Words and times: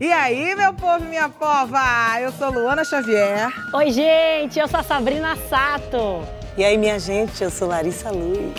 E 0.00 0.12
aí, 0.12 0.54
meu 0.54 0.74
povo 0.74 1.04
e 1.04 1.08
minha 1.08 1.28
pova? 1.28 1.80
Eu 2.20 2.30
sou 2.32 2.50
Luana 2.50 2.84
Xavier. 2.84 3.48
Oi, 3.74 3.90
gente, 3.90 4.58
eu 4.58 4.68
sou 4.68 4.80
a 4.80 4.82
Sabrina 4.82 5.34
Sato. 5.48 6.22
E 6.56 6.64
aí, 6.64 6.76
minha 6.76 6.98
gente, 6.98 7.42
eu 7.42 7.50
sou 7.50 7.68
Larissa 7.68 8.10
Luz. 8.10 8.54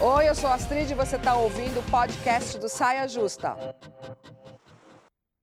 Oi, 0.00 0.28
eu 0.28 0.34
sou 0.34 0.50
a 0.50 0.54
Astrid 0.54 0.90
e 0.90 0.94
você 0.94 1.16
está 1.16 1.34
ouvindo 1.34 1.80
o 1.80 1.82
podcast 1.90 2.58
do 2.58 2.68
Saia 2.68 3.06
Justa. 3.06 3.56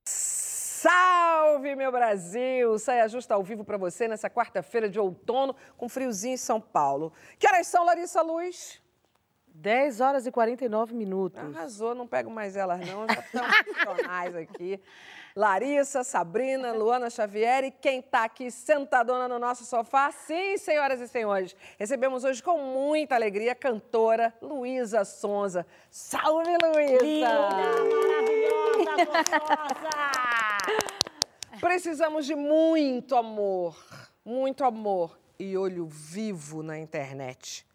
Salve, 0.05 1.75
meu 1.75 1.91
Brasil! 1.91 2.77
Saia 2.79 3.07
Justa 3.09 3.33
ao 3.33 3.43
vivo 3.43 3.63
para 3.63 3.77
você 3.77 4.07
nessa 4.07 4.29
quarta-feira 4.29 4.89
de 4.89 4.99
outono, 4.99 5.55
com 5.75 5.89
friozinho 5.89 6.35
em 6.35 6.37
São 6.37 6.61
Paulo. 6.61 7.11
Que 7.37 7.47
horas 7.47 7.67
são, 7.67 7.85
Larissa 7.85 8.21
Luz? 8.21 8.81
10 9.59 9.99
horas 9.99 10.25
e 10.25 10.31
49 10.31 10.93
minutos. 10.95 11.39
Arrasou, 11.39 11.93
não 11.93 12.07
pego 12.07 12.31
mais 12.31 12.55
elas 12.55 12.79
não, 12.79 13.05
já 13.07 13.19
estão 13.19 13.43
profissionais 13.45 14.35
aqui. 14.35 14.79
Larissa, 15.35 16.03
Sabrina, 16.03 16.71
Luana 16.73 17.09
Xavier 17.09 17.65
e 17.65 17.71
quem 17.71 17.99
está 17.99 18.23
aqui 18.23 18.49
sentadona 18.49 19.27
no 19.27 19.37
nosso 19.37 19.63
sofá, 19.65 20.11
sim, 20.11 20.57
senhoras 20.57 20.99
e 21.01 21.07
senhores, 21.07 21.55
recebemos 21.77 22.23
hoje 22.23 22.41
com 22.41 22.57
muita 22.57 23.15
alegria 23.15 23.51
a 23.51 23.55
cantora 23.55 24.33
Luísa 24.41 25.05
Sonza. 25.05 25.65
Salve, 25.89 26.57
Luísa! 26.63 27.03
Linda, 27.03 27.29
maravilhosa, 27.95 28.95
gostosa! 29.05 29.89
Precisamos 31.59 32.25
de 32.25 32.35
muito 32.35 33.15
amor, 33.15 33.77
muito 34.25 34.63
amor 34.63 35.19
e 35.37 35.57
olho 35.57 35.85
vivo 35.85 36.63
na 36.63 36.77
internet. 36.77 37.68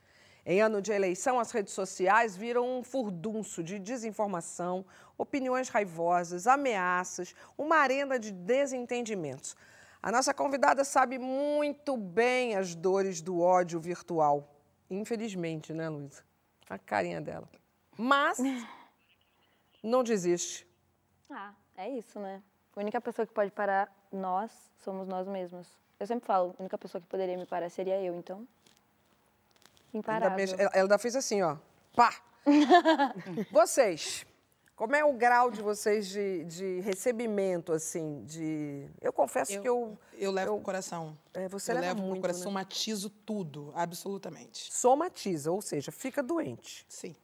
Em 0.46 0.60
ano 0.60 0.82
de 0.82 0.92
eleição, 0.92 1.40
as 1.40 1.50
redes 1.50 1.72
sociais 1.72 2.36
viram 2.36 2.78
um 2.78 2.84
furdunço 2.84 3.62
de 3.62 3.78
desinformação, 3.78 4.84
opiniões 5.16 5.70
raivosas, 5.70 6.46
ameaças, 6.46 7.34
uma 7.56 7.76
arena 7.76 8.18
de 8.18 8.30
desentendimentos. 8.30 9.56
A 10.02 10.12
nossa 10.12 10.34
convidada 10.34 10.84
sabe 10.84 11.18
muito 11.18 11.96
bem 11.96 12.56
as 12.56 12.74
dores 12.74 13.23
do 13.23 13.40
ódio 13.40 13.80
virtual. 13.80 14.54
Infelizmente, 14.90 15.73
né, 15.73 15.88
Luísa? 15.88 16.23
A 16.68 16.79
carinha 16.79 17.23
dela. 17.23 17.48
Mas 17.96 18.38
não 19.82 20.04
desiste. 20.04 20.66
Ah, 21.30 21.54
é 21.74 21.88
isso, 21.88 22.20
né? 22.20 22.42
A 22.76 22.80
única 22.80 23.01
pessoa 23.01 23.26
que 23.26 23.32
pode 23.32 23.51
parar 23.51 23.90
nós 24.12 24.52
somos 24.82 25.08
nós 25.08 25.26
mesmos. 25.26 25.68
Eu 25.98 26.06
sempre 26.06 26.26
falo, 26.26 26.54
a 26.58 26.62
única 26.62 26.76
pessoa 26.76 27.01
que 27.01 27.06
poderia 27.06 27.38
me 27.38 27.46
parar 27.46 27.70
seria 27.70 27.98
eu, 27.98 28.14
então. 28.14 28.46
Ainda 29.95 29.98
Imparável. 29.98 30.37
mex- 30.37 30.52
ela 30.59 30.70
ainda 30.74 30.98
fez 30.98 31.14
assim, 31.16 31.42
ó. 31.42 31.56
Pá! 31.95 32.14
vocês, 33.50 34.26
como 34.76 34.95
é 34.96 35.04
o 35.04 35.12
grau 35.14 35.51
de 35.51 35.62
vocês 35.62 36.09
de, 36.09 36.45
de 36.45 36.80
recebimento, 36.80 37.73
assim, 37.73 38.23
de... 38.24 38.86
Eu 39.01 39.12
confesso 39.12 39.60
que 39.60 39.68
eu... 39.68 39.96
Eu 40.18 40.30
levo 40.30 40.51
eu- 40.51 40.54
pro 40.56 40.64
coração. 40.64 41.16
É, 41.32 41.48
você 41.48 41.70
eu 41.73 41.76
leva 41.76 41.86
levo 41.88 42.01
muito, 42.01 42.12
pro 42.14 42.20
coração, 42.23 42.40
né? 42.40 42.45
somatizo 42.45 43.09
tudo, 43.10 43.73
absolutamente. 43.74 44.73
somatiza, 44.73 45.51
ou 45.51 45.62
seja, 45.62 45.90
fica 45.92 46.23
doente. 46.23 46.84
Sim, 46.88 47.14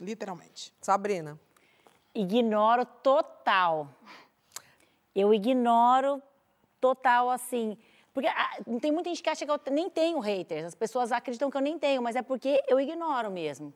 literalmente. 0.00 0.74
Sabrina? 0.80 1.38
Ignoro 2.14 2.84
total. 2.84 3.88
Eu 5.14 5.32
ignoro 5.32 6.22
total, 6.80 7.30
assim. 7.30 7.78
Porque 8.16 8.30
ah, 8.30 8.56
tem 8.80 8.90
muita 8.90 9.10
gente 9.10 9.22
que 9.22 9.28
acha 9.28 9.44
que 9.44 9.50
eu 9.52 9.60
nem 9.70 9.90
tenho 9.90 10.18
haters. 10.20 10.64
As 10.64 10.74
pessoas 10.74 11.12
acreditam 11.12 11.50
que 11.50 11.56
eu 11.58 11.60
nem 11.60 11.78
tenho, 11.78 12.00
mas 12.00 12.16
é 12.16 12.22
porque 12.22 12.62
eu 12.66 12.80
ignoro 12.80 13.30
mesmo. 13.30 13.74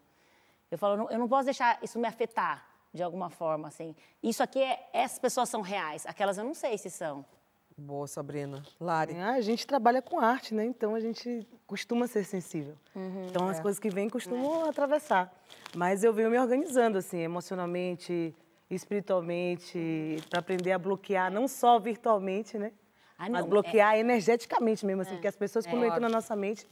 Eu 0.70 0.78
falo, 0.78 0.94
eu 0.94 0.97
não- 0.97 1.10
eu 1.10 1.19
não 1.19 1.28
posso 1.28 1.44
deixar 1.44 1.78
isso 1.82 1.98
me 1.98 2.08
afetar 2.08 2.66
de 2.91 3.02
alguma 3.02 3.28
forma, 3.28 3.69
assim. 3.69 3.94
Isso 4.22 4.42
aqui, 4.42 4.58
é, 4.62 4.88
essas 4.94 5.19
pessoas 5.19 5.50
são 5.50 5.60
reais. 5.60 6.06
Aquelas 6.06 6.38
eu 6.38 6.44
não 6.44 6.55
sei 6.55 6.78
se 6.78 6.88
são. 6.88 7.22
Boa, 7.77 8.06
Sabrina. 8.08 8.62
Lari? 8.80 9.14
Ah, 9.19 9.32
a 9.32 9.41
gente 9.42 9.66
trabalha 9.66 10.00
com 10.00 10.19
arte, 10.19 10.54
né? 10.54 10.64
Então 10.64 10.94
a 10.94 11.00
gente 11.00 11.47
costuma 11.66 12.06
ser 12.06 12.25
sensível. 12.25 12.78
Então 13.28 13.47
as 13.47 13.60
coisas 13.60 13.78
que 13.78 13.91
vêm 13.91 14.09
costumam 14.09 14.64
atravessar. 14.64 15.31
Mas 15.76 16.03
eu 16.03 16.14
venho 16.14 16.31
me 16.31 16.38
organizando, 16.38 16.97
assim, 16.97 17.19
emocionalmente, 17.19 18.34
espiritualmente, 18.70 20.16
para 20.31 20.41
aprender 20.41 20.72
a 20.72 20.78
bloquear, 20.78 21.31
não 21.31 21.47
só 21.47 21.78
virtualmente, 21.78 22.56
né? 22.59 22.72
Ah, 23.22 23.28
Mas 23.28 23.42
não, 23.42 23.48
bloquear 23.50 23.97
energeticamente 23.98 24.84
mesmo, 24.86 25.03
assim, 25.03 25.12
porque 25.12 25.28
as 25.28 25.36
pessoas, 25.36 25.66
quando 25.66 25.84
entram 25.84 26.00
na 26.00 26.08
nossa 26.08 26.34
mente, 26.34 26.66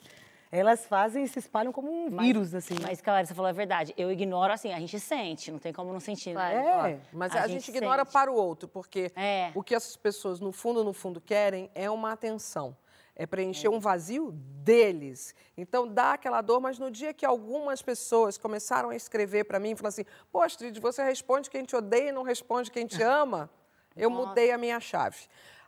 elas 0.51 0.87
fazem 0.87 1.25
e 1.25 1.29
se 1.29 1.39
espalham 1.39 1.71
como 1.71 1.91
um 1.93 2.09
vírus, 2.09 2.55
assim. 2.55 2.73
né? 2.73 2.81
Mas, 2.85 3.03
Clara, 3.03 3.27
você 3.27 3.35
falou 3.35 3.51
a 3.51 3.53
verdade. 3.53 3.93
Eu 3.99 4.11
ignoro, 4.11 4.51
assim, 4.51 4.73
a 4.73 4.81
gente 4.81 4.99
sente, 4.99 5.53
não 5.53 5.59
tem 5.59 5.75
como 5.75 5.93
não 5.93 6.01
sentir. 6.01 6.33
né? 6.33 6.55
É, 6.95 6.99
Mas 7.13 7.37
a, 7.37 7.47
gente, 7.47 7.69
ignora 7.69 8.03
sente. 8.03 8.13
para 8.15 8.33
o 8.33 8.35
outro, 8.35 8.67
porque 8.67 9.13
É. 9.15 9.53
o 9.55 9.63
que 9.63 9.75
essas 9.75 9.95
pessoas, 9.95 10.41
no 10.41 10.51
fundo, 10.51 10.83
no 10.83 10.95
fundo, 10.95 11.21
querem 11.21 11.71
é 11.75 11.91
uma 11.91 12.13
atenção. 12.13 12.75
É 13.15 13.27
preencher 13.27 13.69
um 13.69 13.79
vazio 13.81 14.31
deles. 14.33 15.35
Então 15.57 15.87
dá 15.87 16.13
aquela 16.15 16.41
dor, 16.41 16.61
mas 16.61 16.79
no 16.79 16.91
dia 16.91 17.13
que 17.13 17.27
algumas 17.27 17.83
pessoas 17.83 18.39
começaram 18.39 18.91
a 18.91 18.97
escrever 18.97 19.45
para 19.45 19.59
mim, 19.59 19.75
falando 19.75 19.89
assim: 19.89 20.05
Pô, 20.31 20.41
Astrid, 20.41 20.79
você 20.81 21.03
responde 21.03 21.51
quem 21.51 21.65
te 21.65 21.75
odeia 21.77 22.09
e 22.11 22.13
não 22.13 22.23
responde 22.23 22.71
quem 22.71 22.87
te 22.87 23.03
ama, 23.03 23.51
eu 23.97 24.09
mudei 24.09 24.53
a 24.53 24.57
minha 24.57 24.79
chave. 24.79 25.19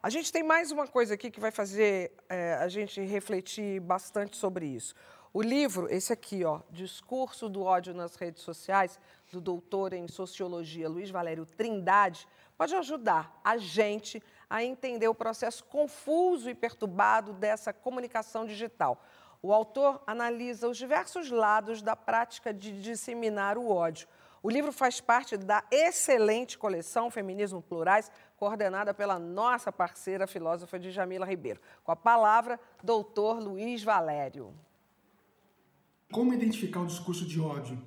A 0.02 0.08
gente 0.08 0.32
tem 0.32 0.42
mais 0.42 0.72
uma 0.72 0.86
coisa 0.86 1.12
aqui 1.12 1.30
que 1.30 1.38
vai 1.38 1.50
fazer 1.50 2.12
eh, 2.26 2.54
a 2.54 2.68
gente 2.68 3.02
refletir 3.02 3.80
bastante 3.80 4.34
sobre 4.34 4.64
isso. 4.64 4.94
O 5.30 5.42
livro, 5.42 5.92
esse 5.92 6.10
aqui, 6.10 6.42
ó, 6.42 6.60
Discurso 6.70 7.50
do 7.50 7.62
ódio 7.62 7.92
nas 7.92 8.16
redes 8.16 8.42
sociais, 8.42 8.98
do 9.30 9.42
doutor 9.42 9.92
em 9.92 10.08
sociologia 10.08 10.88
Luiz 10.88 11.10
Valério 11.10 11.44
Trindade, 11.44 12.26
pode 12.56 12.74
ajudar 12.76 13.38
a 13.44 13.58
gente 13.58 14.22
a 14.48 14.64
entender 14.64 15.06
o 15.06 15.14
processo 15.14 15.62
confuso 15.64 16.48
e 16.48 16.54
perturbado 16.54 17.34
dessa 17.34 17.70
comunicação 17.70 18.46
digital. 18.46 19.04
O 19.42 19.52
autor 19.52 20.02
analisa 20.06 20.66
os 20.66 20.78
diversos 20.78 21.30
lados 21.30 21.82
da 21.82 21.94
prática 21.94 22.54
de 22.54 22.80
disseminar 22.80 23.58
o 23.58 23.68
ódio. 23.68 24.08
O 24.42 24.48
livro 24.48 24.72
faz 24.72 25.02
parte 25.02 25.36
da 25.36 25.62
excelente 25.70 26.56
coleção 26.56 27.10
Feminismo 27.10 27.60
Plurais, 27.60 28.10
coordenada 28.40 28.94
pela 28.94 29.18
nossa 29.18 29.70
parceira 29.70 30.26
filósofa 30.26 30.78
Djamila 30.78 31.26
Ribeiro. 31.26 31.60
Com 31.84 31.92
a 31.92 31.96
palavra, 31.96 32.58
doutor 32.82 33.38
Luiz 33.38 33.82
Valério. 33.82 34.54
Como 36.10 36.32
identificar 36.32 36.80
o 36.80 36.86
discurso 36.86 37.26
de 37.26 37.38
ódio? 37.38 37.78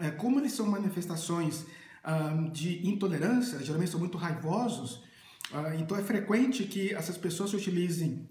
É, 0.00 0.10
como 0.10 0.40
eles 0.40 0.52
são 0.52 0.66
manifestações 0.66 1.64
ah, 2.02 2.34
de 2.50 2.84
intolerância, 2.84 3.62
geralmente 3.62 3.92
são 3.92 4.00
muito 4.00 4.18
raivosos, 4.18 5.04
ah, 5.52 5.76
então 5.76 5.96
é 5.96 6.02
frequente 6.02 6.64
que 6.64 6.92
essas 6.92 7.16
pessoas 7.16 7.50
se 7.50 7.56
utilizem 7.56 8.28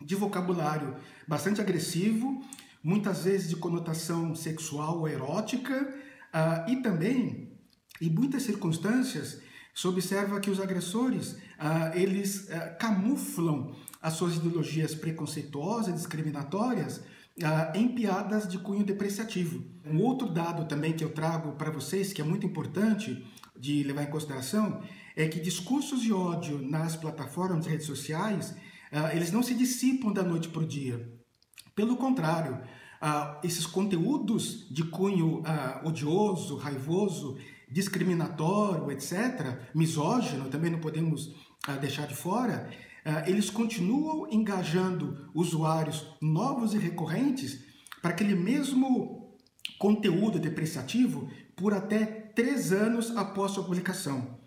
de 0.00 0.16
vocabulário 0.16 0.96
bastante 1.28 1.60
agressivo, 1.60 2.44
muitas 2.82 3.22
vezes 3.22 3.48
de 3.48 3.54
conotação 3.54 4.34
sexual 4.34 4.98
ou 4.98 5.08
erótica, 5.08 5.94
ah, 6.32 6.66
e 6.68 6.82
também, 6.82 7.56
em 8.00 8.10
muitas 8.10 8.42
circunstâncias, 8.42 9.43
se 9.74 9.88
observa 9.88 10.38
que 10.38 10.50
os 10.50 10.60
agressores 10.60 11.36
ah, 11.58 11.90
eles 11.94 12.48
ah, 12.50 12.70
camuflam 12.78 13.74
as 14.00 14.14
suas 14.14 14.36
ideologias 14.36 14.94
preconceituosas, 14.94 15.94
discriminatórias, 15.94 17.02
ah, 17.42 17.72
em 17.74 17.88
piadas 17.88 18.46
de 18.46 18.58
cunho 18.58 18.84
depreciativo. 18.84 19.64
Um 19.84 20.00
outro 20.00 20.28
dado 20.28 20.66
também 20.66 20.92
que 20.92 21.02
eu 21.02 21.10
trago 21.10 21.52
para 21.52 21.70
vocês, 21.70 22.12
que 22.12 22.20
é 22.20 22.24
muito 22.24 22.46
importante 22.46 23.26
de 23.58 23.82
levar 23.82 24.04
em 24.04 24.10
consideração, 24.10 24.80
é 25.16 25.26
que 25.26 25.40
discursos 25.40 26.00
de 26.02 26.12
ódio 26.12 26.60
nas 26.60 26.96
plataformas 26.96 27.64
de 27.64 27.70
redes 27.70 27.86
sociais, 27.86 28.54
eles 29.12 29.32
não 29.32 29.42
se 29.42 29.54
dissipam 29.54 30.12
da 30.12 30.22
noite 30.22 30.48
para 30.48 30.62
o 30.62 30.66
dia. 30.66 31.12
Pelo 31.74 31.96
contrário, 31.96 32.60
esses 33.42 33.64
conteúdos 33.64 34.68
de 34.70 34.84
cunho 34.84 35.42
odioso, 35.84 36.56
raivoso, 36.56 37.36
discriminatório, 37.74 38.88
etc., 38.92 39.58
misógino, 39.74 40.48
também 40.48 40.70
não 40.70 40.78
podemos 40.78 41.34
ah, 41.66 41.72
deixar 41.72 42.06
de 42.06 42.14
fora, 42.14 42.70
ah, 43.04 43.28
eles 43.28 43.50
continuam 43.50 44.28
engajando 44.30 45.28
usuários 45.34 46.06
novos 46.22 46.72
e 46.72 46.78
recorrentes 46.78 47.64
para 48.00 48.12
aquele 48.12 48.36
mesmo 48.36 49.36
conteúdo 49.76 50.38
depreciativo 50.38 51.28
por 51.56 51.74
até 51.74 52.04
três 52.06 52.70
anos 52.70 53.10
após 53.16 53.50
sua 53.50 53.64
publicação. 53.64 54.38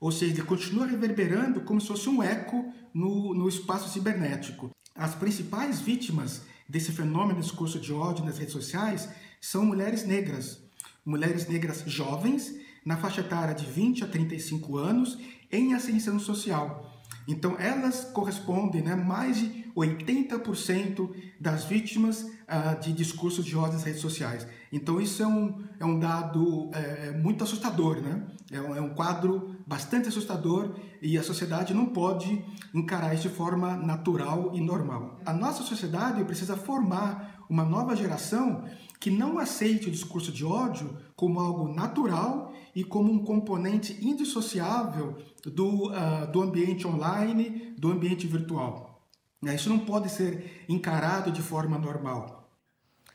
Ou 0.00 0.10
seja, 0.10 0.32
ele 0.32 0.42
continua 0.42 0.86
reverberando 0.86 1.60
como 1.60 1.78
se 1.78 1.88
fosse 1.88 2.08
um 2.08 2.22
eco 2.22 2.72
no, 2.94 3.34
no 3.34 3.48
espaço 3.50 3.90
cibernético. 3.90 4.70
As 4.94 5.14
principais 5.14 5.78
vítimas 5.78 6.42
desse 6.66 6.90
fenômeno 6.90 7.38
de 7.38 7.46
discurso 7.46 7.78
de 7.78 7.92
ódio 7.92 8.24
nas 8.24 8.38
redes 8.38 8.54
sociais 8.54 9.10
são 9.42 9.66
mulheres 9.66 10.06
negras. 10.06 10.58
Mulheres 11.04 11.48
negras 11.48 11.82
jovens, 11.86 12.61
na 12.84 12.96
faixa 12.96 13.20
etária 13.20 13.54
de 13.54 13.66
20 13.66 14.04
a 14.04 14.06
35 14.06 14.76
anos, 14.76 15.18
em 15.50 15.74
ascensão 15.74 16.18
social. 16.18 16.90
Então, 17.28 17.56
elas 17.58 18.04
correspondem, 18.04 18.82
né, 18.82 18.96
mais 18.96 19.36
de 19.36 19.62
80% 19.76 21.10
das 21.40 21.64
vítimas 21.64 22.26
ah, 22.46 22.74
de 22.74 22.92
discursos 22.92 23.44
de 23.44 23.56
ódio 23.56 23.74
nas 23.74 23.84
redes 23.84 24.00
sociais. 24.00 24.46
Então 24.70 25.00
isso 25.00 25.22
é 25.22 25.26
um, 25.26 25.64
é 25.80 25.84
um 25.84 25.98
dado 25.98 26.70
é, 26.74 27.10
muito 27.12 27.42
assustador, 27.42 27.96
né? 28.00 28.26
É 28.50 28.60
um, 28.60 28.76
é 28.76 28.80
um 28.80 28.90
quadro 28.90 29.56
bastante 29.66 30.08
assustador 30.08 30.74
e 31.00 31.16
a 31.16 31.22
sociedade 31.22 31.72
não 31.72 31.86
pode 31.86 32.44
encarar 32.74 33.14
isso 33.14 33.22
de 33.22 33.34
forma 33.34 33.76
natural 33.76 34.50
e 34.52 34.60
normal. 34.60 35.18
A 35.24 35.32
nossa 35.32 35.62
sociedade 35.62 36.22
precisa 36.24 36.56
formar 36.56 37.44
uma 37.48 37.64
nova 37.64 37.96
geração 37.96 38.64
que 39.00 39.10
não 39.10 39.38
aceite 39.38 39.88
o 39.88 39.90
discurso 39.90 40.30
de 40.30 40.44
ódio 40.44 40.94
como 41.22 41.38
algo 41.38 41.68
natural 41.68 42.52
e 42.74 42.82
como 42.82 43.12
um 43.12 43.24
componente 43.24 43.96
indissociável 44.04 45.16
do, 45.44 45.92
uh, 45.92 46.26
do 46.32 46.42
ambiente 46.42 46.84
online, 46.84 47.76
do 47.78 47.92
ambiente 47.92 48.26
virtual. 48.26 49.06
Né? 49.40 49.54
Isso 49.54 49.68
não 49.68 49.78
pode 49.78 50.08
ser 50.08 50.64
encarado 50.68 51.30
de 51.30 51.40
forma 51.40 51.78
normal. 51.78 52.50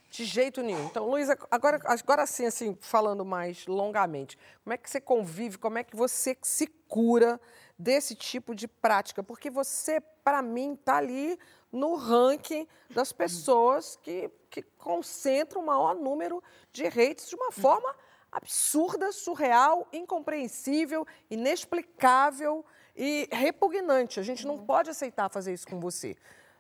De 0.10 0.24
jeito 0.24 0.62
nenhum. 0.62 0.86
Então, 0.86 1.10
Luísa, 1.10 1.38
agora, 1.52 1.82
agora 1.84 2.26
sim, 2.26 2.46
assim, 2.46 2.78
falando 2.80 3.26
mais 3.26 3.68
longamente, 3.68 4.38
como 4.64 4.74
é 4.74 4.78
que 4.78 4.90
você 4.90 5.02
convive, 5.02 5.58
como 5.58 5.78
é 5.78 5.84
que 5.84 5.94
você 5.94 6.38
se 6.42 6.66
cura 6.88 7.38
desse 7.78 8.16
tipo 8.16 8.56
de 8.56 8.70
prática? 8.70 9.22
Porque 9.22 9.50
você, 9.50 10.00
para 10.24 10.42
mim, 10.42 10.76
está 10.76 10.96
ali 10.96 11.38
no 11.72 11.96
ranking 11.96 12.68
das 12.90 13.12
pessoas 13.12 13.98
que, 14.02 14.30
que 14.50 14.62
concentram 14.62 15.62
o 15.62 15.66
maior 15.66 15.96
número 15.96 16.44
de 16.72 16.86
hates 16.86 17.30
de 17.30 17.36
uma 17.36 17.52
forma 17.52 17.94
absurda, 18.32 19.12
surreal, 19.12 19.88
incompreensível, 19.92 21.06
inexplicável 21.30 22.66
e 22.96 23.28
repugnante. 23.32 24.20
A 24.20 24.24
gente 24.24 24.46
não 24.46 24.58
pode 24.58 24.90
aceitar 24.90 25.30
fazer 25.30 25.54
isso 25.54 25.68
com 25.68 25.80
você. 25.80 26.16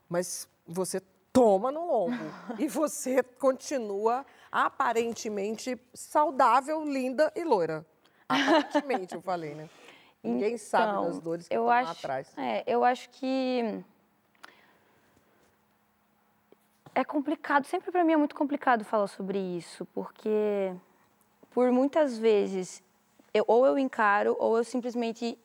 Mas 0.09 0.47
você 0.65 1.01
toma 1.31 1.71
no 1.71 1.85
lombo 1.85 2.23
e 2.57 2.67
você 2.67 3.21
continua 3.21 4.25
aparentemente 4.51 5.79
saudável, 5.93 6.83
linda 6.83 7.31
e 7.35 7.43
loira. 7.43 7.85
Aparentemente, 8.27 9.15
eu 9.15 9.21
falei, 9.21 9.55
né? 9.55 9.69
Ninguém 10.23 10.55
então, 10.55 10.57
sabe 10.67 11.05
das 11.05 11.19
dores 11.19 11.47
que 11.47 11.55
eu 11.55 11.61
estão 11.61 11.71
acho, 11.71 11.85
lá 11.85 11.91
atrás. 11.91 12.33
É, 12.35 12.63
eu 12.65 12.83
acho 12.83 13.09
que 13.11 13.83
é 16.97 17.05
complicado, 17.05 17.65
sempre 17.65 17.91
para 17.91 18.03
mim 18.03 18.13
é 18.13 18.17
muito 18.17 18.35
complicado 18.35 18.83
falar 18.83 19.05
sobre 19.05 19.37
isso, 19.37 19.85
porque 19.93 20.73
por 21.51 21.71
muitas 21.71 22.17
vezes 22.17 22.81
eu, 23.31 23.45
ou 23.47 23.67
eu 23.67 23.77
encaro 23.77 24.35
ou 24.39 24.57
eu 24.57 24.63
simplesmente 24.63 25.37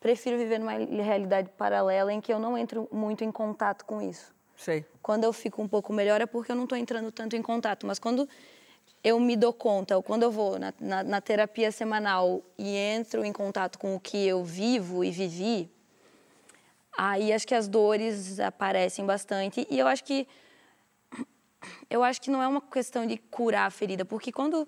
prefiro 0.00 0.36
viver 0.36 0.58
numa 0.58 0.72
realidade 0.72 1.48
paralela 1.50 2.12
em 2.12 2.20
que 2.20 2.32
eu 2.32 2.40
não 2.40 2.58
entro 2.58 2.88
muito 2.90 3.22
em 3.22 3.30
contato 3.30 3.84
com 3.84 4.02
isso. 4.02 4.34
Sei. 4.56 4.84
Quando 5.00 5.22
eu 5.22 5.32
fico 5.32 5.62
um 5.62 5.68
pouco 5.68 5.92
melhor 5.92 6.20
é 6.20 6.26
porque 6.26 6.50
eu 6.50 6.56
não 6.56 6.64
estou 6.64 6.76
entrando 6.76 7.12
tanto 7.12 7.36
em 7.36 7.42
contato, 7.42 7.86
mas 7.86 8.00
quando 8.00 8.28
eu 9.04 9.20
me 9.20 9.36
dou 9.36 9.52
conta, 9.52 9.94
ou 9.96 10.02
quando 10.02 10.24
eu 10.24 10.32
vou 10.32 10.58
na, 10.58 10.74
na, 10.80 11.04
na 11.04 11.20
terapia 11.20 11.70
semanal 11.70 12.42
e 12.58 12.74
entro 12.76 13.24
em 13.24 13.32
contato 13.32 13.78
com 13.78 13.94
o 13.94 14.00
que 14.00 14.26
eu 14.26 14.42
vivo 14.42 15.04
e 15.04 15.12
vivi, 15.12 15.70
aí 16.96 17.32
acho 17.32 17.46
que 17.46 17.54
as 17.54 17.68
dores 17.68 18.38
aparecem 18.40 19.04
bastante 19.04 19.66
e 19.70 19.78
eu 19.78 19.86
acho 19.86 20.04
que 20.04 20.26
eu 21.88 22.02
acho 22.02 22.20
que 22.20 22.30
não 22.30 22.42
é 22.42 22.48
uma 22.48 22.60
questão 22.60 23.06
de 23.06 23.16
curar 23.16 23.66
a 23.66 23.70
ferida, 23.70 24.04
porque 24.04 24.32
quando 24.32 24.66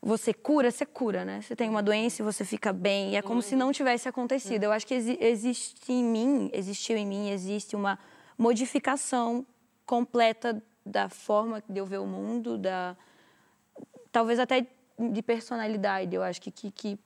você 0.00 0.34
cura, 0.34 0.70
você 0.70 0.84
cura, 0.84 1.24
né? 1.24 1.40
Você 1.40 1.54
tem 1.54 1.68
uma 1.68 1.82
doença 1.82 2.22
e 2.22 2.24
você 2.24 2.44
fica 2.44 2.72
bem, 2.72 3.12
e 3.12 3.16
é 3.16 3.22
como 3.22 3.36
uhum. 3.36 3.42
se 3.42 3.54
não 3.54 3.72
tivesse 3.72 4.08
acontecido. 4.08 4.64
Eu 4.64 4.72
acho 4.72 4.86
que 4.86 4.94
existe 4.94 5.92
em 5.92 6.04
mim, 6.04 6.50
existiu 6.52 6.96
em 6.96 7.06
mim, 7.06 7.30
existe 7.30 7.76
uma 7.76 7.98
modificação 8.36 9.46
completa 9.86 10.60
da 10.84 11.08
forma 11.08 11.62
de 11.68 11.78
eu 11.78 11.86
ver 11.86 11.98
o 11.98 12.06
mundo, 12.06 12.58
da 12.58 12.96
talvez 14.10 14.40
até 14.40 14.66
de 14.98 15.22
personalidade. 15.22 16.14
Eu 16.14 16.22
acho 16.22 16.40
que 16.40 16.50
que, 16.50 16.70
que 16.72 16.98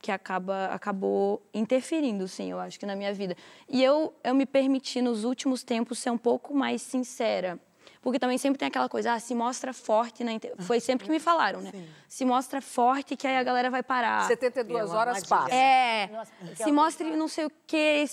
que 0.00 0.12
acaba 0.12 0.66
acabou 0.66 1.42
interferindo, 1.52 2.28
sim, 2.28 2.50
eu 2.50 2.58
acho 2.58 2.78
que 2.78 2.86
na 2.86 2.94
minha 2.94 3.12
vida. 3.12 3.36
E 3.68 3.82
eu 3.82 4.14
eu 4.22 4.34
me 4.34 4.46
permiti 4.46 5.02
nos 5.02 5.24
últimos 5.24 5.62
tempos 5.62 5.98
ser 5.98 6.10
um 6.10 6.18
pouco 6.18 6.54
mais 6.54 6.82
sincera, 6.82 7.58
porque 8.00 8.18
também 8.18 8.38
sempre 8.38 8.58
tem 8.58 8.68
aquela 8.68 8.88
coisa, 8.88 9.12
ah, 9.12 9.20
se 9.20 9.34
mostra 9.34 9.72
forte 9.72 10.22
na 10.22 10.32
inter... 10.32 10.54
foi 10.58 10.80
sempre 10.80 11.06
que 11.06 11.10
me 11.10 11.18
falaram, 11.18 11.60
né? 11.60 11.70
Sim. 11.72 11.88
Se 12.08 12.24
mostra 12.24 12.60
forte 12.60 13.16
que 13.16 13.26
aí 13.26 13.36
a 13.36 13.42
galera 13.42 13.70
vai 13.70 13.82
parar. 13.82 14.26
72 14.26 14.90
horas 14.90 15.24
passa. 15.26 15.54
É. 15.54 16.08
Nossa, 16.12 16.32
se 16.54 16.72
mostre 16.72 17.16
não 17.16 17.28
sei 17.28 17.46
o 17.46 17.52
quê, 17.66 18.04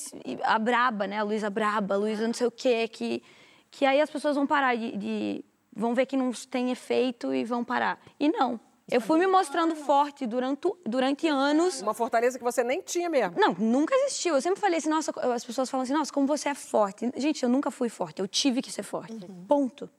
a 0.44 0.58
braba, 0.58 1.08
né? 1.08 1.20
A 1.20 1.24
Luísa 1.24 1.50
braba, 1.50 1.96
a 1.96 1.98
Luísa 1.98 2.26
não 2.26 2.34
sei 2.34 2.48
o 2.48 2.52
quê, 2.52 2.88
que 2.88 3.24
que 3.72 3.86
aí 3.86 4.00
as 4.00 4.10
pessoas 4.10 4.38
vão 4.38 4.48
parar 4.48 4.76
de, 4.76 4.96
de 4.96 5.46
vão 5.76 5.94
ver 5.94 6.06
que 6.06 6.16
não 6.16 6.32
tem 6.50 6.72
efeito 6.72 7.34
e 7.34 7.44
vão 7.44 7.64
parar. 7.64 8.00
E 8.18 8.30
não. 8.30 8.60
Eu 8.90 9.02
fui 9.02 9.18
me 9.18 9.26
mostrando 9.26 9.76
forte 9.76 10.28
durante, 10.28 10.72
durante 10.86 11.28
anos. 11.28 11.82
Uma 11.82 11.94
fortaleza 11.94 12.38
que 12.38 12.44
você 12.44 12.64
nem 12.64 12.82
tinha 12.82 13.10
mesmo. 13.10 13.36
Não, 13.40 13.54
nunca 13.54 13.96
existiu. 13.96 14.36
Eu 14.36 14.42
sempre 14.42 14.60
falei 14.60 14.78
assim, 14.78 14.90
nossa, 14.90 15.12
as 15.34 15.44
pessoas 15.44 15.70
falam 15.70 15.84
assim, 15.84 15.94
nossa, 15.94 16.14
como 16.14 16.28
você 16.28 16.50
é 16.50 16.56
forte. 16.56 17.12
Gente, 17.16 17.42
eu 17.42 17.50
nunca 17.50 17.72
fui 17.72 17.90
forte, 17.90 18.20
eu 18.20 18.28
tive 18.28 18.62
que 18.62 18.72
ser 18.72 18.84
forte. 18.84 19.26
Uhum. 19.26 19.46
Ponto. 19.48 19.90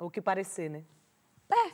Ou 0.00 0.10
que 0.10 0.20
parecer, 0.20 0.68
né? 0.68 0.82
É, 1.48 1.70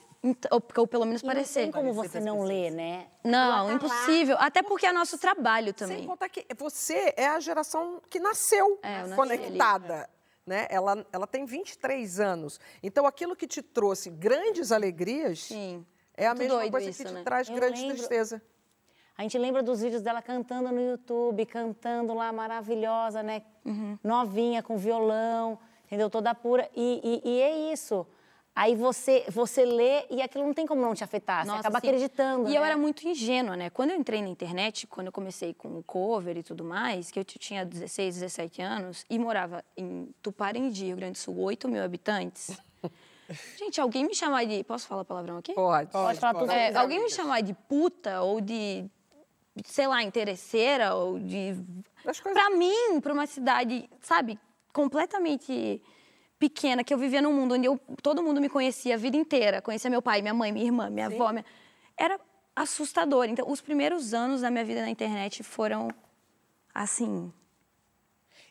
ou, 0.51 0.62
ou 0.77 0.87
pelo 0.87 1.07
menos 1.07 1.23
e 1.23 1.25
parecer. 1.25 1.67
Não 1.67 1.73
tem 1.73 1.83
como 1.83 1.95
você 1.95 2.21
não 2.21 2.43
ler, 2.43 2.71
né? 2.71 3.07
Não, 3.25 3.69
tá 3.69 3.73
impossível. 3.73 4.37
Lá. 4.37 4.47
Até 4.47 4.62
porque 4.62 4.85
é 4.85 4.93
nosso 4.93 5.17
trabalho 5.17 5.73
também. 5.73 5.99
Sem 5.99 6.07
contar 6.07 6.29
que 6.29 6.47
você 6.59 7.15
é 7.17 7.29
a 7.29 7.41
geração 7.41 8.03
que 8.11 8.21
nasceu 8.21 8.79
é, 8.83 9.15
conectada. 9.15 9.95
Ali. 9.95 10.07
Né? 10.47 10.67
Ela, 10.69 11.07
ela 11.11 11.27
tem 11.27 11.47
23 11.47 12.21
anos. 12.21 12.61
Então, 12.83 13.07
aquilo 13.07 13.35
que 13.35 13.47
te 13.47 13.62
trouxe 13.62 14.11
grandes 14.11 14.73
alegrias... 14.73 15.45
Sim 15.45 15.87
é 16.25 16.26
a 16.26 16.34
mesma 16.34 16.70
coisa 16.70 16.90
isso, 16.90 17.02
que 17.02 17.08
te 17.08 17.14
né? 17.14 17.22
traz 17.22 17.49
Eu 17.49 17.55
grande 17.55 17.81
lembro... 17.81 17.96
tristeza. 17.96 18.43
A 19.17 19.22
gente 19.22 19.37
lembra 19.37 19.62
dos 19.62 19.82
vídeos 19.82 20.00
dela 20.00 20.22
cantando 20.22 20.70
no 20.72 20.81
YouTube, 20.81 21.44
cantando 21.44 22.14
lá 22.14 22.32
maravilhosa, 22.32 23.22
né? 23.22 23.43
Uhum. 23.64 23.99
Novinha, 24.02 24.62
com 24.62 24.78
violão, 24.78 25.58
entendeu? 25.84 26.08
Toda 26.08 26.34
pura. 26.34 26.70
E, 26.75 27.20
e, 27.25 27.28
e, 27.28 27.40
é 27.43 27.72
isso. 27.72 28.06
Aí 28.55 28.75
você, 28.75 29.25
você 29.28 29.64
lê 29.64 30.06
e 30.11 30.22
aquilo 30.22 30.44
não 30.44 30.55
tem 30.55 30.67
como 30.67 30.81
não 30.81 30.94
te 30.94 31.05
afetar, 31.05 31.46
Nossa, 31.46 31.58
você 31.58 31.69
acaba 31.69 31.81
sim. 31.81 31.88
acreditando. 31.88 32.49
E 32.49 32.52
né? 32.52 32.58
eu 32.58 32.64
era 32.64 32.76
muito 32.76 33.06
ingênua, 33.06 33.56
né? 33.56 33.70
Quando 33.70 33.90
eu 33.90 33.96
entrei 33.96 34.23
na 34.23 34.28
internet, 34.28 34.87
quando 34.87 35.08
eu 35.08 35.12
comecei 35.12 35.52
com 35.52 35.78
o 35.78 35.82
cover 35.82 36.37
e 36.37 36.43
tudo 36.43 36.64
mais, 36.64 37.11
que 37.11 37.19
eu 37.19 37.25
tinha 37.25 37.64
16, 37.64 38.20
17 38.20 38.62
anos 38.62 39.05
e 39.08 39.19
morava 39.19 39.64
em 39.76 40.08
Tuparendi, 40.23 40.87
Rio 40.87 40.96
Grande 40.96 41.12
do 41.12 41.19
Sul, 41.19 41.38
8 41.38 41.69
mil 41.69 41.82
habitantes. 41.82 42.58
Gente, 43.56 43.81
alguém 43.81 44.05
me 44.05 44.15
chamar 44.15 44.44
de. 44.44 44.65
Posso 44.65 44.87
falar 44.87 45.05
palavrão 45.05 45.38
aqui? 45.38 45.53
Pode. 45.55 45.91
Pode, 45.91 46.19
falar 46.19 46.35
pode. 46.35 46.53
É, 46.53 46.77
alguém 46.77 47.03
me 47.03 47.11
chamar 47.11 47.41
de 47.43 47.55
puta 47.55 48.23
ou 48.23 48.41
de, 48.41 48.85
sei 49.65 49.87
lá, 49.87 50.03
interesseira 50.03 50.94
ou 50.94 51.19
de. 51.19 51.57
Coisas... 52.02 52.21
Pra 52.21 52.50
mim, 52.50 53.00
pra 53.00 53.12
uma 53.12 53.26
cidade, 53.26 53.88
sabe, 54.00 54.38
completamente 54.73 55.83
pequena, 56.38 56.83
que 56.83 56.93
eu 56.93 56.99
vivia 56.99 57.21
num 57.21 57.33
mundo 57.33 57.54
onde 57.54 57.66
eu, 57.66 57.78
todo 58.02 58.23
mundo 58.23 58.40
me 58.40 58.49
conhecia 58.49 58.95
a 58.95 58.99
vida 58.99 59.16
inteira. 59.16 59.61
Conhecia 59.62 59.90
meu 59.90 60.02
pai, 60.02 60.23
minha 60.23 60.35
mãe, 60.35 60.50
minha 60.50 60.66
irmã, 60.66 60.90
minha 60.90 61.09
Sim. 61.09 61.14
avó. 61.14 61.33
Minha... 61.33 61.45
Era 61.97 62.19
assustador. 62.57 63.26
Então, 63.26 63.49
os 63.49 63.61
primeiros 63.61 64.12
anos 64.14 64.40
da 64.40 64.50
minha 64.50 64.64
vida 64.64 64.81
na 64.81 64.90
internet 64.90 65.43
foram 65.43 65.88
assim 66.75 67.33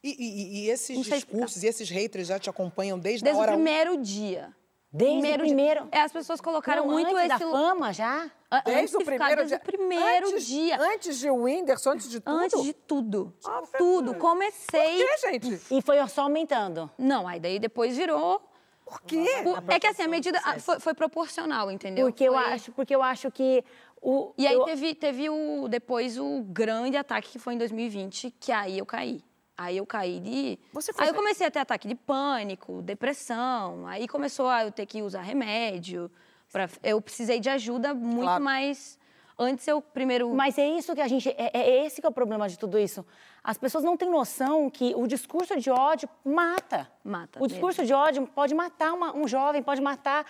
e, 0.04 0.16
e, 0.18 0.66
e 0.66 0.70
esses 0.70 1.06
discursos 1.06 1.64
e 1.64 1.68
esses 1.68 1.90
haters 1.90 2.28
já 2.28 2.40
te 2.40 2.50
acompanham 2.50 2.98
desde, 2.98 3.24
desde 3.24 3.38
a 3.38 3.42
hora... 3.42 3.52
Desde 3.52 3.62
o 3.62 3.66
primeiro 3.66 4.02
dia. 4.02 4.56
Desde 4.92 5.20
primeiro 5.20 5.44
o 5.44 5.46
primeiro. 5.46 5.90
É, 5.92 6.02
as 6.02 6.12
pessoas 6.12 6.42
colocaram 6.42 6.86
Não, 6.86 6.94
muito 6.94 7.16
antes 7.16 7.32
esse. 7.32 7.40
da 7.46 7.52
fama 7.52 7.94
já? 7.94 8.30
Desde 8.66 8.98
o 8.98 9.06
primeiro 9.06 9.36
desde 9.36 9.48
dia. 9.48 9.58
o 9.58 9.62
primeiro 9.62 10.28
antes, 10.28 10.46
dia. 10.48 10.82
Antes 10.82 11.20
de 11.20 11.30
Whindersson, 11.30 11.92
antes 11.92 12.10
de 12.10 12.20
tudo? 12.20 12.38
Antes 12.38 12.64
de 12.64 12.74
tudo. 12.74 13.34
Ah, 13.46 13.62
tudo. 13.78 14.16
Comecei. 14.16 14.98
Por 14.98 15.06
quê, 15.06 15.32
gente? 15.32 15.62
E 15.70 15.82
foi 15.82 16.08
só 16.08 16.24
aumentando. 16.24 16.90
Não, 16.98 17.28
aí 17.28 17.40
daí 17.40 17.60
depois 17.60 17.96
virou. 17.96 18.42
Por 18.84 19.02
quê? 19.04 19.24
é 19.68 19.80
que 19.80 19.86
assim, 19.86 20.02
a 20.02 20.08
medida 20.08 20.42
foi, 20.60 20.80
foi 20.80 20.96
proporcional, 20.96 21.70
entendeu? 21.70 22.08
Porque 22.08 22.26
foi... 22.26 22.36
eu 22.36 22.40
acho, 22.40 22.72
porque 22.72 22.96
eu 22.96 23.04
acho 23.04 23.30
que 23.30 23.64
o, 24.02 24.34
e 24.38 24.48
aí 24.48 24.56
eu... 24.56 24.64
teve, 24.64 24.96
teve 24.96 25.30
o, 25.30 25.68
depois 25.68 26.18
o 26.18 26.42
grande 26.44 26.98
ataque 26.98 27.30
que 27.30 27.40
foi 27.40 27.54
em 27.54 27.58
2020, 27.58 28.34
que 28.40 28.52
aí 28.52 28.80
eu 28.80 28.86
caí. 28.86 29.24
Aí 29.60 29.76
eu 29.76 29.86
caí 29.86 30.22
de. 30.22 30.58
Você. 30.72 30.94
Aí 30.98 31.10
eu 31.10 31.14
comecei 31.14 31.46
a 31.46 31.52
ter 31.52 31.60
ataque 31.60 31.86
de 31.86 31.94
pânico, 31.94 32.82
depressão. 32.82 33.86
Aí 33.88 34.08
começou 34.08 34.48
a 34.48 34.64
eu 34.64 34.72
ter 34.72 34.86
que 34.86 35.02
usar 35.02 35.22
remédio. 35.22 36.10
Pra... 36.50 36.70
Eu 36.82 37.02
precisei 37.02 37.42
de 37.42 37.50
ajuda 37.50 37.94
muito 37.94 38.22
claro. 38.22 38.42
mais. 38.42 38.98
Antes 39.38 39.68
eu 39.68 39.82
primeiro. 39.82 40.34
Mas 40.34 40.58
é 40.58 40.66
isso 40.66 40.96
que 40.96 41.02
a 41.02 41.10
gente. 41.10 41.28
É, 41.38 41.52
é 41.54 41.86
esse 41.86 42.00
que 42.00 42.08
é 42.08 42.10
o 42.10 42.14
problema 42.14 42.48
de 42.48 42.58
tudo 42.58 42.80
isso. 42.80 43.06
As 43.44 43.58
pessoas 43.58 43.84
não 43.84 43.98
têm 43.98 44.10
noção 44.10 44.70
que 44.70 44.94
o 44.96 45.06
discurso 45.06 45.60
de 45.60 45.70
ódio 45.70 46.08
mata. 46.24 46.90
Mata. 47.04 47.44
O 47.44 47.46
discurso 47.46 47.82
mesmo. 47.82 47.88
de 47.88 47.94
ódio 47.94 48.28
pode 48.28 48.56
matar 48.56 48.94
uma, 48.94 49.14
um 49.14 49.28
jovem, 49.28 49.62
pode 49.62 49.82
matar. 49.82 50.26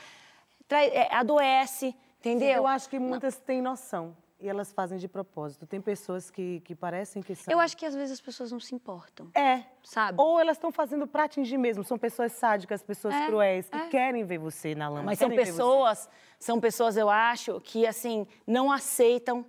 Trai, 0.67 0.87
é, 0.87 1.13
adoece, 1.13 1.95
entendeu? 2.19 2.49
Eu 2.49 2.67
acho 2.67 2.89
que 2.89 2.97
muitas 2.97 3.35
não. 3.35 3.45
têm 3.45 3.61
noção. 3.61 4.17
E 4.39 4.47
elas 4.47 4.71
fazem 4.71 4.97
de 4.97 5.07
propósito. 5.07 5.67
Tem 5.67 5.81
pessoas 5.81 6.31
que, 6.31 6.61
que 6.61 6.73
parecem 6.73 7.21
que 7.21 7.35
são. 7.35 7.51
Eu 7.51 7.59
acho 7.59 7.75
que 7.75 7.85
às 7.85 7.93
vezes 7.93 8.13
as 8.13 8.21
pessoas 8.21 8.51
não 8.51 8.59
se 8.59 8.73
importam. 8.73 9.29
É. 9.35 9.63
Sabe? 9.83 10.19
Ou 10.19 10.39
elas 10.39 10.55
estão 10.55 10.71
fazendo 10.71 11.05
para 11.05 11.25
atingir 11.25 11.57
mesmo. 11.57 11.83
São 11.83 11.97
pessoas 11.97 12.31
sádicas, 12.31 12.81
pessoas 12.81 13.13
É, 13.13 13.25
cruéis, 13.27 13.69
que 13.69 13.77
é. 13.77 13.87
querem 13.89 14.23
ver 14.23 14.37
você 14.37 14.73
na 14.73 14.87
lama. 14.87 15.03
Mas 15.03 15.19
são 15.19 15.29
pessoas, 15.29 16.09
são 16.39 16.59
pessoas, 16.59 16.95
eu 16.95 17.09
acho, 17.09 17.59
que 17.61 17.85
assim, 17.85 18.25
não 18.47 18.71
aceitam 18.71 19.45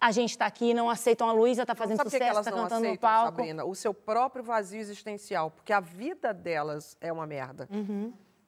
a 0.00 0.10
gente 0.10 0.30
estar 0.30 0.46
aqui, 0.46 0.74
não 0.74 0.90
aceitam 0.90 1.28
a 1.28 1.32
Luísa 1.32 1.64
tá 1.64 1.74
fazendo 1.74 1.98
Sabe 1.98 2.10
por 2.10 2.18
que 2.18 2.18
sucesso, 2.18 2.36
elas 2.36 2.44
tá 2.44 2.50
não 2.50 2.62
cantando 2.64 2.80
no 2.82 2.86
aceitam, 2.88 3.08
palco. 3.08 3.36
Sabrina? 3.36 3.64
O 3.64 3.74
seu 3.74 3.94
próprio 3.94 4.44
vazio 4.44 4.80
existencial, 4.80 5.50
porque 5.50 5.72
a 5.72 5.80
vida 5.80 6.32
delas 6.34 6.96
é 7.00 7.12
uma 7.12 7.26
merda. 7.26 7.68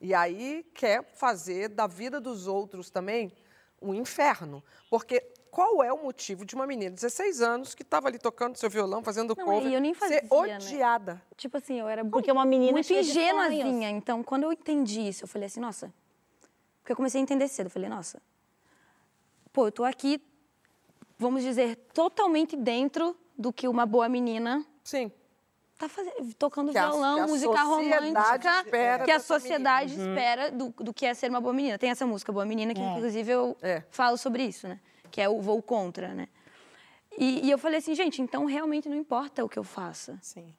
E 0.01 0.13
aí 0.13 0.65
quer 0.75 1.05
fazer 1.15 1.69
da 1.69 1.87
vida 1.87 2.21
dos 2.21 2.47
outros 2.47 2.91
também 2.91 3.33
um 3.85 3.95
inferno. 3.95 4.63
Porque 4.89 5.21
qual 5.51 5.83
é 5.85 5.93
o 5.93 6.03
motivo 6.03 6.45
de 6.45 6.55
uma 6.55 6.67
menina 6.67 6.91
de 6.91 6.97
16 6.97 7.41
anos 7.41 7.75
que 7.75 7.83
estava 7.83 8.09
ali 8.09 8.19
tocando 8.19 8.57
seu 8.57 8.69
violão, 8.69 9.03
fazendo 9.03 9.35
Não, 9.37 9.45
cover, 9.45 9.71
e 9.71 9.75
eu 9.75 9.81
nem 9.81 9.95
ser 9.95 10.01
fazia, 10.01 10.23
né? 10.23 10.29
odiada? 10.31 11.23
Tipo 11.37 11.59
assim, 11.59 11.79
eu 11.79 11.89
era 11.89 12.05
Porque 12.05 12.31
é 12.31 12.33
uma 12.33 12.45
menina 12.45 12.73
muito 12.73 12.93
ingênuazinha. 12.93 13.91
Então, 13.91 14.23
quando 14.23 14.45
eu 14.45 14.53
entendi 14.53 15.01
isso, 15.01 15.25
eu 15.25 15.29
falei 15.29 15.47
assim, 15.47 15.61
nossa. 15.61 15.93
Porque 16.83 16.93
eu 16.93 16.97
comecei 16.97 17.21
a 17.21 17.23
entender 17.23 17.47
cedo. 17.49 17.67
Eu 17.67 17.71
falei, 17.71 17.89
nossa. 17.89 18.21
Pô, 19.53 19.69
eu 19.69 19.73
tô 19.73 19.85
aqui, 19.85 20.21
vamos 21.17 21.43
dizer, 21.43 21.77
totalmente 21.95 22.57
dentro 22.57 23.17
do 23.39 23.53
que 23.53 23.69
uma 23.69 23.87
boa 23.87 24.09
menina 24.09 24.65
Sim. 24.85 25.11
Tá 25.89 25.95
fazendo, 25.95 26.35
tocando 26.35 26.73
Que 26.73 26.79
a- 26.79 26.89
violão, 26.89 27.15
que 27.17 27.21
a 27.21 27.27
música 27.27 27.63
romântica, 27.63 28.65
que 29.05 29.11
a 29.11 29.21
sociedade 29.21 29.95
espera 29.95 30.51
do, 30.51 30.69
do 30.71 30.93
que 30.95 31.07
é 31.07 31.15
ser 31.15 31.31
uma 31.31 31.41
boa 31.41 31.53
menina. 31.55 31.79
Tem 31.79 31.91
essa 31.91 32.07
música 32.07 32.33
Boa 32.33 32.45
Menina 32.45 32.75
que 32.75 32.81
inclusive 32.81 33.31
eu 33.31 33.57
É. 33.63 33.83
falo 33.91 34.17
sobre 34.17 34.45
isso, 34.45 34.67
né? 34.69 34.81
Que 35.11 35.21
é 35.21 35.29
o 35.29 35.41
voo 35.41 35.63
contra, 35.63 36.15
né? 36.15 36.29
E, 37.17 37.47
e 37.47 37.51
eu 37.51 37.59
falei 37.59 37.79
assim, 37.79 37.95
gente, 37.95 38.21
então 38.21 38.45
realmente 38.45 38.89
não 38.89 38.97
importa 38.97 39.45
o 39.45 39.49
que 39.49 39.59
eu 39.59 39.65
faça. 39.65 40.19
Sim. 40.21 40.53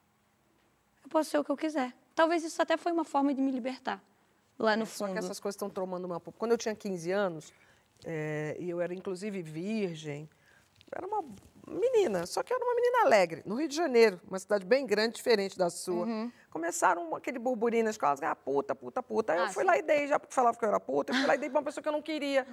Eu 1.04 1.10
posso 1.10 1.28
ser 1.30 1.38
o 1.38 1.44
que 1.44 1.50
eu 1.50 1.56
quiser. 1.56 1.92
Talvez 2.14 2.42
isso 2.42 2.60
até 2.62 2.76
foi 2.76 2.92
uma 2.92 3.04
forma 3.04 3.34
de 3.34 3.40
me 3.42 3.50
libertar 3.50 4.02
lá 4.58 4.74
no 4.76 4.86
Só 4.86 5.04
fundo. 5.06 5.12
que 5.12 5.18
essas 5.18 5.38
coisas 5.38 5.54
estão 5.56 5.68
tomando 5.68 6.06
uma... 6.06 6.18
Quando 6.18 6.52
eu 6.52 6.58
tinha 6.58 6.74
15 6.74 7.10
anos, 7.12 7.52
eh, 8.06 8.56
e 8.58 8.70
eu 8.70 8.80
era 8.80 8.94
inclusive 8.94 9.42
virgem, 9.42 10.26
eu 10.90 10.92
era 10.96 11.06
uma 11.06 11.22
menina, 11.66 12.26
só 12.26 12.42
que 12.42 12.52
era 12.52 12.64
uma 12.64 12.74
menina 12.74 13.02
alegre, 13.04 13.42
no 13.44 13.56
Rio 13.56 13.68
de 13.68 13.74
Janeiro, 13.76 14.20
uma 14.28 14.38
cidade 14.38 14.64
bem 14.64 14.86
grande, 14.86 15.16
diferente 15.16 15.58
da 15.58 15.68
sua. 15.68 16.06
Uhum. 16.06 16.32
Começaram 16.50 17.14
aquele 17.14 17.38
burburinho 17.38 17.84
na 17.84 17.90
escola, 17.90 18.16
ah, 18.22 18.36
puta, 18.36 18.74
puta, 18.74 19.02
puta. 19.02 19.32
Aí 19.32 19.38
eu 19.40 19.44
Ah, 19.46 19.48
fui 19.50 19.62
sim. 19.64 19.68
lá 19.68 19.76
e 19.78 19.82
dei, 19.82 20.06
já 20.06 20.18
porque 20.18 20.34
falava 20.34 20.56
que 20.56 20.64
eu 20.64 20.68
era 20.68 20.80
puta, 20.80 21.12
eu 21.12 21.16
fui 21.16 21.26
lá 21.26 21.34
e 21.34 21.38
dei 21.38 21.50
pra 21.50 21.58
uma 21.58 21.64
pessoa 21.64 21.82
que 21.82 21.88
eu 21.88 21.92
não 21.92 22.02
queria. 22.02 22.46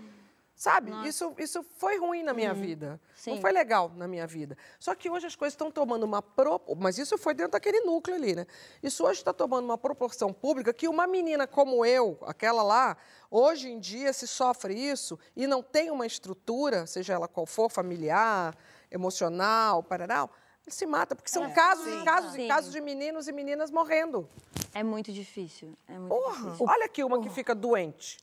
Sabe? 0.56 0.92
Isso, 1.08 1.34
isso 1.40 1.66
foi 1.78 1.98
ruim 1.98 2.22
na 2.22 2.32
minha 2.32 2.54
vida. 2.54 2.86
Não 2.88 2.94
Uhum. 2.94 3.00
Sim. 3.38 3.42
foi 3.42 3.52
legal 3.52 3.92
na 3.96 4.08
minha 4.08 4.28
vida. 4.28 4.56
Só 4.80 4.94
que 4.94 5.10
hoje 5.10 5.26
as 5.26 5.36
coisas 5.36 5.54
estão 5.54 5.72
tomando 5.72 6.04
uma 6.04 6.22
pro... 6.22 6.62
Mas 6.78 7.00
isso 7.00 7.18
foi 7.18 7.34
dentro 7.34 7.54
daquele 7.54 7.82
núcleo 7.82 8.16
ali, 8.16 8.36
né? 8.36 8.46
Isso 8.82 9.04
hoje 9.04 9.20
está 9.20 9.34
tomando 9.34 9.66
uma 9.66 9.80
proporção 9.80 10.32
pública 10.32 10.72
que 10.72 10.88
uma 10.88 11.08
menina 11.08 11.48
como 11.48 11.84
eu, 11.84 12.20
aquela 12.22 12.62
lá, 12.62 12.96
hoje 13.32 13.68
em 13.72 13.80
dia 13.80 14.14
se 14.14 14.28
sofre 14.28 14.76
isso 14.76 15.18
e 15.36 15.48
não 15.48 15.64
tem 15.64 15.90
uma 15.90 16.06
estrutura, 16.06 16.86
seja 16.86 17.14
ela 17.14 17.28
qual 17.28 17.48
for, 17.48 17.68
familiar, 17.68 18.56
emocional, 18.94 19.84
parará, 19.84 20.30
se 20.68 20.86
mata, 20.86 21.14
porque 21.16 21.30
são 21.30 21.50
casos 21.52 21.86
e 21.88 22.04
casos 22.06 22.34
e 22.34 22.38
Sim. 22.38 22.48
casos 22.48 22.72
de 22.72 22.80
meninos 22.80 23.28
e 23.28 23.32
meninas 23.34 23.70
morrendo. 23.70 24.30
É 24.74 24.82
muito 24.82 25.12
difícil. 25.12 25.74
É 25.90 25.98
muito 25.98 26.10
Porra! 26.10 26.44
difícil. 26.46 26.66
Olha 26.70 26.86
aqui 26.86 27.04
uma 27.04 27.20
que 27.22 27.30
fica 27.30 27.54
doente. 27.54 28.18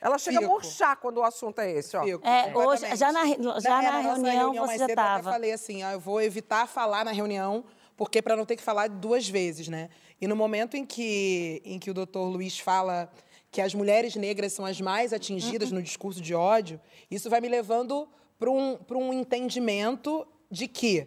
Ela 0.00 0.18
chega 0.18 0.38
a 0.38 0.40
Fico. 0.40 0.52
murchar 0.52 0.96
quando 0.96 1.18
o 1.18 1.22
assunto 1.22 1.60
é 1.60 1.70
esse, 1.70 1.96
ó. 1.96 2.02
Fico, 2.02 2.26
É, 2.26 2.52
hoje- 2.56 2.96
já 2.96 3.12
na 3.12 3.24
já 3.60 3.82
é, 3.82 3.90
na 3.92 4.02
nossa 4.02 4.30
reunião 4.30 4.54
você 4.66 4.78
já 4.78 4.86
cedo, 4.86 5.00
eu 5.18 5.22
falei 5.22 5.52
assim, 5.52 5.82
ah, 5.84 5.92
eu 5.92 6.00
vou 6.00 6.20
evitar 6.20 6.66
falar 6.66 7.04
na 7.04 7.12
reunião, 7.12 7.64
porque 7.96 8.20
para 8.20 8.34
não 8.34 8.44
ter 8.44 8.56
que 8.56 8.62
falar 8.64 8.88
duas 8.88 9.28
vezes, 9.28 9.68
né? 9.68 9.90
E 10.20 10.26
no 10.26 10.34
momento 10.34 10.76
em 10.76 10.84
que, 10.84 11.62
em 11.64 11.78
que 11.78 11.88
o 11.90 11.94
doutor 11.94 12.24
Luiz 12.26 12.58
fala 12.58 13.12
que 13.50 13.60
as 13.60 13.74
mulheres 13.74 14.16
negras 14.16 14.52
são 14.54 14.64
as 14.64 14.80
mais 14.80 15.12
atingidas 15.12 15.70
no 15.70 15.80
discurso 15.82 16.20
de 16.20 16.34
ódio, 16.34 16.80
isso 17.10 17.28
vai 17.30 17.40
me 17.40 17.48
levando 17.48 18.08
para 18.42 18.50
um, 18.50 18.76
um 18.90 19.12
entendimento 19.12 20.26
de 20.50 20.66
que 20.66 21.06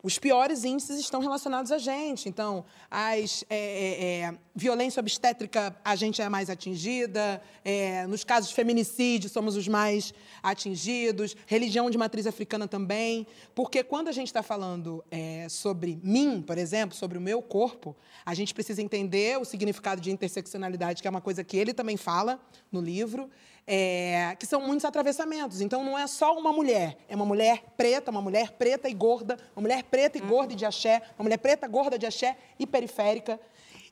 os 0.00 0.20
piores 0.20 0.62
índices 0.62 1.00
estão 1.00 1.20
relacionados 1.20 1.72
a 1.72 1.78
gente. 1.78 2.28
Então, 2.28 2.64
as, 2.88 3.44
é, 3.50 3.56
é, 3.56 4.20
é, 4.20 4.38
violência 4.54 5.00
obstétrica, 5.00 5.74
a 5.84 5.96
gente 5.96 6.22
é 6.22 6.28
mais 6.28 6.48
atingida. 6.48 7.42
é, 7.64 8.06
nos 8.06 8.22
casos 8.22 8.50
de 8.50 8.54
feminicídio, 8.54 9.28
somos 9.28 9.56
os 9.56 9.66
mais 9.66 10.14
atingidos. 10.40 11.34
Religião 11.44 11.90
de 11.90 11.98
matriz 11.98 12.24
africana 12.24 12.68
também. 12.68 13.26
Porque 13.52 13.82
quando 13.82 14.06
a 14.06 14.12
gente 14.12 14.28
está 14.28 14.44
falando 14.44 15.04
é, 15.10 15.48
sobre 15.48 15.98
mim, 16.04 16.40
por 16.40 16.56
exemplo, 16.56 16.96
sobre 16.96 17.18
o 17.18 17.20
meu 17.20 17.42
corpo, 17.42 17.96
a 18.24 18.32
gente 18.32 18.54
precisa 18.54 18.80
entender 18.80 19.36
o 19.40 19.44
significado 19.44 20.00
de 20.00 20.12
interseccionalidade, 20.12 21.02
que 21.02 21.08
é 21.08 21.10
uma 21.10 21.20
coisa 21.20 21.42
que 21.42 21.56
ele 21.56 21.74
também 21.74 21.96
fala 21.96 22.40
no 22.70 22.80
livro 22.80 23.28
é, 23.66 24.36
que 24.38 24.46
são 24.46 24.60
muitos 24.60 24.84
atravessamentos. 24.84 25.60
Então, 25.60 25.82
não 25.82 25.98
é 25.98 26.06
só 26.06 26.38
uma 26.38 26.52
mulher, 26.52 26.96
é 27.08 27.16
uma 27.16 27.26
mulher 27.26 27.64
preta, 27.76 28.10
uma 28.10 28.22
mulher 28.22 28.52
preta 28.52 28.88
e 28.88 28.94
gorda, 28.94 29.36
uma 29.54 29.62
mulher 29.62 29.82
preta 29.84 30.16
e 30.18 30.20
gorda 30.20 30.52
e 30.52 30.56
de 30.56 30.64
axé, 30.64 31.02
uma 31.18 31.24
mulher 31.24 31.38
preta, 31.38 31.66
gorda 31.66 31.98
de 31.98 32.06
axé 32.06 32.36
e 32.58 32.66
periférica. 32.66 33.40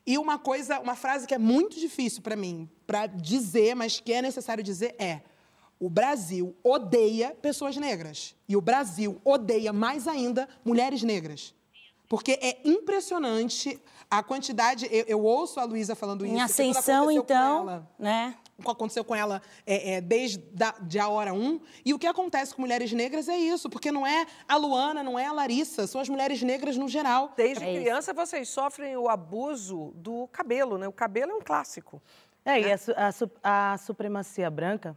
E 0.06 0.18
uma 0.18 0.38
coisa, 0.38 0.78
uma 0.80 0.94
frase 0.94 1.26
que 1.26 1.34
é 1.34 1.38
muito 1.38 1.80
difícil 1.80 2.22
para 2.22 2.36
mim, 2.36 2.68
para 2.86 3.06
dizer, 3.06 3.74
mas 3.74 3.98
que 3.98 4.12
é 4.12 4.20
necessário 4.20 4.62
dizer 4.62 4.94
é: 4.98 5.22
o 5.80 5.88
Brasil 5.88 6.54
odeia 6.62 7.30
pessoas 7.42 7.76
negras. 7.76 8.34
E 8.48 8.56
o 8.56 8.60
Brasil 8.60 9.20
odeia 9.24 9.72
mais 9.72 10.06
ainda 10.06 10.48
mulheres 10.64 11.02
negras. 11.02 11.54
Porque 12.06 12.32
é 12.32 12.60
impressionante 12.64 13.80
a 14.10 14.22
quantidade. 14.22 14.86
Eu, 14.90 15.04
eu 15.08 15.24
ouço 15.24 15.58
a 15.58 15.64
Luísa 15.64 15.94
falando 15.94 16.24
isso. 16.24 16.34
Em 16.34 16.46
que 16.46 16.52
quando 16.54 16.76
ascensão, 16.76 17.10
então, 17.10 17.88
né? 17.98 18.36
O 18.58 18.62
que 18.62 18.70
aconteceu 18.70 19.04
com 19.04 19.14
ela 19.14 19.42
é, 19.66 19.94
é, 19.94 20.00
desde 20.00 20.38
da, 20.38 20.72
de 20.80 20.98
a 20.98 21.08
hora 21.08 21.34
um. 21.34 21.60
E 21.84 21.92
o 21.92 21.98
que 21.98 22.06
acontece 22.06 22.54
com 22.54 22.62
mulheres 22.62 22.92
negras 22.92 23.28
é 23.28 23.36
isso, 23.36 23.68
porque 23.68 23.90
não 23.90 24.06
é 24.06 24.26
a 24.48 24.56
Luana, 24.56 25.02
não 25.02 25.18
é 25.18 25.26
a 25.26 25.32
Larissa, 25.32 25.86
são 25.86 26.00
as 26.00 26.08
mulheres 26.08 26.40
negras 26.42 26.76
no 26.76 26.86
geral. 26.88 27.32
Desde 27.36 27.64
É 27.64 27.72
isso. 27.72 27.80
criança 27.82 28.14
vocês 28.14 28.48
sofrem 28.48 28.96
o 28.96 29.08
abuso 29.08 29.92
do 29.96 30.28
cabelo, 30.28 30.78
né? 30.78 30.86
O 30.86 30.92
cabelo 30.92 31.32
é 31.32 31.34
um 31.34 31.40
clássico. 31.40 32.00
É, 32.44 32.60
e 32.60 32.72
a, 32.72 32.78
su- 32.78 32.92
a 32.96 33.10
su- 33.12 33.30
a 33.42 33.76
supremacia 33.78 34.48
branca 34.50 34.96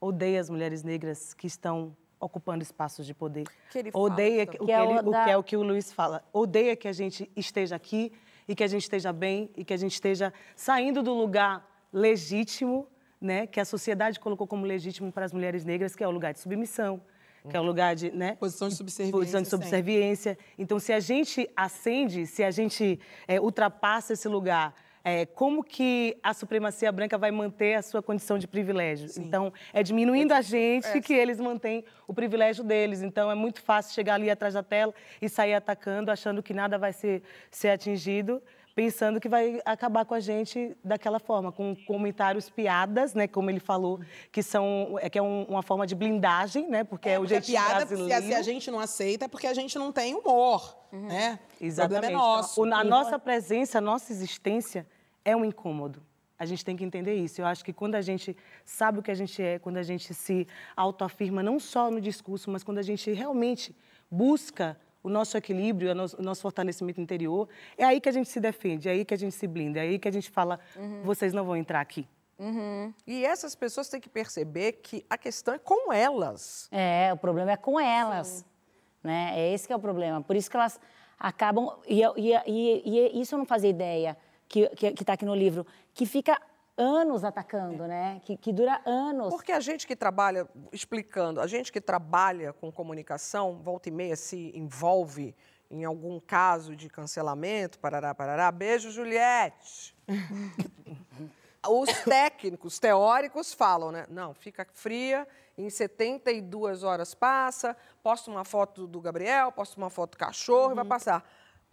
odeia 0.00 0.40
as 0.40 0.50
mulheres 0.50 0.82
negras 0.82 1.32
que 1.34 1.46
estão 1.46 1.96
ocupando 2.18 2.62
espaços 2.62 3.06
de 3.06 3.14
poder. 3.14 3.44
Que 3.70 3.78
ele 3.78 3.90
fala 3.92 4.04
odeia 4.04 4.46
que, 4.46 4.56
o 4.62 4.66
Que 4.66 4.72
é 4.72 4.82
ele- 4.82 4.94
o 5.00 5.08
o 5.08 5.10
da- 5.10 5.24
que 5.24 5.30
é 5.30 5.36
o 5.36 5.42
que 5.42 5.56
o 5.56 5.62
Luiz 5.62 5.92
fala. 5.92 6.24
Odeia 6.32 6.74
que 6.74 6.88
a 6.88 6.92
gente 6.92 7.30
esteja 7.36 7.76
aqui 7.76 8.12
e 8.48 8.54
que 8.54 8.64
a 8.64 8.66
gente 8.66 8.82
esteja 8.82 9.12
bem 9.12 9.50
e 9.56 9.64
que 9.64 9.72
a 9.72 9.76
gente 9.76 9.92
esteja 9.92 10.32
saindo 10.56 11.02
do 11.02 11.12
lugar 11.12 11.64
legítimo, 11.94 12.88
né, 13.20 13.46
que 13.46 13.60
a 13.60 13.64
sociedade 13.64 14.18
colocou 14.18 14.46
como 14.46 14.66
legítimo 14.66 15.12
para 15.12 15.24
as 15.24 15.32
mulheres 15.32 15.64
negras, 15.64 15.94
que 15.94 16.02
é 16.02 16.08
o 16.08 16.10
lugar 16.10 16.32
de 16.32 16.40
submissão, 16.40 17.00
que 17.48 17.56
é 17.56 17.60
o 17.60 17.62
lugar 17.62 17.94
de, 17.94 18.10
né, 18.10 18.36
Posição 18.36 18.68
de 18.68 18.74
subserviência. 18.74 19.18
posição 19.18 19.42
de 19.42 19.48
sempre. 19.48 19.64
subserviência. 19.66 20.38
Então, 20.58 20.78
se 20.78 20.92
a 20.92 20.98
gente 20.98 21.48
ascende, 21.56 22.26
se 22.26 22.42
a 22.42 22.50
gente 22.50 22.98
é, 23.28 23.40
ultrapassa 23.40 24.14
esse 24.14 24.26
lugar, 24.28 24.74
é, 25.04 25.26
como 25.26 25.62
que 25.62 26.16
a 26.22 26.32
supremacia 26.32 26.90
branca 26.90 27.18
vai 27.18 27.30
manter 27.30 27.74
a 27.74 27.82
sua 27.82 28.02
condição 28.02 28.38
de 28.38 28.48
privilégio? 28.48 29.10
Então, 29.18 29.52
é 29.72 29.82
diminuindo 29.82 30.32
a 30.32 30.40
gente 30.40 31.00
que 31.02 31.12
eles 31.12 31.38
mantêm 31.38 31.84
o 32.08 32.14
privilégio 32.14 32.64
deles. 32.64 33.02
Então, 33.02 33.30
é 33.30 33.34
muito 33.34 33.60
fácil 33.60 33.94
chegar 33.94 34.14
ali 34.14 34.30
atrás 34.30 34.54
da 34.54 34.62
tela 34.62 34.94
e 35.20 35.28
sair 35.28 35.52
atacando, 35.52 36.10
achando 36.10 36.42
que 36.42 36.54
nada 36.54 36.78
vai 36.78 36.94
ser, 36.94 37.22
ser 37.50 37.68
atingido, 37.68 38.42
pensando 38.74 39.20
que 39.20 39.28
vai 39.28 39.60
acabar 39.64 40.04
com 40.04 40.14
a 40.14 40.20
gente 40.20 40.76
daquela 40.84 41.20
forma, 41.20 41.52
com 41.52 41.76
comentários 41.86 42.50
piadas, 42.50 43.14
né, 43.14 43.28
como 43.28 43.48
ele 43.48 43.60
falou, 43.60 44.00
que 44.32 44.42
são 44.42 44.98
é 45.00 45.08
que 45.08 45.18
é 45.18 45.22
um- 45.22 45.44
uma 45.44 45.62
forma 45.62 45.86
de 45.86 45.94
blindagem, 45.94 46.68
né, 46.68 46.82
porque 46.82 47.08
é, 47.08 47.18
o 47.18 47.22
Porque 47.22 47.34
a 47.34 47.40
jeito 47.40 47.46
piada, 47.52 47.84
brasileiro. 47.86 48.08
se 48.08 48.12
a, 48.12 48.22
se 48.22 48.34
a 48.34 48.42
gente 48.42 48.70
não 48.70 48.80
aceita, 48.80 49.26
é 49.26 49.28
porque 49.28 49.46
a 49.46 49.54
gente 49.54 49.78
não 49.78 49.92
tem 49.92 50.14
humor, 50.14 50.76
né? 50.92 51.38
O 51.60 51.64
Exatamente. 51.64 52.00
problema 52.00 52.06
é 52.06 52.26
nosso. 52.26 52.60
O- 52.62 52.74
a 52.74 52.82
nossa 52.84 53.18
presença, 53.18 53.78
a 53.78 53.80
nossa 53.80 54.12
existência 54.12 54.86
é 55.24 55.36
um 55.36 55.44
incômodo. 55.44 56.02
A 56.36 56.44
gente 56.44 56.64
tem 56.64 56.76
que 56.76 56.84
entender 56.84 57.14
isso. 57.14 57.40
Eu 57.40 57.46
acho 57.46 57.64
que 57.64 57.72
quando 57.72 57.94
a 57.94 58.02
gente 58.02 58.36
sabe 58.64 58.98
o 58.98 59.02
que 59.02 59.10
a 59.10 59.14
gente 59.14 59.40
é, 59.40 59.58
quando 59.60 59.76
a 59.76 59.82
gente 59.84 60.12
se 60.12 60.48
autoafirma, 60.76 61.44
não 61.44 61.60
só 61.60 61.90
no 61.92 62.00
discurso, 62.00 62.50
mas 62.50 62.64
quando 62.64 62.78
a 62.78 62.82
gente 62.82 63.10
realmente 63.12 63.74
busca 64.10 64.76
o 65.04 65.10
nosso 65.10 65.36
equilíbrio, 65.36 65.92
o 65.92 66.22
nosso, 66.22 66.40
fortalecimento 66.40 67.00
interior, 67.00 67.46
é 67.76 67.84
aí 67.84 68.00
que 68.00 68.08
a 68.08 68.12
gente 68.12 68.28
se 68.28 68.40
defende, 68.40 68.88
é 68.88 68.92
aí 68.92 69.04
que 69.04 69.12
a 69.12 69.18
gente 69.18 69.34
se 69.34 69.46
blinda, 69.46 69.78
é 69.78 69.82
aí 69.82 69.98
que 69.98 70.08
a 70.08 70.10
gente 70.10 70.30
fala, 70.30 70.58
vocês 71.04 71.32
não 71.34 71.44
vão 71.44 71.56
entrar 71.56 71.80
aqui. 71.80 72.08
E 73.06 73.24
essas 73.24 73.54
pessoas 73.54 73.88
têm 73.88 74.00
que 74.00 74.08
perceber 74.08 74.72
que 74.72 75.04
a 75.08 75.16
questão 75.16 75.54
é 75.54 75.58
com 75.58 75.92
elas. 75.92 76.68
É, 76.72 77.12
o 77.12 77.16
problema 77.16 77.52
é 77.52 77.56
com 77.56 77.78
elas. 77.78 78.44
Né? 79.02 79.32
É 79.36 79.52
esse 79.52 79.66
que 79.66 79.72
é 79.72 79.76
o 79.76 79.80
problema. 79.80 80.22
Por 80.22 80.34
isso 80.34 80.50
que 80.50 80.56
elas 80.56 80.80
acabam. 81.18 81.78
E, 81.86 82.00
e, 82.00 82.32
e, 82.46 83.12
e 83.14 83.20
isso 83.20 83.34
eu 83.34 83.38
não 83.38 83.46
fazia 83.46 83.70
ideia, 83.70 84.16
que 84.48 84.60
está 84.60 84.76
que, 84.76 84.92
que 84.92 85.04
tá 85.04 85.12
aqui 85.12 85.24
no 85.24 85.34
livro, 85.34 85.66
que 85.92 86.06
fica 86.06 86.40
anos 86.76 87.24
atacando, 87.24 87.86
né? 87.86 88.20
Que, 88.24 88.36
que 88.36 88.52
dura 88.52 88.80
anos. 88.84 89.28
Porque 89.28 89.52
a 89.52 89.60
gente 89.60 89.86
que 89.86 89.94
trabalha, 89.94 90.48
explicando, 90.72 91.40
a 91.40 91.46
gente 91.46 91.72
que 91.72 91.80
trabalha 91.80 92.52
com 92.52 92.70
comunicação, 92.72 93.58
volta 93.62 93.88
e 93.88 93.92
meia 93.92 94.16
se 94.16 94.52
envolve 94.54 95.34
em 95.70 95.84
algum 95.84 96.20
caso 96.20 96.76
de 96.76 96.88
cancelamento, 96.88 97.78
parará, 97.78 98.14
parará. 98.14 98.50
Beijo, 98.52 98.90
Juliette. 98.90 99.96
Os 101.66 101.90
técnicos, 102.04 102.78
teóricos 102.78 103.54
falam, 103.54 103.90
né? 103.90 104.06
Não, 104.10 104.34
fica 104.34 104.66
fria, 104.72 105.26
em 105.56 105.70
72 105.70 106.82
horas 106.82 107.14
passa, 107.14 107.74
posta 108.02 108.30
uma 108.30 108.44
foto 108.44 108.86
do 108.86 109.00
Gabriel, 109.00 109.50
posta 109.50 109.76
uma 109.78 109.88
foto 109.88 110.12
do 110.12 110.18
cachorro 110.18 110.72
e 110.72 110.74
vai 110.74 110.84
passar. 110.84 111.24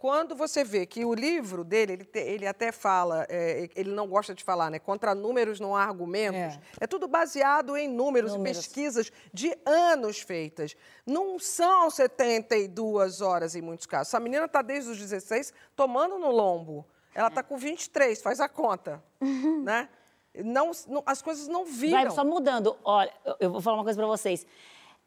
Quando 0.02 0.34
você 0.34 0.64
vê 0.64 0.84
que 0.84 1.04
o 1.04 1.14
livro 1.14 1.62
dele, 1.62 1.92
ele, 1.92 2.04
te- 2.04 2.18
ele 2.18 2.44
até 2.44 2.72
fala, 2.72 3.24
é, 3.28 3.70
ele 3.76 3.92
não 3.92 4.08
gosta 4.08 4.34
de 4.34 4.42
falar, 4.42 4.68
né? 4.68 4.80
Contra 4.80 5.14
números 5.14 5.60
não 5.60 5.76
há 5.76 5.84
argumentos. 5.84 6.58
É, 6.80 6.88
tudo 6.88 7.06
baseado 7.06 7.76
em 7.76 7.86
números, 7.86 8.32
Números. 8.32 8.58
e 8.58 8.60
pesquisas 8.68 9.12
de 9.32 9.56
anos 9.64 10.18
feitas. 10.18 10.74
Não 11.06 11.38
são 11.38 11.88
72 11.88 13.20
horas 13.20 13.54
em 13.54 13.62
muitos 13.62 13.86
casos. 13.86 14.08
Essa 14.08 14.18
menina 14.18 14.46
está 14.46 14.60
desde 14.60 14.90
os 14.90 14.98
16 14.98 15.52
tomando 15.76 16.18
no 16.18 16.32
lombo. 16.32 16.84
Ela 17.14 17.28
está 17.28 17.40
com 17.44 17.56
23, 17.56 18.20
faz 18.20 18.40
a 18.40 18.48
conta. 18.48 19.00
né? 19.62 19.88
Não, 20.34 20.72
não- 20.88 21.04
as 21.06 21.22
coisas 21.22 21.46
não 21.46 21.64
viram. 21.64 22.02
Vai 22.02 22.10
só 22.10 22.24
mudando. 22.24 22.76
Olha, 22.82 23.12
eu- 23.38 23.52
vou 23.52 23.60
falar 23.60 23.76
uma 23.76 23.84
coisa 23.84 23.98
pra 23.98 24.06
vocês. 24.08 24.44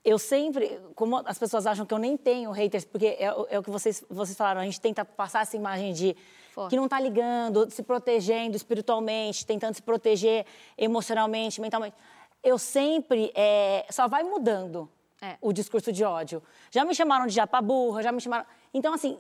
Eu 0.06 0.20
sempre, 0.20 0.80
como 0.94 1.18
as 1.26 1.38
pessoas 1.40 1.66
acham 1.66 1.84
que 1.86 1.94
eu 1.94 1.98
nem 1.98 2.16
tenho 2.16 2.52
haters, 2.52 2.86
porque 2.86 3.18
é, 3.20 3.34
o- 3.34 3.48
é 3.50 3.58
o 3.58 3.64
que 3.64 3.72
vocês, 3.72 4.04
vocês 4.08 4.38
falaram, 4.38 4.62
a 4.62 4.64
gente 4.64 4.80
tenta 4.80 5.04
passar 5.04 5.42
essa 5.42 5.56
imagem 5.58 5.94
de 5.94 6.16
Forte. 6.54 6.70
que 6.70 6.76
não 6.76 6.88
tá 6.88 7.00
ligando, 7.00 7.68
se 7.72 7.82
protegendo 7.82 8.56
espiritualmente, 8.56 9.44
tentando 9.46 9.74
se 9.74 9.82
proteger 9.82 10.46
emocionalmente, 10.78 11.60
mentalmente. 11.60 11.96
Eu 12.44 12.60
sempre, 12.60 13.32
é, 13.34 13.84
só 13.90 14.08
vai 14.08 14.24
mudando 14.24 14.88
É. 15.22 15.38
o 15.42 15.52
discurso 15.52 15.92
de 15.92 16.04
ódio. 16.04 16.44
Já 16.70 16.86
me 16.86 16.94
chamaram 16.94 17.26
de 17.26 17.34
japa 17.34 17.60
burra, 17.60 18.04
já 18.04 18.12
me 18.12 18.22
chamaram... 18.22 18.46
Então, 18.72 18.94
assim, 18.94 19.18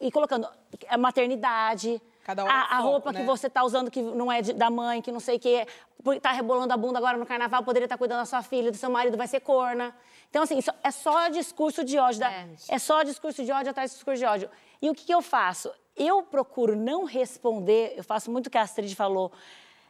e 0.00 0.10
colocando 0.10 0.48
a 0.88 0.98
maternidade, 0.98 2.02
Cada 2.28 2.44
hora 2.44 2.52
é 2.52 2.56
a, 2.56 2.58
um 2.58 2.62
a 2.62 2.68
foco, 2.68 2.82
roupa 2.90 3.12
né? 3.12 3.20
que 3.20 3.26
você 3.26 3.48
tá 3.48 3.64
usando 3.64 3.90
que 3.90 4.02
não 4.02 4.30
é 4.30 4.42
de- 4.42 4.52
da 4.52 4.68
mãe, 4.68 5.00
que 5.00 5.10
não 5.10 5.18
sei 5.18 5.36
o 5.36 5.40
que, 5.40 5.66
porque 6.04 6.20
tá 6.20 6.30
rebolando 6.30 6.70
a 6.74 6.76
bunda 6.76 6.98
agora 6.98 7.16
no 7.16 7.24
carnaval, 7.24 7.62
poderia 7.64 7.86
estar 7.86 7.96
cuidando 7.96 8.18
da 8.18 8.26
sua 8.26 8.42
filha, 8.42 8.70
do 8.70 8.76
seu 8.76 8.90
marido, 8.90 9.16
vai 9.16 9.26
ser 9.26 9.40
corna. 9.40 9.96
Então, 10.28 10.42
assim, 10.42 10.58
isso 10.58 10.70
é 10.84 10.90
só 10.90 11.28
discurso 11.28 11.82
de 11.82 11.96
ódio. 11.98 12.20
da- 12.20 12.30
É. 12.30 12.46
É. 12.68 12.78
só 12.78 13.02
discurso 13.02 13.42
de 13.42 13.50
ódio 13.50 13.70
atrás 13.70 13.90
de 13.92 13.96
discurso 13.96 14.18
de 14.20 14.26
ódio. 14.26 14.50
E 14.82 14.90
o 14.90 14.94
que, 14.94 15.06
que 15.06 15.14
eu 15.14 15.22
faço? 15.22 15.72
Eu 15.96 16.22
procuro 16.22 16.76
não 16.76 17.04
responder, 17.04 17.94
eu 17.96 18.04
faço 18.04 18.30
muito 18.30 18.48
o 18.48 18.50
que 18.50 18.58
a 18.58 18.62
Astrid 18.62 18.94
falou, 18.94 19.32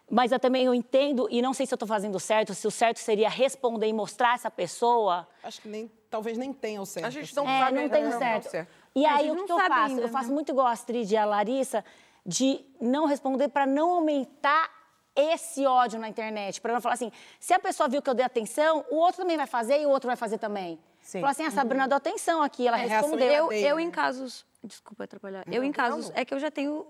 mas 0.09 0.31
eu 0.31 0.39
também 0.39 0.65
eu 0.65 0.73
entendo, 0.73 1.27
e 1.33 1.43
não 1.43 1.53
sei 1.53 1.67
se 1.67 1.75
eu 1.75 1.77
estou 1.77 1.89
fazendo 1.89 2.21
certo, 2.21 2.55
se 2.55 2.69
o 2.69 2.71
certo 2.71 2.99
seria 2.99 3.29
responder 3.29 3.89
e 3.89 3.93
mostrar 3.93 4.35
essa 4.37 4.49
pessoa. 4.51 5.27
Acho 5.43 5.61
que 5.61 5.67
nem, 5.69 5.91
talvez 6.09 6.39
nem 6.39 6.53
tenha 6.53 6.81
o 6.81 6.87
certo. 6.87 7.05
A 7.07 7.11
gente 7.11 7.25
assim. 7.25 7.35
não 7.35 7.49
É, 7.49 7.59
sabe 7.65 7.81
não 7.81 7.89
tem 7.89 8.07
o 8.07 8.11
não, 8.11 8.19
certo. 8.21 8.49
certo. 8.49 8.69
E 8.95 9.05
aí, 9.05 9.31
o 9.31 9.37
que, 9.37 9.45
que 9.45 9.53
eu 9.53 9.59
faço? 9.59 9.73
ainda, 9.75 10.03
eu 10.03 10.09
faço 10.09 10.29
né? 10.29 10.35
muito 10.35 10.51
igual 10.51 10.67
a 10.67 10.71
Astrid 10.71 11.13
e 11.13 11.17
a 11.17 11.25
Larissa, 11.25 11.85
de 12.29 12.61
não 12.79 13.07
responder 13.07 13.49
para 13.49 13.65
não 13.65 13.91
aumentar 13.91 14.71
esse 15.17 15.65
ódio 15.67 15.99
na 15.99 16.09
internet. 16.11 16.61
Para 16.61 16.75
não 16.75 16.81
falar 16.81 16.95
assim, 16.95 17.11
se 17.41 17.55
a 17.55 17.59
pessoa 17.59 17.89
viu 17.89 18.03
que 18.03 18.11
eu 18.11 18.15
dei 18.15 18.25
atenção, 18.25 18.85
o 18.91 18.97
outro 18.97 19.23
também 19.23 19.39
vai 19.39 19.47
fazer 19.47 19.81
e 19.81 19.87
o 19.87 19.89
outro 19.89 20.07
vai 20.07 20.15
fazer 20.15 20.37
também. 20.37 20.79
Sim. 21.01 21.21
Falar 21.21 21.31
assim, 21.33 21.45
a 21.47 21.51
Sabrina 21.51 21.89
deu 21.89 21.97
atenção 21.97 22.43
aqui, 22.43 22.69
ela 22.69 22.79
É, 22.79 22.87
respondeu. 22.87 23.27
Eu, 23.27 23.51
eu 23.53 23.77
né? 23.77 23.83
em 23.83 23.91
casos. 23.91 24.45
Desculpa 24.63 25.05
atrapalhar. 25.05 25.43
Eu 25.51 25.65
em 25.65 25.73
casos. 25.73 26.13
É 26.15 26.23
que 26.23 26.35
eu 26.35 26.39
já 26.39 26.51
tenho 26.51 26.87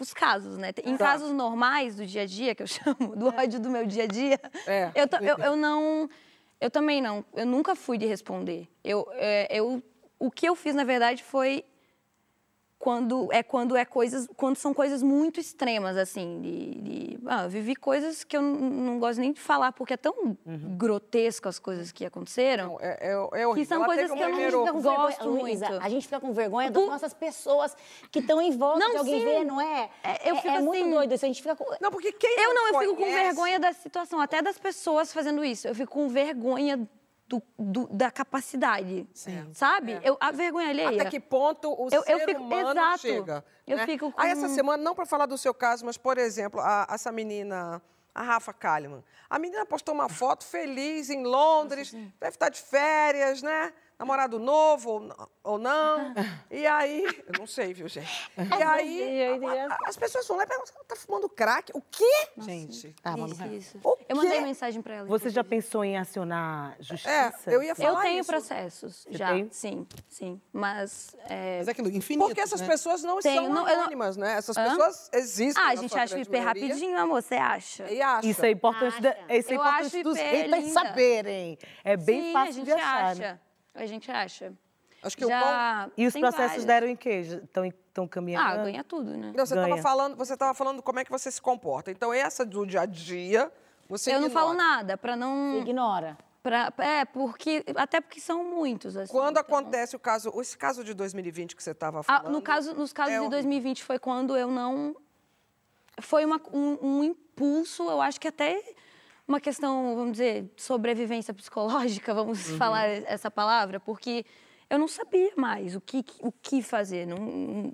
os 0.00 0.14
casos, 0.14 0.56
né? 0.56 0.72
Em 0.84 0.96
Tá. 0.96 1.04
casos 1.04 1.32
normais 1.32 1.96
do 1.96 2.06
dia 2.06 2.22
a 2.22 2.26
dia, 2.26 2.54
que 2.54 2.62
eu 2.62 2.66
chamo, 3.06 3.14
do 3.14 3.28
ódio 3.28 3.60
do 3.60 3.68
meu 3.68 3.84
dia 3.86 4.04
a 4.04 4.06
dia, 4.06 4.40
É. 4.66 4.90
eu, 4.94 5.06
eu, 5.20 5.38
eu 5.44 5.56
não. 5.56 6.08
Eu 6.58 6.70
também 6.70 7.02
não. 7.02 7.22
Eu 7.34 7.44
nunca 7.46 7.76
fui 7.76 7.98
de 7.98 8.06
responder. 8.06 8.66
Eu, 8.82 9.06
é, 9.12 9.46
eu, 9.50 9.82
o 10.18 10.30
que 10.30 10.48
eu 10.48 10.56
fiz, 10.56 10.74
na 10.74 10.82
verdade, 10.84 11.22
foi 11.22 11.64
quando 12.78 13.28
é 13.32 13.42
quando 13.42 13.76
é 13.76 13.84
coisas 13.84 14.28
quando 14.36 14.56
são 14.56 14.72
coisas 14.72 15.02
muito 15.02 15.40
extremas 15.40 15.96
assim 15.96 16.40
de, 16.40 16.74
de- 16.76 17.18
ah, 17.26 17.42
eu 17.44 17.50
vivi 17.50 17.74
coisas 17.74 18.22
que 18.22 18.36
eu 18.36 18.40
não, 18.40 18.54
não 18.58 18.98
gosto 19.00 19.18
nem 19.18 19.32
de 19.32 19.40
falar 19.40 19.72
porque 19.72 19.94
é 19.94 19.96
tão 19.96 20.36
grotesco 20.76 21.48
as 21.48 21.58
coisas 21.58 21.90
que 21.90 22.04
aconteceram 22.06 22.68
Não, 22.74 22.80
é, 22.80 22.98
é, 23.00 23.10
é 23.10 23.16
horrível. 23.46 23.54
Que 23.54 23.64
são 23.66 23.78
Ela 23.78 23.86
coisas 23.86 24.10
que 24.12 24.18
eu 24.18 24.28
não 24.64 24.66
com 24.72 24.80
gosto 24.80 25.18
vergonha, 25.18 25.42
Luísa, 25.42 25.68
muito. 25.70 25.84
A 25.84 25.88
gente 25.88 26.04
fica 26.06 26.20
com 26.20 26.32
vergonha 26.32 26.70
das 26.70 26.82
Por- 26.82 26.90
nossas 26.90 27.12
pessoas 27.14 27.76
que 28.10 28.20
estão 28.20 28.40
em 28.40 28.56
volta 28.56 28.78
Não, 28.78 28.90
de 28.92 28.96
alguém 28.98 29.18
sim. 29.20 29.24
ver, 29.24 29.44
não 29.44 29.60
é? 29.60 29.90
É, 30.04 30.30
eu 30.30 30.36
fico 30.36 30.48
é 30.48 30.60
muito 30.60 30.82
assim- 30.82 30.90
doido 30.90 31.14
isso. 31.14 31.24
A 31.24 31.28
gente 31.28 31.42
fica 31.42 31.56
com... 31.56 31.64
Não, 31.80 31.90
porque 31.90 32.12
quem 32.12 32.38
Eu 32.40 32.54
não, 32.54 32.68
eu 32.68 32.78
fico 32.80 32.96
com 32.96 33.04
vergonha 33.04 33.58
da 33.58 33.72
situação, 33.72 34.20
até 34.20 34.40
das 34.40 34.58
pessoas 34.58 35.12
fazendo 35.12 35.44
isso. 35.44 35.66
Eu 35.66 35.74
fico 35.74 35.92
com 35.92 36.08
vergonha 36.08 36.88
do, 37.28 37.42
do- 37.58 37.86
da 37.88 38.10
capacidade. 38.10 39.06
Sim. 39.12 39.50
Sabe? 39.52 40.00
Eu, 40.02 40.16
a 40.18 40.30
vergonha 40.32 40.70
alheia. 40.70 41.00
Até 41.02 41.10
que 41.10 41.20
ponto 41.20 41.70
o 41.70 41.88
Eu- 41.92 42.02
eu 42.06 42.18
ser 42.18 42.24
fico- 42.26 42.40
humano 42.42 42.70
exato. 42.70 42.98
chega. 43.00 43.44
Eu 43.66 43.76
né? 43.76 43.84
fico 43.86 44.10
com- 44.10 44.20
Aí 44.20 44.30
essa 44.30 44.48
semana, 44.48 44.82
não 44.82 44.94
para 44.94 45.04
falar 45.04 45.26
do 45.26 45.36
seu 45.36 45.52
caso, 45.52 45.84
mas, 45.84 45.98
por 45.98 46.16
exemplo, 46.16 46.58
a- 46.60 46.86
essa 46.90 47.12
menina, 47.12 47.82
a 48.14 48.22
Rafa 48.22 48.52
Kalimann. 48.54 49.04
A 49.28 49.38
menina 49.38 49.66
postou 49.66 49.94
uma 49.94 50.08
foto 50.08 50.44
feliz 50.44 51.10
em 51.10 51.22
Londres, 51.24 51.92
deve 51.92 52.30
estar 52.34 52.48
de 52.48 52.60
férias, 52.62 53.42
né? 53.42 53.72
Namorado 53.98 54.38
novo 54.38 55.10
ou, 55.42 55.58
não. 55.58 56.14
E 56.50 56.64
aí, 56.66 57.04
eu 57.04 57.38
não 57.38 57.46
sei, 57.48 57.74
viu, 57.74 57.88
gente? 57.88 58.30
E 58.38 58.62
aí, 58.62 59.28
as 59.84 59.96
pessoas 59.96 60.26
vão 60.28 60.36
lá 60.36 60.44
e 60.44 60.46
perguntam, 60.46 60.74
tá 60.86 60.94
fumando 60.94 61.28
crack? 61.28 61.72
O 61.74 61.82
quê? 61.82 62.28
Gente, 62.38 62.94
Ah, 63.02 63.14
Isso, 63.18 63.44
isso. 63.46 63.80
O 63.82 63.96
Eu 64.08 64.16
mandei 64.16 64.40
mensagem 64.40 64.80
pra 64.80 64.94
ela. 64.94 65.08
Você 65.08 65.30
já 65.30 65.42
pensou 65.42 65.84
em 65.84 65.96
acionar 65.98 66.76
justiça? 66.78 67.10
É, 67.46 67.54
eu 67.54 67.60
ia 67.62 67.74
falar 67.74 67.88
Eu 67.88 67.96
tenho 68.02 68.20
isso. 68.20 68.30
processos, 68.30 69.06
já. 69.10 69.28
tem? 69.32 69.48
Sim, 69.50 69.86
sim. 70.08 70.40
Mas. 70.52 71.16
é, 71.28 71.58
mas 71.58 71.68
é 71.68 71.70
aquilo, 71.72 71.90
infinito. 71.90 72.26
Porque 72.28 72.40
essas 72.40 72.60
né? 72.60 72.66
pessoas 72.68 73.02
não 73.02 73.18
Tenho, 73.18 73.42
são 73.42 73.52
não, 73.52 73.68
eu 73.68 73.74
não- 73.74 73.82
anônimas, 73.82 74.16
né? 74.16 74.34
Essas 74.34 74.56
Hã? 74.56 74.64
pessoas 74.70 75.10
existem. 75.12 75.62
Ah, 75.62 75.70
a 75.70 75.74
gente 75.74 75.98
acha 75.98 76.14
o 76.16 76.18
IP 76.20 76.30
maioria, 76.30 76.48
rapidinho, 76.68 76.98
amor, 76.98 77.20
você 77.22 77.34
acha? 77.34 77.90
E 77.90 78.00
acha. 78.00 78.26
Isso 78.28 78.44
é 78.44 78.50
importante, 78.50 79.00
da- 79.02 79.10
Acha? 79.10 79.36
isso 79.36 79.50
é 79.50 79.54
importante 79.56 80.02
dos 80.04 80.16
haters 80.16 80.72
saberem. 80.72 81.58
É 81.82 81.96
bem 81.96 82.22
Sim, 82.26 82.32
fácil 82.32 82.48
a 82.50 82.52
gente 82.52 82.64
de 82.64 82.72
achar. 82.72 83.04
acha. 83.04 83.20
né? 83.20 83.40
A 83.78 83.86
gente 83.86 84.10
acha. 84.10 84.52
Acho 85.02 85.16
que 85.16 85.24
o 85.24 85.28
já... 85.28 85.88
E 85.96 86.06
os 86.06 86.12
tem 86.12 86.20
processos 86.20 86.48
vários. 86.48 86.64
deram 86.64 86.88
em 86.88 86.96
quê? 86.96 87.10
Estão 87.20 87.64
estão 87.64 88.08
caminhando? 88.08 88.46
Ah, 88.60 88.64
ganha 88.64 88.82
tudo, 88.84 89.16
né? 89.16 89.32
Não, 89.36 89.46
você 89.46 89.54
estava 89.54 89.76
falando, 89.78 90.16
você 90.16 90.32
estava 90.34 90.54
falando 90.54 90.82
como 90.82 90.98
é 90.98 91.04
que 91.04 91.10
você 91.10 91.30
se 91.30 91.40
comporta. 91.40 91.90
Então 91.90 92.12
essa 92.12 92.44
do 92.44 92.66
dia 92.66 92.80
a 92.82 92.86
dia, 92.86 93.52
você 93.88 94.10
eu 94.14 94.20
não 94.20 94.26
ignora. 94.28 94.46
falo 94.46 94.56
nada, 94.58 94.96
pra 94.96 95.14
não. 95.16 95.58
Ignora. 95.58 96.18
Pra, 96.42 96.72
é, 96.78 97.04
porque. 97.04 97.64
Até 97.76 98.00
porque 98.00 98.20
são 98.20 98.42
muitos, 98.44 98.96
assim. 98.96 99.10
Quando 99.12 99.38
então- 99.38 99.42
acontece 99.42 99.94
o 99.96 99.98
caso, 99.98 100.32
esse 100.40 100.56
caso 100.56 100.82
de 100.84 100.94
2020 100.94 101.54
que 101.56 101.62
você 101.62 101.70
estava 101.72 102.00
Ah, 102.00 102.02
falando. 102.02 102.32
no 102.32 102.40
caso, 102.42 102.74
nos 102.74 102.92
casos 102.92 103.12
é 103.12 103.16
de 103.16 103.20
horrível. 103.20 103.30
2020 103.30 103.84
foi 103.84 103.98
quando 103.98 104.36
eu 104.36 104.50
não. 104.50 104.96
Foi 106.00 106.24
uma- 106.24 106.40
um, 106.52 106.78
um 106.80 107.04
impulso, 107.04 107.88
eu 107.90 108.00
acho 108.00 108.20
que 108.20 108.28
até 108.28 108.62
uma 109.28 109.38
questão, 109.40 109.94
vamos 109.94 110.12
dizer, 110.12 110.50
sobrevivência 110.56 111.34
psicológica, 111.34 112.14
vamos 112.14 112.48
Uhum. 112.50 112.56
falar 112.56 112.86
essa 112.88 113.30
palavra, 113.30 113.78
porque 113.78 114.24
eu 114.70 114.78
não 114.78 114.88
sabia 114.88 115.32
mais 115.36 115.76
o 115.76 115.80
que, 115.80 116.04
o 116.20 116.32
que 116.32 116.62
fazer. 116.62 117.06
Não, 117.06 117.72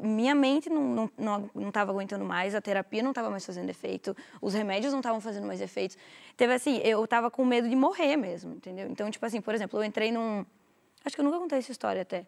minha 0.00 0.34
mente 0.34 0.70
não 0.70 1.04
estava 1.04 1.12
não, 1.18 1.50
não, 1.54 1.72
aguentando 1.90 2.24
mais, 2.24 2.54
a 2.54 2.60
terapia 2.60 3.02
não 3.02 3.10
estava 3.10 3.28
mais 3.30 3.44
fazendo 3.44 3.68
efeito, 3.68 4.16
os 4.40 4.54
remédios 4.54 4.92
não 4.92 5.00
estavam 5.00 5.20
fazendo 5.20 5.46
mais 5.46 5.60
efeitos. 5.60 5.96
Teve 6.36 6.54
assim, 6.54 6.78
eu 6.78 7.04
estava 7.04 7.30
com 7.30 7.44
medo 7.44 7.68
de 7.68 7.76
morrer 7.76 8.16
mesmo, 8.16 8.54
entendeu? 8.54 8.88
Então, 8.88 9.10
tipo 9.10 9.24
assim, 9.26 9.40
por 9.40 9.54
exemplo, 9.54 9.78
eu 9.78 9.84
entrei 9.84 10.10
num. 10.10 10.44
Acho 11.04 11.14
que 11.14 11.20
eu 11.20 11.24
nunca 11.24 11.38
contei 11.38 11.58
essa 11.58 11.70
história 11.70 12.00
até. 12.00 12.26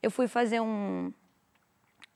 Eu 0.00 0.10
fui 0.10 0.28
fazer 0.28 0.60
um 0.60 1.12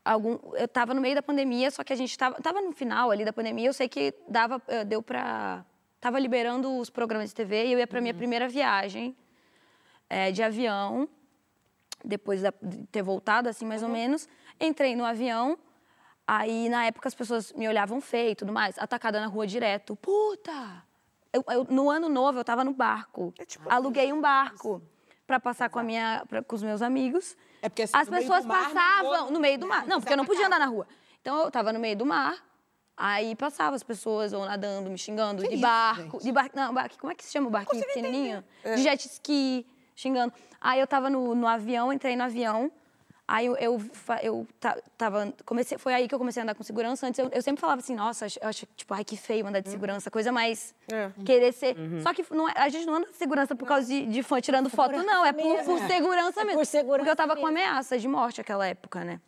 algum 0.04 0.38
eu 0.54 0.66
estava 0.66 0.94
no 0.94 1.00
meio 1.00 1.16
da 1.16 1.22
pandemia 1.22 1.68
só 1.68 1.82
que 1.82 1.92
a 1.92 1.96
gente 1.96 2.10
estava 2.12 2.40
tava 2.40 2.60
no 2.60 2.70
final 2.70 3.10
ali 3.10 3.24
da 3.24 3.32
pandemia 3.32 3.66
eu 3.68 3.72
sei 3.72 3.88
que 3.88 4.14
dava 4.28 4.62
eh, 4.68 4.84
deu 4.84 5.02
para 5.02 5.64
tava 6.00 6.18
liberando 6.18 6.78
os 6.78 6.90
programas 6.90 7.30
de 7.30 7.34
TV 7.34 7.66
e 7.66 7.72
eu 7.72 7.78
ia 7.78 7.86
para 7.86 8.00
minha 8.00 8.14
primeira 8.14 8.48
viagem 8.48 9.16
eh, 10.08 10.30
de 10.32 10.42
avião 10.42 11.08
depois 12.04 12.40
de 12.40 12.52
ter 12.92 13.02
voltado 13.02 13.48
assim 13.48 13.64
mais 13.64 13.82
ou 13.82 13.88
menos. 13.88 14.28
Entrei 14.60 14.94
no 14.94 15.04
avião 15.04 15.58
aí 16.26 16.68
na 16.68 16.84
época 16.86 17.08
as 17.08 17.14
pessoas 17.14 17.52
me 17.52 17.66
olhavam 17.68 18.00
feio 18.00 18.30
e 18.30 18.34
tudo 18.34 18.52
mais 18.52 18.78
atacada 18.78 19.20
na 19.20 19.26
rua 19.26 19.46
direto. 19.46 19.96
Puta! 19.96 20.84
Eu- 21.32 21.44
eu- 21.50 21.66
no 21.68 21.90
ano 21.90 22.08
novo 22.08 22.38
eu 22.38 22.42
estava 22.42 22.64
no 22.64 22.72
barco. 22.72 23.32
Aluguei 23.70 24.12
um 24.12 24.20
barco 24.20 24.80
para 25.26 25.40
passar 25.40 25.68
com 25.68 25.78
a 25.78 25.82
minha 25.82 26.24
pra- 26.28 26.42
com 26.42 26.54
os 26.54 26.62
meus 26.62 26.80
amigos. 26.82 27.36
É 27.60 27.68
porque, 27.68 27.82
assim, 27.82 27.96
as 27.96 28.08
pessoas 28.08 28.44
passavam 28.72 29.30
no 29.30 29.40
meio 29.40 29.58
do 29.58 29.66
mar. 29.66 29.86
Não, 29.86 30.00
porque 30.00 30.12
eu 30.12 30.16
não 30.16 30.24
podia 30.24 30.46
andar 30.46 30.58
na 30.60 30.66
rua. 30.66 30.86
Então 31.20 31.36
eu 31.42 31.50
tava 31.50 31.72
no 31.72 31.80
meio 31.80 31.96
do 31.96 32.06
mar, 32.06 32.36
aí 32.96 33.34
passava 33.36 33.76
as 33.76 33.82
pessoas 33.82 34.32
ou 34.32 34.44
nadando, 34.44 34.88
me 34.90 34.96
xingando, 34.98 35.42
Que 35.42 35.48
de 35.48 35.54
isso, 35.54 35.62
barco. 35.62 36.02
gente? 36.12 36.22
De 36.24 36.32
barco. 36.32 36.56
Não, 36.56 36.72
barco, 36.72 36.96
como 36.98 37.12
é 37.12 37.14
que 37.14 37.24
se 37.24 37.32
chama 37.32 37.48
o 37.48 37.50
barquinho 37.50 37.84
pequenininho? 37.86 38.44
De 38.64 38.82
jet 38.82 39.06
ski, 39.06 39.66
xingando. 39.94 40.32
Aí 40.60 40.80
eu 40.80 40.86
tava 40.86 41.10
no, 41.10 41.34
no 41.34 41.46
avião, 41.46 41.92
entrei 41.92 42.16
no 42.16 42.24
avião. 42.24 42.70
Aí 43.28 43.44
eu, 43.46 43.56
eu, 43.56 43.82
eu 44.22 44.46
ta- 44.60 44.78
tava, 44.96 45.34
comecei, 45.44 45.76
foi 45.78 45.92
aí 45.92 46.06
que 46.06 46.14
eu 46.14 46.18
comecei 46.18 46.40
a 46.40 46.44
andar 46.44 46.54
com 46.54 46.62
segurança. 46.62 47.08
Antes 47.08 47.18
eu, 47.18 47.28
eu 47.32 47.42
sempre 47.42 47.60
falava 47.60 47.80
assim, 47.80 47.92
nossa, 47.96 48.26
eu 48.40 48.48
acho, 48.48 48.66
tipo, 48.76 48.94
ai, 48.94 49.04
que 49.04 49.16
feio 49.16 49.44
andar 49.44 49.58
de 49.58 49.68
segurança, 49.68 50.08
coisa 50.12 50.30
mais 50.30 50.72
É. 50.92 51.10
querer 51.24 51.52
ser. 51.52 51.74
Só 52.04 52.14
que 52.14 52.24
não 52.32 52.48
é- 52.48 52.52
a 52.54 52.68
gente 52.68 52.86
não 52.86 52.94
anda 52.94 53.08
de 53.10 53.16
segurança 53.16 53.56
por 53.56 53.66
causa 53.66 53.84
de, 53.88 54.06
de 54.06 54.22
fã 54.22 54.40
tirando 54.40 54.70
foto, 54.70 55.02
não, 55.02 55.24
é 55.26 55.32
por, 55.32 55.42
por 55.64 55.78
segurança 55.88 56.40
É 56.40 56.44
mesmo. 56.44 56.60
por 56.60 56.66
segurança 56.66 56.98
Porque 56.98 57.10
eu 57.10 57.16
tava 57.16 57.34
com 57.34 57.46
mesmo. 57.46 57.58
ameaça 57.58 57.98
de 57.98 58.06
morte 58.06 58.38
naquela 58.38 58.64
época, 58.64 59.04
né? 59.04 59.20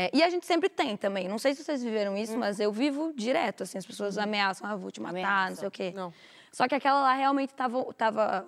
É, 0.00 0.10
e 0.14 0.22
a 0.22 0.30
gente 0.30 0.46
sempre 0.46 0.68
tem 0.68 0.96
também. 0.96 1.26
Não 1.26 1.38
sei 1.38 1.54
se 1.56 1.64
vocês 1.64 1.82
viveram 1.82 2.16
isso, 2.16 2.34
Hum. 2.34 2.38
mas 2.38 2.60
eu 2.60 2.70
vivo 2.70 3.12
direto, 3.16 3.64
assim, 3.64 3.78
as 3.78 3.84
pessoas 3.84 4.16
Uhum. 4.16 4.22
ameaçam, 4.22 4.70
ah, 4.70 4.76
vou 4.76 4.92
te 4.92 5.00
matar, 5.00 5.12
não 5.14 5.20
Ameaçam. 5.28 5.56
sei 5.56 5.68
o 5.68 5.70
quê. 5.72 5.92
Não. 5.92 6.12
Só 6.52 6.68
que 6.68 6.74
aquela 6.76 7.00
lá 7.00 7.14
realmente 7.14 7.52
tava, 7.52 7.82
tava 7.94 8.46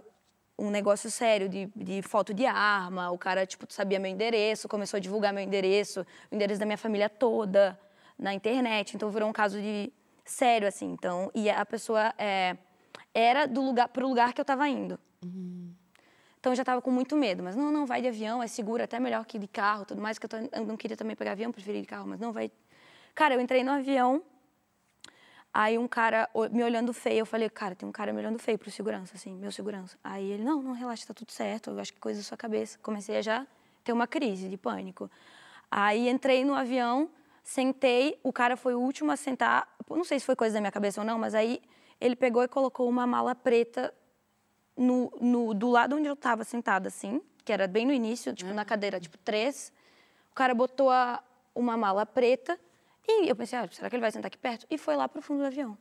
um 0.57 0.71
negócio 0.71 1.11
sério 1.11 1.49
de, 1.49 1.67
de 1.75 2.03
foto 2.03 2.33
de 2.33 2.47
arma. 2.47 3.11
O 3.11 3.19
cara, 3.19 3.45
tipo, 3.47 3.67
sabia 3.73 3.99
meu 3.99 4.11
endereço, 4.13 4.69
começou 4.69 4.99
a 4.99 5.01
divulgar 5.01 5.33
meu 5.33 5.43
endereço, 5.43 6.07
o 6.31 6.35
endereço 6.37 6.61
da 6.61 6.67
minha 6.67 6.79
família 6.79 7.09
toda 7.09 7.77
na 8.17 8.33
internet. 8.33 8.95
Então 8.95 9.11
virou 9.11 9.29
um 9.29 9.33
caso 9.33 9.61
de 9.61 9.93
sério, 10.25 10.69
assim. 10.69 10.93
Então, 10.93 11.33
e 11.35 11.51
a 11.51 11.67
pessoa 11.67 12.15
é, 12.17 12.57
era 13.13 13.47
do 13.47 13.61
lugar 13.61 13.89
pro 13.89 14.07
lugar 14.07 14.33
que 14.33 14.41
eu 14.41 14.45
tava 14.45 14.69
indo. 14.69 15.01
Então 16.40 16.53
eu 16.53 16.57
já 16.57 16.64
tava 16.64 16.81
com 16.81 16.90
muito 16.90 17.14
medo, 17.16 17.42
mas 17.42 17.55
não, 17.55 17.70
não, 17.70 17.85
vai 17.85 18.00
de 18.00 18.09
avião, 18.09 18.42
é 18.42 18.46
seguro, 18.46 18.83
até 18.83 18.98
melhor 18.98 19.26
que 19.26 19.38
de 19.38 19.46
carro, 19.46 19.85
tudo 19.85 20.00
mais, 20.00 20.18
que 20.18 20.24
eu, 20.24 20.29
tô- 20.29 20.37
eu 20.38 20.66
não 20.66 20.74
queria 20.76 20.96
também 20.96 21.14
pegar 21.14 21.33
avião, 21.33 21.53
preferi 21.53 21.83
de 21.83 21.87
carro, 21.87 22.07
mas 22.09 22.18
não, 22.18 22.33
vai. 22.33 22.50
Cara, 23.14 23.35
eu 23.35 23.40
entrei 23.42 23.62
no 23.62 23.70
avião, 23.70 24.22
aí 25.53 25.76
um 25.76 25.87
cara 25.87 26.31
me 26.50 26.64
olhando 26.64 26.94
feio, 26.94 27.18
eu 27.18 27.26
falei, 27.26 27.50
cara, 27.50 27.74
tem 27.74 27.87
um 27.87 27.92
cara 27.92 28.11
me 28.11 28.20
olhando 28.20 28.38
feio 28.38 28.59
pro 28.59 28.70
segurança, 28.70 29.16
assim, 29.16 29.35
meu 29.37 29.53
segurança. 29.53 29.98
Aí 30.03 30.31
ele, 30.31 30.42
não, 30.42 30.62
não, 30.62 30.72
relaxa, 30.72 31.07
tá 31.07 31.12
tudo 31.12 31.31
certo, 31.31 31.70
eu 31.70 31.79
acho 31.79 31.92
que 31.92 32.00
coisa 32.00 32.20
da 32.20 32.24
sua 32.24 32.38
cabeça. 32.38 32.79
Comecei 32.83 33.18
a 33.18 33.22
já 33.22 33.46
ter 33.85 33.92
uma 33.92 34.07
crise 34.07 34.48
de 34.48 34.57
pânico. 34.57 35.11
Aí 35.70 36.09
entrei 36.09 36.42
no 36.42 36.55
avião, 36.55 37.11
sentei, 37.44 38.18
o 38.22 38.33
cara 38.33 38.57
foi 38.57 38.74
o 38.74 38.81
último 38.81 39.12
a 39.12 39.16
sentar, 39.16 39.68
não 39.90 40.05
sei 40.05 40.18
se 40.18 40.24
foi 40.24 40.35
coisa 40.37 40.55
da 40.55 40.61
minha 40.61 40.72
cabeça 40.72 41.03
ou 41.03 41.07
não, 41.07 41.18
mas 41.18 41.35
aí 41.35 41.61
ele 42.00 42.16
pegou 42.16 42.42
e 42.42 42.48
colocou 42.48 42.88
uma 42.88 43.07
mala 43.07 43.35
preta 43.35 43.92
no, 44.81 45.12
no- 45.21 45.53
do 45.55 45.69
lado 45.69 45.97
onde 45.97 46.09
eu 46.09 46.14
estava 46.14 46.43
sentada, 46.43 46.88
assim, 46.88 47.21
que 47.45 47.53
era 47.53 47.69
bem 47.69 47.85
no 47.87 47.93
início, 47.93 48.35
tipo, 48.35 48.53
na 48.55 48.64
cadeira, 48.64 48.99
tipo, 48.99 49.19
três. 49.19 49.71
O 50.33 50.35
cara 50.35 50.55
botou 50.55 50.90
a- 50.90 51.23
uma 51.55 51.77
mala 51.77 52.07
preta 52.07 52.59
e 53.07 53.29
eu 53.29 53.37
pensei, 53.37 53.59
ah, 53.59 53.69
será 53.71 53.90
que 53.90 53.97
ele 53.97 54.01
vai 54.01 54.11
sentar 54.11 54.29
aqui 54.29 54.38
perto? 54.38 54.66
E 54.71 54.79
foi 54.79 54.97
lá 54.97 55.07
pro 55.07 55.21
fundo 55.21 55.40
do 55.40 55.47
avião. 55.47 55.77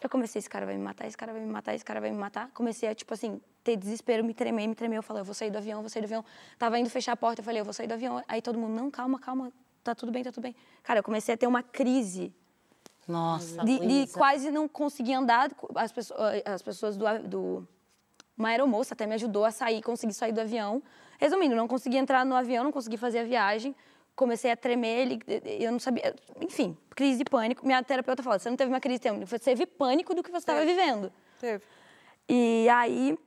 Eu 0.00 0.08
comecei, 0.08 0.38
esse 0.38 0.48
cara 0.48 0.64
vai 0.66 0.76
me 0.76 0.82
matar, 0.82 1.06
esse 1.06 1.16
cara 1.16 1.32
vai 1.32 1.40
me 1.40 1.48
matar, 1.48 1.74
esse 1.74 1.84
cara 1.84 2.00
vai 2.00 2.10
me 2.10 2.16
matar. 2.18 2.50
Comecei 2.52 2.88
a, 2.88 2.94
tipo 2.94 3.12
assim, 3.14 3.40
ter 3.64 3.76
desespero, 3.76 4.22
me 4.22 4.32
tremer, 4.34 4.66
me 4.68 4.74
tremer. 4.74 4.96
Eu 4.98 5.02
falei, 5.02 5.22
eu 5.22 5.24
vou 5.24 5.34
sair 5.34 5.50
do 5.50 5.58
avião, 5.58 5.80
vou 5.80 5.88
sair 5.88 6.02
do 6.02 6.04
avião. 6.04 6.24
Tava 6.58 6.78
indo 6.78 6.88
fechar 6.90 7.12
a 7.12 7.16
porta, 7.16 7.40
eu 7.40 7.44
falei, 7.44 7.60
eu 7.60 7.64
vou 7.64 7.72
sair 7.74 7.86
do 7.88 7.94
avião. 7.94 8.22
Aí 8.28 8.40
todo 8.40 8.58
mundo, 8.58 8.74
não, 8.74 8.90
calma, 8.90 9.18
calma, 9.18 9.52
tá 9.82 9.94
tudo 9.94 10.12
bem, 10.12 10.22
tá 10.22 10.30
tudo 10.30 10.42
bem. 10.42 10.54
Cara, 10.84 11.00
eu 11.00 11.02
comecei 11.02 11.34
a 11.34 11.38
ter 11.38 11.46
uma 11.48 11.62
crise 11.64 12.32
Nossa, 13.08 13.64
de, 13.64 13.78
de 14.06 14.12
quase 14.12 14.50
não 14.50 14.68
conseguir 14.68 15.14
andar. 15.14 15.50
As 15.74 15.90
pessoas, 15.90 16.20
as 16.44 16.62
pessoas 16.62 16.96
do, 16.96 17.04
do. 17.26 17.68
Uma 18.36 18.50
aeromoça 18.50 18.94
até 18.94 19.06
me 19.06 19.14
ajudou 19.14 19.44
a 19.44 19.50
sair, 19.50 19.82
conseguir 19.82 20.12
sair 20.12 20.30
do 20.32 20.40
avião. 20.40 20.82
Resumindo, 21.18 21.56
não 21.56 21.66
consegui 21.66 21.96
entrar 21.96 22.24
no 22.24 22.36
avião, 22.36 22.62
não 22.62 22.70
consegui 22.70 22.96
fazer 22.96 23.20
a 23.20 23.24
viagem. 23.24 23.74
Comecei 24.14 24.50
a 24.50 24.56
tremer, 24.56 24.98
ele- 25.00 25.20
eu 25.64 25.72
não 25.72 25.78
sabia. 25.78 26.14
Enfim, 26.40 26.76
crise 26.94 27.18
de 27.18 27.24
pânico. 27.24 27.64
Minha 27.66 27.82
terapeuta 27.82 28.22
falou: 28.22 28.38
você 28.38 28.50
não 28.50 28.56
teve 28.56 28.70
uma 28.70 28.80
crise 28.80 29.00
de 29.00 29.08
pânico, 29.08 29.26
você 29.26 29.38
teve 29.38 29.64
pânico 29.66 30.14
do 30.14 30.22
que 30.22 30.30
você 30.30 30.38
estava 30.38 30.64
vivendo. 30.64 31.10
Teve. 31.40 31.64
E 32.28 32.68
aí, 32.68 33.18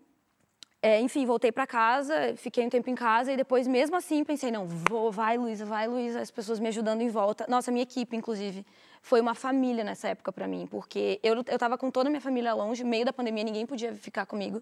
é, 0.82 1.00
enfim, 1.00 1.26
voltei 1.26 1.52
para 1.52 1.68
casa, 1.68 2.36
fiquei 2.36 2.66
um 2.66 2.70
tempo 2.70 2.90
em 2.90 2.96
casa 2.96 3.32
e 3.32 3.38
depois, 3.38 3.68
mesmo 3.68 3.96
assim, 3.96 4.24
pensei, 4.24 4.50
não, 4.50 4.66
vou, 4.68 5.12
vai, 5.12 5.38
Luísa, 5.38 5.64
vai, 5.64 5.88
Luísa, 5.88 6.20
as 6.20 6.32
pessoas 6.32 6.60
me 6.60 6.68
ajudando 6.70 7.02
em 7.02 7.10
volta. 7.10 7.46
Nossa, 7.48 7.72
minha 7.72 7.84
equipe, 7.84 8.16
inclusive, 8.18 8.66
foi 9.00 9.22
uma 9.22 9.36
família 9.36 9.84
nessa 9.84 10.08
época 10.08 10.32
para 10.32 10.48
mim, 10.48 10.68
porque 10.70 11.20
eu, 11.22 11.36
eu 11.36 11.60
tava 11.60 11.78
com 11.78 11.92
toda 11.92 12.10
a 12.10 12.12
minha 12.12 12.22
família 12.22 12.54
longe, 12.56 12.84
meio 12.84 13.06
da 13.06 13.14
pandemia, 13.14 13.44
ninguém 13.44 13.66
podia 13.66 13.94
ficar 13.94 14.26
comigo. 14.26 14.62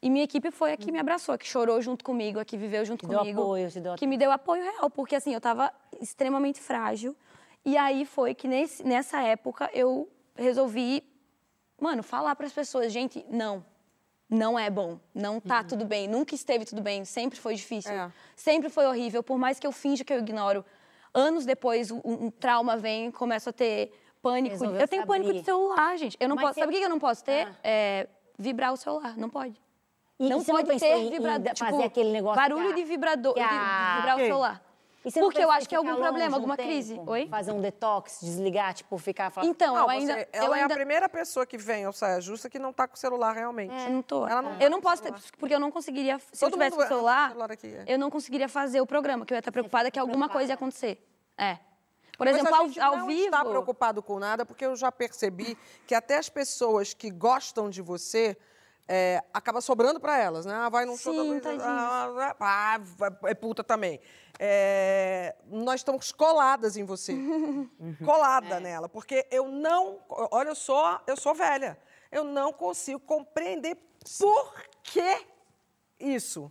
E 0.00 0.08
minha 0.08 0.24
equipe 0.24 0.52
foi 0.52 0.72
a 0.72 0.76
que 0.76 0.92
me 0.92 0.98
abraçou, 1.00 1.34
a 1.34 1.38
que 1.38 1.46
chorou 1.46 1.82
junto 1.82 2.04
comigo, 2.04 2.38
a 2.38 2.44
que 2.44 2.56
viveu 2.56 2.84
junto 2.84 3.04
deu 3.04 3.18
comigo. 3.18 3.40
apoio, 3.40 3.68
te 3.68 3.80
deu 3.80 3.96
Que 3.96 4.06
me 4.06 4.16
deu 4.16 4.30
apoio 4.30 4.62
real, 4.62 4.88
porque 4.88 5.16
assim, 5.16 5.34
eu 5.34 5.40
tava 5.40 5.72
extremamente 6.00 6.60
frágil. 6.60 7.16
E 7.64 7.76
aí 7.76 8.04
foi 8.04 8.32
que 8.32 8.46
nesse, 8.46 8.84
nessa 8.84 9.20
época 9.20 9.68
eu 9.74 10.08
resolvi, 10.36 11.02
mano, 11.80 12.04
falar 12.04 12.36
para 12.36 12.46
as 12.46 12.52
pessoas, 12.52 12.92
gente, 12.92 13.26
não. 13.28 13.64
Não 14.30 14.58
é 14.58 14.68
bom, 14.68 14.98
não 15.14 15.40
tá 15.40 15.64
tudo 15.64 15.84
bem, 15.86 16.06
nunca 16.06 16.34
esteve 16.34 16.64
tudo 16.66 16.82
bem, 16.82 17.02
sempre 17.04 17.38
foi 17.40 17.54
difícil, 17.54 17.90
É. 17.92 18.12
sempre 18.36 18.68
foi 18.68 18.86
horrível, 18.86 19.22
por 19.22 19.38
mais 19.38 19.58
que 19.58 19.66
eu 19.66 19.72
finja 19.72 20.04
que 20.04 20.12
eu 20.12 20.18
ignoro. 20.18 20.62
Anos 21.14 21.46
depois, 21.46 21.90
um, 21.90 22.00
um 22.04 22.30
trauma 22.30 22.76
vem, 22.76 23.10
começo 23.10 23.48
a 23.48 23.52
ter 23.52 23.90
pânico. 24.20 24.50
Resolveu 24.52 24.80
eu 24.80 24.86
tenho 24.88 25.06
pânico 25.06 25.32
de 25.32 25.42
celular, 25.42 25.96
gente. 25.96 26.16
Eu 26.20 26.28
não 26.28 26.36
Mas 26.36 26.42
posso. 26.44 26.54
você- 26.56 26.60
Sabe 26.60 26.74
o 26.74 26.78
que 26.78 26.84
eu 26.84 26.90
não 26.90 26.98
posso 26.98 27.24
ter? 27.24 27.46
Ah. 27.48 27.54
É 27.64 28.06
vibrar 28.38 28.72
o 28.72 28.76
celular. 28.76 29.16
Não 29.16 29.30
pode. 29.30 29.58
E 30.20 30.28
não 30.28 30.38
não 30.38 30.44
pode 30.44 30.68
pensou 30.68 30.88
ter 30.88 31.10
vibrador. 31.10 31.56
fazer 31.56 31.72
tipo, 31.72 31.82
aquele 31.86 32.10
negócio 32.12 32.36
Barulho 32.36 32.70
a- 32.70 32.74
de 32.74 32.84
vibrador, 32.84 33.32
que 33.34 33.40
de, 33.40 33.48
de 33.48 33.54
a- 33.54 33.94
vibrar 33.96 34.16
o 34.16 34.20
celular. 34.20 34.62
Você 35.10 35.20
Porque 35.20 35.42
eu 35.42 35.50
acho 35.50 35.68
que 35.68 35.74
é 35.74 35.78
algum 35.78 35.90
problema, 35.96 36.12
longe 36.18 36.30
um 36.30 36.34
alguma 36.34 36.56
tempo? 36.56 36.68
crise. 36.68 37.00
Oi? 37.06 37.26
Fazer 37.28 37.52
um 37.52 37.60
detox, 37.60 38.18
desligar, 38.20 38.74
tipo, 38.74 38.96
ficar... 38.98 39.30
falar- 39.30 39.46
Então, 39.46 39.74
Não, 39.74 39.82
eu 39.92 40.00
você- 40.00 40.12
ainda. 40.12 40.28
ela 40.32 40.46
eu 40.46 40.54
é 40.54 40.60
ainda... 40.62 40.74
a 40.74 40.76
primeira 40.76 41.08
pessoa 41.08 41.46
que 41.46 41.56
vem 41.58 41.84
ao 41.84 41.92
Saia 41.92 42.20
Justa 42.20 42.48
que 42.50 42.58
não 42.58 42.72
tá 42.72 42.86
com 42.88 42.94
o 42.94 42.98
celular 42.98 43.32
realmente. 43.34 43.72
Eu 43.74 43.90
não 43.90 44.02
tô. 44.02 44.26
Ela 44.26 44.42
não 44.42 44.52
eu 44.52 44.58
tá 44.58 44.68
não 44.70 44.80
posso 44.80 45.02
ter, 45.02 45.12
porque 45.38 45.54
eu 45.54 45.60
não 45.60 45.70
conseguiria. 45.70 46.18
Se 46.32 46.40
Todo 46.40 46.50
eu 46.50 46.52
tivesse 46.54 46.76
com 46.76 46.82
o 46.82 46.84
é- 46.84 46.88
celular, 46.88 47.28
celular 47.30 47.52
aqui, 47.52 47.66
é. 47.68 47.84
eu 47.86 47.98
não 47.98 48.10
conseguiria 48.10 48.48
fazer 48.48 48.80
o 48.80 48.86
programa, 48.86 49.24
que 49.24 49.32
eu 49.32 49.36
ia 49.36 49.40
estar 49.40 49.52
preocupada 49.52 49.90
que 49.90 49.98
alguma 49.98 50.28
coisa 50.28 50.52
ia 50.52 50.54
acontecer. 50.54 51.04
É. 51.36 51.58
Por 52.16 52.26
exemplo, 52.26 52.50
Mas 52.50 52.54
a 52.54 52.58
ao, 52.58 52.66
gente 52.66 52.80
ao 52.80 52.96
não 52.98 53.06
vivo. 53.06 53.24
está 53.26 53.44
preocupado 53.44 54.02
com 54.02 54.18
nada, 54.18 54.44
porque 54.44 54.66
eu 54.66 54.74
já 54.74 54.90
percebi 54.90 55.56
que 55.86 55.94
até 55.94 56.16
as 56.18 56.28
pessoas 56.28 56.92
que 56.92 57.10
gostam 57.10 57.70
de 57.70 57.80
você 57.80 58.36
é, 58.88 59.22
acaba 59.34 59.60
sobrando 59.60 60.00
para 60.00 60.18
elas, 60.18 60.46
né? 60.46 60.54
Ah, 60.54 60.68
vai 60.70 60.84
num 60.86 60.96
show 60.96 61.14
da 61.14 61.22
Sim, 61.22 61.40
tadinhos. 61.40 61.62
ah, 61.64 62.34
ah, 62.40 62.80
ah, 62.80 63.28
é 63.28 63.34
puta 63.34 63.62
também. 63.62 64.00
É, 64.38 65.36
nós 65.46 65.80
estamos 65.80 66.10
coladas 66.12 66.76
em 66.76 66.84
você, 66.84 67.12
colada 68.04 68.56
É. 68.56 68.60
nela, 68.60 68.88
porque 68.88 69.26
eu 69.30 69.48
não, 69.48 69.98
olha, 70.08 70.48
eu 70.50 70.54
sou, 70.54 70.98
eu 71.06 71.16
sou 71.16 71.34
velha, 71.34 71.78
eu 72.10 72.24
não 72.24 72.52
consigo 72.52 73.00
compreender 73.00 73.76
por 74.18 74.54
que 74.82 75.26
isso. 75.98 76.50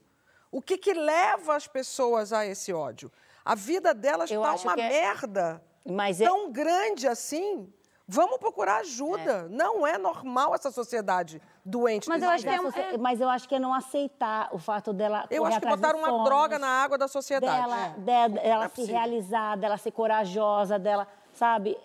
O 0.51 0.61
que 0.61 0.77
que 0.77 0.93
leva 0.93 1.55
as 1.55 1.67
pessoas 1.67 2.31
a 2.31 2.45
esse 2.45 2.71
ódio? 2.73 3.11
A 3.43 3.55
vida 3.55 3.93
delas 3.93 4.29
está 4.29 4.53
uma 4.55 4.73
é- 4.73 4.89
merda 4.89 5.63
Mas 5.85 6.19
é- 6.21 6.25
tão 6.25 6.51
grande 6.51 7.07
assim. 7.07 7.73
Vamos 8.09 8.37
procurar 8.37 8.77
ajuda. 8.77 9.49
Não 9.49 9.85
é 9.85 9.97
normal 9.97 10.55
essa 10.55 10.71
sociedade 10.71 11.41
doente. 11.69 12.07
Mas 12.09 12.23
eu 12.23 12.29
acho 12.29 12.43
que 12.43 12.49
é 12.49 12.61
um- 12.61 12.97
Mas 12.99 13.21
eu 13.21 13.29
acho 13.29 13.47
que 13.49 13.55
é 13.55 13.59
não 13.59 13.73
aceitar 13.73 14.49
o 14.53 14.57
fato 14.57 14.93
dela 14.93 15.25
Eu 15.29 15.45
acho 15.45 15.59
que 15.59 15.65
botaram 15.67 15.99
uma 15.99 16.23
droga 16.23 16.57
na 16.57 16.67
água 16.67 16.97
da 16.97 17.07
sociedade. 17.07 17.61
Dela, 17.61 17.85
É. 17.85 17.99
dela, 17.99 18.29
Não 18.29 18.41
ela 18.41 18.65
é 18.65 18.67
se 18.69 18.75
possível. 18.75 18.95
realizar, 18.95 19.55
dela 19.57 19.77
ser 19.77 19.91
corajosa, 19.91 20.79
dela, 20.79 21.07
sabe, 21.33 21.77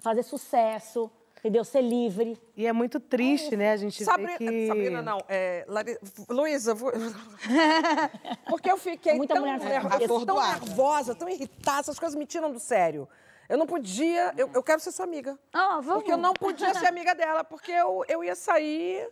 fazer 0.00 0.22
sucesso, 0.24 1.10
entendeu? 1.38 1.64
Ser 1.64 1.82
livre. 1.82 2.40
E 2.56 2.66
é 2.66 2.72
muito 2.72 2.98
triste, 3.00 3.56
né? 3.56 3.72
A 3.72 3.76
gente 3.76 4.04
Sabrina, 4.04 4.30
vê 4.32 4.38
que... 4.38 4.66
Sabrina, 4.66 5.02
não. 5.02 5.18
É, 5.28 5.64
Lari- 5.68 5.98
Luísa, 6.28 6.74
vou- 6.74 6.92
porque 8.48 8.70
eu 8.70 8.76
fiquei 8.76 9.14
Muita 9.14 9.34
tão, 9.34 9.42
mulher 9.42 9.58
nerv- 9.58 9.70
nervosa. 9.72 9.96
tão 9.98 10.04
Atordoada. 10.16 10.66
nervosa, 10.66 11.14
tão 11.14 11.28
irritada, 11.28 11.80
essas 11.80 11.98
coisas 11.98 12.16
me 12.18 12.26
tiram 12.26 12.50
do 12.52 12.58
sério. 12.58 13.08
Eu 13.48 13.58
não 13.58 13.66
podia, 13.66 14.32
eu, 14.36 14.50
eu 14.54 14.62
quero 14.62 14.80
ser 14.80 14.92
sua 14.92 15.04
amiga. 15.04 15.38
Ah, 15.52 15.80
vamos. 15.80 15.94
Porque 16.02 16.12
eu 16.12 16.16
não 16.16 16.32
podia 16.32 16.72
ser 16.74 16.86
amiga 16.86 17.14
dela, 17.14 17.44
porque 17.44 17.70
eu, 17.72 18.04
eu 18.08 18.22
ia 18.24 18.34
sair. 18.34 19.08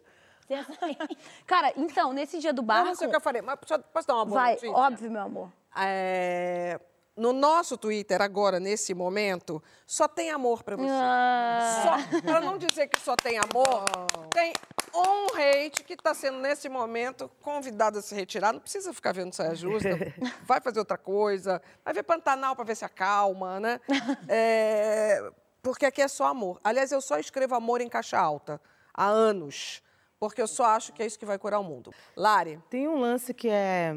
Cara, 1.47 1.73
então, 1.77 2.13
nesse 2.13 2.39
dia 2.39 2.53
do 2.53 2.63
Eu 2.63 2.67
barco. 2.67 2.87
não 2.89 2.95
sei 2.95 3.07
o 3.07 3.11
que 3.11 3.17
eu 3.17 3.21
falei, 3.21 3.43
mas 3.43 3.57
posso, 3.61 3.83
posso 3.93 4.07
dar 4.09 4.15
uma 4.15 4.25
boa 4.25 4.41
Vai, 4.41 4.53
notícia? 4.55 4.71
óbvio, 4.77 5.11
meu 5.11 5.23
amor. 5.23 5.53
É, 5.77 6.81
no 7.21 7.33
nosso 7.33 7.77
Twitter, 7.77 8.23
agora, 8.23 8.59
nesse 8.59 8.95
momento, 8.95 9.63
só 9.87 10.09
tem 10.09 10.31
amor 10.31 10.63
pra 10.63 10.75
você. 10.77 10.89
Ah. 10.91 11.83
Só, 12.11 12.21
pra 12.23 12.41
não 12.41 12.57
dizer 12.57 12.87
que 12.89 12.99
só 12.99 13.15
tem 13.15 13.39
amor, 13.39 13.85
tem 14.33 14.53
um 14.95 15.27
hate 15.37 15.85
que 15.85 15.93
está 15.93 16.15
sendo, 16.15 16.39
nesse 16.39 16.69
momento, 16.69 17.31
convidado 17.43 17.99
a 17.99 18.03
se 18.03 18.15
retirar. 18.15 18.53
Não 18.53 18.61
precisa 18.61 18.93
ficar 18.95 19.13
vendo 19.13 19.35
saia 19.35 19.55
justa. 19.55 19.89
Vai 20.47 20.61
fazer 20.61 20.79
outra 20.79 20.97
coisa. 20.99 21.61
Vai 21.85 21.93
ver 21.95 22.03
Pantanal 22.03 22.57
para 22.57 22.65
ver 22.65 22.75
se 22.77 22.85
acalma, 22.85 23.61
né? 23.61 23.81
É, 24.29 25.31
porque 25.63 25.85
aqui 25.85 26.01
é 26.01 26.09
só 26.09 26.27
amor. 26.29 26.59
Aliás, 26.65 26.91
eu 26.91 27.01
só 27.01 27.19
escrevo 27.19 27.55
amor 27.55 27.81
em 27.81 27.89
caixa 27.89 28.19
alta 28.19 28.61
há 28.95 29.07
anos. 29.07 29.83
Porque 30.19 30.41
eu 30.43 30.47
só 30.49 30.65
acho 30.67 30.93
que 30.93 31.03
é 31.03 31.07
isso 31.07 31.19
que 31.19 31.25
vai 31.27 31.39
curar 31.39 31.59
o 31.61 31.65
mundo. 31.65 31.93
Lari, 32.17 32.59
Tem 32.69 32.87
um 32.89 32.99
lance 32.99 33.33
que 33.33 33.49
é... 33.49 33.97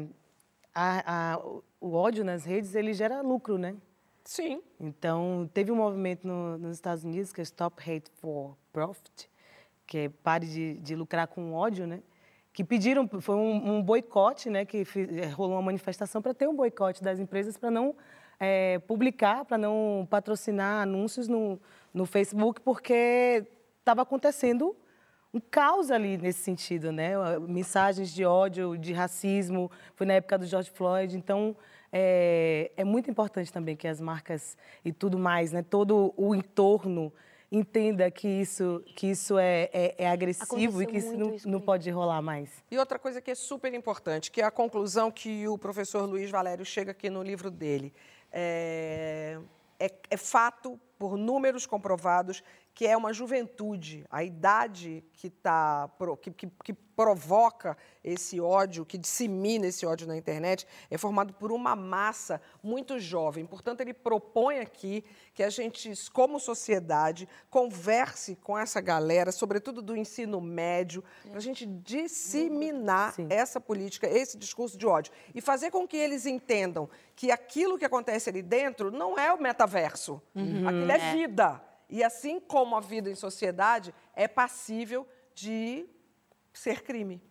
a- 0.74 1.34
a- 1.34 1.40
o- 1.86 1.94
ódio 1.94 2.24
nas 2.24 2.44
redes, 2.44 2.74
ele 2.74 2.92
gera 2.92 3.20
lucro, 3.20 3.58
né? 3.58 3.74
sim. 4.26 4.62
Então, 4.80 5.48
teve 5.52 5.70
um 5.70 5.76
movimento 5.76 6.26
no- 6.26 6.56
nos 6.56 6.76
Estados 6.76 7.04
Unidos 7.04 7.30
que 7.32 7.40
é 7.40 7.44
Stop 7.44 7.78
Hate 7.82 8.10
for 8.20 8.56
Profit, 8.72 9.28
que 9.86 9.98
é 9.98 10.08
pare 10.08 10.46
de, 10.46 10.74
de 10.78 10.96
lucrar 10.96 11.26
com 11.28 11.52
ódio, 11.52 11.86
né? 11.86 12.00
que 12.52 12.62
pediram, 12.64 13.06
foi 13.20 13.34
um, 13.34 13.74
um 13.78 13.82
boicote, 13.82 14.48
né, 14.48 14.64
que 14.64 14.84
fiz, 14.84 15.08
rolou 15.34 15.56
uma 15.56 15.62
manifestação 15.62 16.22
para 16.22 16.32
ter 16.32 16.48
um 16.48 16.54
boicote 16.54 17.02
das 17.02 17.18
empresas 17.18 17.56
para 17.58 17.68
não 17.68 17.96
é, 18.38 18.78
publicar, 18.78 19.44
para 19.44 19.58
não 19.58 20.06
patrocinar 20.08 20.82
anúncios 20.82 21.26
no, 21.26 21.60
no 21.92 22.06
Facebook, 22.06 22.60
porque 22.60 23.44
estava 23.80 24.02
acontecendo 24.02 24.74
um 25.34 25.40
caos 25.40 25.90
ali 25.90 26.16
nesse 26.16 26.42
sentido, 26.44 26.92
né? 26.92 27.14
Mensagens 27.40 28.14
de 28.14 28.24
ódio, 28.24 28.78
de 28.78 28.92
racismo, 28.92 29.68
foi 29.96 30.06
na 30.06 30.14
época 30.14 30.38
do 30.38 30.46
George 30.46 30.70
Floyd, 30.70 31.16
então 31.16 31.56
é, 31.96 32.72
é 32.76 32.82
muito 32.82 33.08
importante 33.08 33.52
também 33.52 33.76
que 33.76 33.86
as 33.86 34.00
marcas 34.00 34.56
e 34.84 34.92
tudo 34.92 35.16
mais, 35.16 35.52
né? 35.52 35.62
Todo 35.62 36.12
o 36.16 36.34
entorno 36.34 37.12
entenda 37.52 38.10
que 38.10 38.26
isso, 38.26 38.82
que 38.96 39.06
isso 39.06 39.38
é, 39.38 39.70
é, 39.72 39.94
é 39.98 40.10
agressivo 40.10 40.82
e 40.82 40.86
que 40.86 40.96
isso 40.96 41.16
não, 41.16 41.34
isso 41.36 41.48
não 41.48 41.60
pode 41.60 41.88
rolar 41.90 42.20
mais. 42.20 42.50
E 42.68 42.76
outra 42.76 42.98
coisa 42.98 43.20
que 43.20 43.30
é 43.30 43.34
super 43.36 43.72
importante, 43.72 44.32
que 44.32 44.40
é 44.40 44.44
a 44.44 44.50
conclusão 44.50 45.08
que 45.08 45.46
o 45.46 45.56
professor 45.56 46.04
Luiz 46.04 46.28
Valério 46.32 46.64
chega 46.64 46.90
aqui 46.90 47.08
no 47.08 47.22
livro 47.22 47.48
dele. 47.48 47.92
É, 48.32 49.38
é, 49.78 49.92
é 50.10 50.16
fato, 50.16 50.80
por 50.98 51.16
números 51.16 51.64
comprovados, 51.64 52.42
que 52.74 52.86
é 52.86 52.96
uma 52.96 53.12
juventude, 53.12 54.04
a 54.10 54.24
idade 54.24 55.04
que, 55.12 55.30
tá, 55.30 55.88
que, 56.20 56.30
que, 56.32 56.46
que, 56.64 56.74
provoca 56.94 57.76
esse 58.04 58.40
ódio, 58.40 58.86
que 58.86 58.96
dissemina 58.96 59.66
esse 59.66 59.84
ódio 59.84 60.06
na 60.06 60.16
internet, 60.16 60.64
é 60.88 60.96
formado 60.96 61.34
por 61.34 61.50
uma 61.50 61.74
massa 61.74 62.40
muito 62.62 63.00
jovem. 63.00 63.44
Portanto, 63.44 63.80
ele 63.80 63.92
propõe 63.92 64.60
aqui 64.60 65.04
que 65.34 65.42
a 65.42 65.50
gente, 65.50 65.92
como 66.12 66.38
sociedade, 66.38 67.28
converse 67.50 68.36
com 68.36 68.56
essa 68.56 68.80
galera, 68.80 69.32
sobretudo 69.32 69.82
do 69.82 69.96
ensino 69.96 70.40
médio, 70.40 71.02
para 71.28 71.38
a 71.38 71.42
gente 71.42 71.66
disseminar 71.66 73.14
Sim. 73.14 73.26
essa 73.28 73.60
política, 73.60 74.06
esse 74.06 74.38
discurso 74.38 74.78
de 74.78 74.86
ódio. 74.86 75.12
E 75.34 75.40
fazer 75.40 75.72
com 75.72 75.88
que 75.88 75.96
eles 75.96 76.26
entendam 76.26 76.88
que 77.16 77.32
aquilo 77.32 77.76
que 77.76 77.84
acontece 77.84 78.30
ali 78.30 78.40
dentro 78.40 78.92
não 78.92 79.18
é 79.18 79.32
o 79.32 79.40
metaverso, 79.40 80.22
uhum, 80.32 80.68
aquilo 80.68 80.92
é, 80.92 80.96
é 80.96 81.12
vida. 81.12 81.73
E 81.88 82.02
assim 82.02 82.40
como 82.40 82.76
a 82.76 82.80
vida 82.80 83.10
em 83.10 83.14
sociedade 83.14 83.94
é 84.14 84.26
passível 84.26 85.06
de 85.34 85.88
ser 86.52 86.82
crime. 86.82 87.22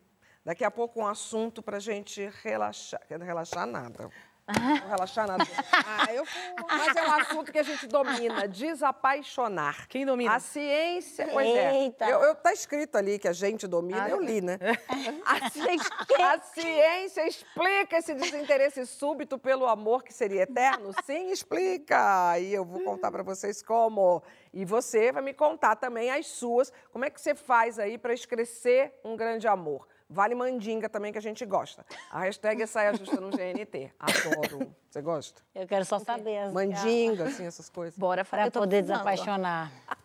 Daqui 0.44 0.63
a 0.63 0.72
pouco 0.72 1.00
um 1.00 1.08
assunto 1.08 1.62
para 1.62 1.78
a 1.78 1.80
gente 1.80 2.30
relaxar. 2.44 3.02
Relaxar 3.10 3.66
nada. 3.66 4.10
Não 4.47 4.89
relaxar 4.89 5.25
nada. 5.25 5.45
Ah, 5.71 6.13
eu, 6.13 6.25
mas 6.67 6.95
é 6.95 7.08
um 7.08 7.12
assunto 7.12 7.51
que 7.51 7.60
a 7.60 7.63
gente 7.63 7.88
domina, 7.88 8.47
desapaixonar. 8.47 9.88
Quem 9.88 10.06
domina? 10.06 10.36
A 10.36 10.39
ciência. 10.39 11.27
Pois 11.32 11.47
Eita. 11.47 12.06
é. 12.06 12.13
Eu, 12.13 12.21
eu, 12.21 12.36
tá 12.36 12.51
escrito 12.51 12.97
ali 12.97 13.17
que 13.17 13.27
a 13.27 13.34
gente 13.34 13.67
domina, 13.67 14.03
ah, 14.03 14.10
eu 14.10 14.21
li, 14.21 14.41
né? 14.41 14.58
A 15.25 15.49
ciência, 15.49 15.89
a 16.19 16.39
ciência 16.39 17.27
explica 17.27 17.97
esse 17.97 18.13
desinteresse 18.13 18.86
súbito 18.86 19.38
pelo 19.38 19.65
amor 19.67 20.03
que 20.03 20.13
seria 20.13 20.43
eterno? 20.43 20.93
Sim, 21.06 21.32
explica. 21.32 22.38
E 22.39 22.53
eu 22.53 22.65
vou 22.65 22.82
contar 22.82 23.12
para 23.12 23.23
vocês 23.23 23.62
como. 23.62 24.21
E 24.53 24.65
você 24.65 25.12
vai 25.12 25.21
me 25.21 25.34
contar 25.34 25.75
também 25.75 26.12
as 26.12 26.27
suas. 26.27 26.71
Como 26.91 27.06
é 27.06 27.10
que 27.10 27.19
você 27.19 27.34
faz 27.34 27.79
aí 27.79 27.97
para 27.97 28.13
escrever 28.13 28.99
um 29.03 29.15
grande 29.15 29.47
amor? 29.47 29.88
Vale 30.13 30.36
mandinga 30.36 30.88
também, 30.88 31.12
que 31.12 31.17
a 31.17 31.21
gente 31.21 31.43
gosta. 31.43 31.84
A 32.12 32.19
hashtag 32.19 32.62
é 32.62 32.67
saia 32.67 32.95
justa 32.95 33.19
no 33.19 33.32
GNT. 33.32 33.91
Adoro. 33.99 34.71
Você 34.88 35.02
gosta? 35.02 35.41
Eu 35.56 35.67
quero 35.67 35.84
só 35.86 35.97
saber. 35.97 36.38
As... 36.38 36.54
Mandinga, 36.54 37.23
assim, 37.26 37.45
essas 37.45 37.67
coisas. 37.67 37.97
Bora 37.97 38.23
para 38.23 38.52
poder 38.52 38.84
desapaixonar. 38.84 39.71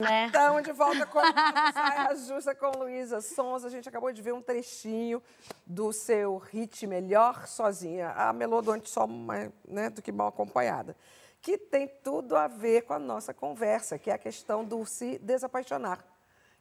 Né? 0.00 0.26
Estamos 0.26 0.62
de 0.62 0.70
volta 0.70 1.04
com 1.06 1.18
a 1.18 1.72
Saia 1.72 2.14
Justa 2.14 2.54
com 2.54 2.70
Luísa 2.78 3.20
Sons. 3.20 3.64
A 3.64 3.68
gente 3.68 3.88
acabou 3.88 4.12
de 4.12 4.22
ver 4.22 4.32
um 4.32 4.40
trechinho 4.40 5.20
do 5.66 5.92
seu 5.92 6.36
hit 6.38 6.86
Melhor 6.86 7.48
Sozinha. 7.48 8.10
A 8.10 8.32
Melodonte 8.32 8.88
só 8.88 9.08
mais, 9.08 9.50
né, 9.66 9.90
do 9.90 10.00
que 10.00 10.12
mal 10.12 10.28
acompanhada 10.28 10.94
que 11.40 11.56
tem 11.56 11.88
tudo 12.02 12.36
a 12.36 12.46
ver 12.46 12.82
com 12.82 12.92
a 12.92 12.98
nossa 12.98 13.32
conversa, 13.32 13.98
que 13.98 14.10
é 14.10 14.14
a 14.14 14.18
questão 14.18 14.64
do 14.64 14.84
se 14.84 15.18
desapaixonar. 15.18 16.04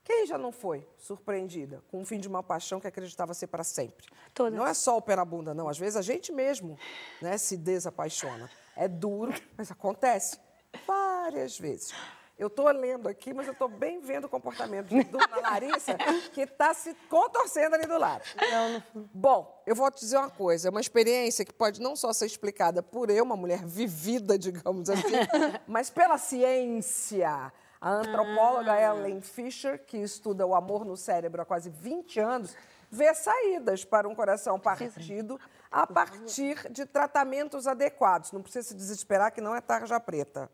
Quem 0.03 0.25
já 0.25 0.37
não 0.37 0.53
foi 0.53 0.87
surpreendida 0.97 1.83
com 1.91 2.01
o 2.01 2.05
fim 2.05 2.17
de 2.17 2.29
uma 2.29 2.41
paixão 2.41 2.79
que 2.79 2.87
acreditava 2.87 3.33
ser 3.33 3.47
para 3.47 3.63
sempre? 3.63 4.07
Todas. 4.33 4.57
Não 4.57 4.65
é 4.65 4.73
só 4.73 4.95
o 4.95 5.01
pé 5.01 5.17
na 5.17 5.25
bunda, 5.25 5.53
não. 5.53 5.67
Às 5.67 5.77
vezes 5.77 5.97
a 5.97 6.01
gente 6.01 6.31
mesmo 6.31 6.79
né, 7.21 7.37
se 7.37 7.57
desapaixona. 7.57 8.49
É 8.75 8.87
duro, 8.87 9.33
mas 9.57 9.69
acontece 9.69 10.39
várias 10.85 11.59
vezes. 11.59 11.93
Eu 12.37 12.47
estou 12.47 12.69
lendo 12.69 13.09
aqui, 13.09 13.33
mas 13.33 13.47
eu 13.47 13.53
estou 13.53 13.67
bem 13.67 13.99
vendo 13.99 14.25
o 14.25 14.29
comportamento 14.29 14.89
de 14.89 15.03
Dona 15.05 15.37
Larissa, 15.41 15.97
que 16.31 16.41
está 16.41 16.71
se 16.71 16.93
contorcendo 17.09 17.75
ali 17.75 17.87
do 17.87 17.97
lado. 17.97 18.23
Não, 18.51 18.83
não... 18.93 19.09
Bom, 19.11 19.63
eu 19.65 19.75
vou 19.75 19.89
te 19.89 20.01
dizer 20.01 20.17
uma 20.17 20.29
coisa: 20.29 20.67
é 20.67 20.71
uma 20.71 20.79
experiência 20.79 21.43
que 21.43 21.51
pode 21.51 21.81
não 21.81 21.95
só 21.95 22.13
ser 22.13 22.27
explicada 22.27 22.83
por 22.83 23.09
eu, 23.09 23.23
uma 23.23 23.35
mulher 23.35 23.65
vivida, 23.65 24.37
digamos 24.37 24.87
assim, 24.87 25.15
mas 25.67 25.89
pela 25.89 26.17
ciência. 26.19 27.51
A 27.79 27.91
antropóloga 27.91 28.71
ah. 28.71 28.81
Ellen 28.81 29.21
Fisher, 29.21 29.83
que 29.85 29.97
estuda 29.97 30.45
o 30.45 30.55
amor 30.55 30.83
no 30.83 30.97
cérebro 30.97 31.41
há 31.41 31.45
quase 31.45 31.69
20 31.69 32.19
anos, 32.19 32.55
vê 32.89 33.13
saídas 33.13 33.85
para 33.85 34.07
um 34.07 34.15
coração 34.15 34.59
partido 34.59 35.39
a 35.71 35.85
partir 35.85 36.71
de 36.71 36.85
tratamentos 36.85 37.67
adequados. 37.67 38.31
Não 38.31 38.41
precisa 38.41 38.67
se 38.67 38.73
desesperar 38.73 39.31
que 39.31 39.41
não 39.41 39.55
é 39.55 39.61
tarja 39.61 39.99
preta. 39.99 40.49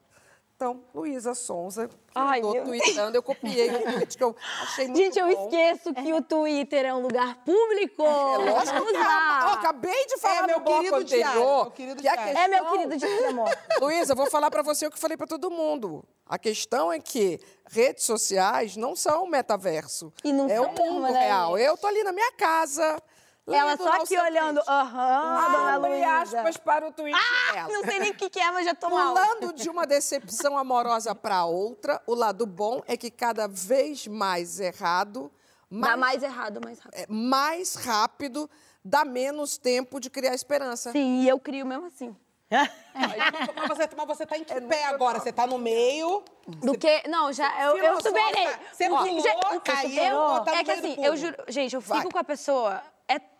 Então, 0.55 0.83
Luísa 0.93 1.33
Sonza, 1.33 1.89
Ai, 2.13 2.39
tô 2.39 2.53
meu... 2.53 2.63
tweetando, 2.63 3.17
eu 3.17 3.23
copiei 3.23 3.69
o 3.69 4.07
que 4.07 4.23
eu 4.23 4.35
achei 4.61 4.87
muito 4.87 4.97
Gente, 4.97 5.19
eu 5.19 5.27
bom. 5.27 5.43
esqueço 5.43 5.93
que 5.93 6.13
o 6.13 6.21
Twitter 6.21 6.85
é 6.85 6.93
um 6.93 7.01
lugar 7.01 7.43
público. 7.43 8.03
É 8.03 8.51
lógico 8.51 8.85
que 8.85 8.95
é. 8.95 9.01
Oh, 9.01 9.49
acabei 9.49 10.05
de 10.05 10.17
falar 10.19 10.43
é, 10.43 10.47
meu 10.47 10.61
querido 10.61 10.95
anterior. 10.95 11.71
Querido 11.71 12.01
que 12.01 12.09
questão... 12.09 12.41
É 12.41 12.47
meu 12.47 12.65
querido 12.65 12.95
de 12.95 13.05
amor. 13.05 13.49
Luísa, 13.81 14.15
vou 14.15 14.27
falar 14.27 14.51
para 14.51 14.61
você 14.61 14.85
o 14.85 14.91
que 14.91 14.99
falei 14.99 15.17
para 15.17 15.27
todo 15.27 15.49
mundo. 15.49 16.05
A 16.25 16.37
questão 16.37 16.93
é 16.93 16.99
que 16.99 17.39
redes 17.69 18.05
sociais 18.05 18.77
não 18.77 18.95
são 18.95 19.27
metaverso. 19.27 20.13
E 20.23 20.31
não 20.31 20.47
é 20.47 20.61
o 20.61 20.71
mundo 20.71 21.11
real. 21.11 21.57
Eu 21.57 21.75
tô 21.75 21.87
ali 21.87 22.03
na 22.03 22.13
minha 22.13 22.31
casa, 22.33 23.01
ela 23.47 23.75
só 23.75 24.01
aqui 24.01 24.17
olhando, 24.17 24.61
aham, 24.67 25.51
dona 25.51 25.77
Luísa. 25.77 26.21
aspas 26.39 26.57
para 26.57 26.87
o 26.87 26.91
tweet 26.93 27.17
ah, 27.17 27.53
dela. 27.53 27.73
Não 27.73 27.83
sei 27.83 27.99
nem 27.99 28.11
o 28.11 28.15
que, 28.15 28.29
que 28.29 28.39
é, 28.39 28.51
mas 28.51 28.65
já 28.65 28.73
tô 28.73 28.87
Pulando 28.87 29.15
mal. 29.15 29.27
Pulando 29.35 29.53
de 29.53 29.69
uma 29.69 29.85
decepção 29.85 30.57
amorosa 30.57 31.13
para 31.13 31.43
outra, 31.45 32.01
o 32.07 32.15
lado 32.15 32.45
bom 32.45 32.81
é 32.87 32.95
que 32.95 33.11
cada 33.11 33.47
vez 33.47 34.07
mais 34.07 34.59
errado... 34.59 35.31
Mais, 35.69 35.91
dá 35.91 35.97
mais 35.97 36.23
errado, 36.23 36.61
mais 36.63 36.79
rápido. 36.79 36.99
É, 37.01 37.05
mais 37.09 37.75
rápido, 37.75 38.49
dá 38.85 39.03
menos 39.03 39.57
tempo 39.57 39.99
de 39.99 40.09
criar 40.09 40.35
esperança. 40.35 40.91
Sim, 40.91 41.23
e 41.23 41.27
eu 41.27 41.39
crio 41.39 41.65
mesmo 41.65 41.87
assim. 41.87 42.15
mas, 42.93 43.67
você, 43.67 43.89
mas 43.97 44.07
você 44.07 44.25
tá 44.25 44.37
em 44.37 44.43
que 44.43 44.53
é 44.53 44.61
pé 44.61 44.85
agora? 44.85 45.19
Você 45.19 45.33
tá 45.33 45.47
no 45.47 45.57
meio. 45.57 46.23
Do 46.47 46.77
que? 46.77 47.07
Não, 47.07 47.33
já. 47.33 47.63
Eu, 47.63 47.77
eu 47.77 47.99
superei. 47.99 48.47
Você 48.71 48.87
pulou, 48.87 49.61
caiu, 49.61 50.43
tá 50.45 50.55
É 50.57 50.63
que 50.63 50.71
assim, 50.71 51.03
eu 51.03 51.17
juro. 51.17 51.35
Gente, 51.47 51.73
eu 51.73 51.81
fico 51.81 51.95
Vai. 51.95 52.11
com 52.11 52.17
a 52.19 52.23
pessoa 52.23 52.83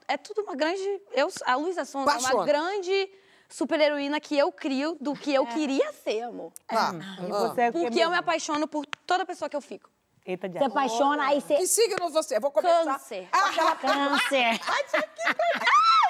é 0.07 0.17
tudo 0.17 0.41
uma 0.41 0.55
grande. 0.55 1.01
Eu, 1.13 1.29
a 1.45 1.55
Luísa 1.55 1.85
Sonza 1.85 2.11
é 2.11 2.33
uma 2.33 2.45
grande 2.45 3.09
super-heroína 3.49 4.19
que 4.19 4.37
eu 4.37 4.51
crio 4.51 4.97
do 4.99 5.13
que 5.13 5.33
eu 5.33 5.43
é. 5.43 5.53
queria 5.53 5.93
ser, 5.93 6.23
amor. 6.23 6.51
Ah, 6.67 6.91
é. 7.19 7.27
Você 7.27 7.61
é 7.61 7.71
Porque 7.71 7.99
eu 7.99 8.09
me 8.09 8.17
apaixono 8.17 8.67
por 8.67 8.85
toda 9.05 9.25
pessoa 9.25 9.47
que 9.47 9.55
eu 9.55 9.61
fico. 9.61 9.89
Eita, 10.25 10.47
Você 10.47 10.63
apaixona, 10.63 11.27
aí 11.27 11.41
você... 11.41 11.57
Que 11.57 11.67
signo 11.67 12.09
você? 12.09 12.37
Eu 12.37 12.41
vou 12.41 12.49
começar... 12.49 12.85
Câncer. 12.85 13.27
Ah, 13.29 13.75
câncer. 13.75 14.59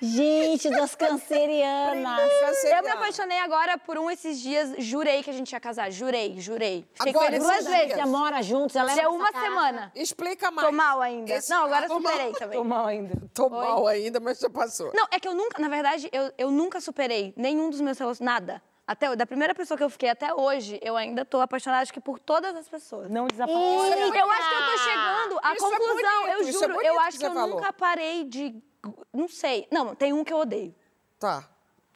Gente, 0.00 0.70
das 0.70 0.94
cancerianas. 0.94 2.20
Eu 2.64 2.82
me 2.82 2.90
apaixonei 2.90 3.38
agora 3.40 3.76
por 3.78 3.98
um 3.98 4.10
esses 4.10 4.40
dias. 4.40 4.74
Jurei 4.78 5.22
que 5.22 5.30
a 5.30 5.32
gente 5.32 5.52
ia 5.52 5.60
casar. 5.60 5.90
Jurei, 5.90 6.38
jurei. 6.38 6.86
Fiquei 6.94 7.10
agora, 7.10 7.32
com 7.32 7.44
duas 7.44 7.66
vezes. 7.66 7.94
Você 7.94 8.04
mora 8.06 8.42
juntos, 8.42 8.76
ela 8.76 8.92
é 8.92 9.08
uma 9.08 9.32
casa. 9.32 9.44
semana. 9.44 9.92
Explica 9.94 10.50
mais. 10.50 10.68
Tô 10.68 10.72
mal 10.72 11.00
ainda. 11.00 11.32
Esse... 11.32 11.50
Não, 11.50 11.64
agora 11.64 11.86
eu 11.86 11.94
superei 11.94 12.32
também. 12.32 12.58
Tô 12.58 12.64
mal 12.64 12.86
ainda. 12.86 13.14
Tô 13.34 13.44
Oi? 13.44 13.50
mal 13.50 13.86
ainda, 13.86 14.20
mas 14.20 14.38
já 14.38 14.48
passou. 14.50 14.92
Não, 14.94 15.06
é 15.10 15.18
que 15.18 15.26
eu 15.26 15.34
nunca, 15.34 15.60
na 15.60 15.68
verdade, 15.68 16.08
eu, 16.12 16.32
eu 16.38 16.50
nunca 16.50 16.80
superei 16.80 17.34
nenhum 17.36 17.70
dos 17.70 17.80
meus 17.80 17.98
relacionamentos. 17.98 18.18
Nada. 18.18 18.62
Até, 18.88 19.14
da 19.14 19.26
primeira 19.26 19.54
pessoa 19.54 19.76
que 19.76 19.84
eu 19.84 19.90
fiquei 19.90 20.08
até 20.08 20.32
hoje, 20.32 20.80
eu 20.82 20.96
ainda 20.96 21.22
tô 21.22 21.42
apaixonada, 21.42 21.82
acho 21.82 21.92
que 21.92 22.00
por 22.00 22.18
todas 22.18 22.56
as 22.56 22.66
pessoas. 22.66 23.10
Não 23.10 23.26
desapareceu. 23.26 23.62
Eu 23.62 24.30
acho 24.30 24.48
que 24.48 24.54
eu 24.54 24.66
tô 24.66 24.78
chegando 24.78 25.40
à 25.42 25.54
isso 25.54 25.66
é 25.66 25.70
conclusão. 25.70 26.26
É 26.26 26.36
bonito, 26.36 26.46
eu 26.46 26.52
juro, 26.52 26.80
é 26.80 26.88
eu 26.88 27.00
acho 27.00 27.10
que, 27.10 27.18
que 27.18 27.26
eu 27.26 27.34
falou. 27.34 27.56
nunca 27.56 27.70
parei 27.70 28.24
de 28.24 28.62
não 29.12 29.28
sei. 29.28 29.66
Não, 29.70 29.94
tem 29.94 30.12
um 30.12 30.24
que 30.24 30.32
eu 30.32 30.38
odeio. 30.38 30.74
Tá. 31.18 31.48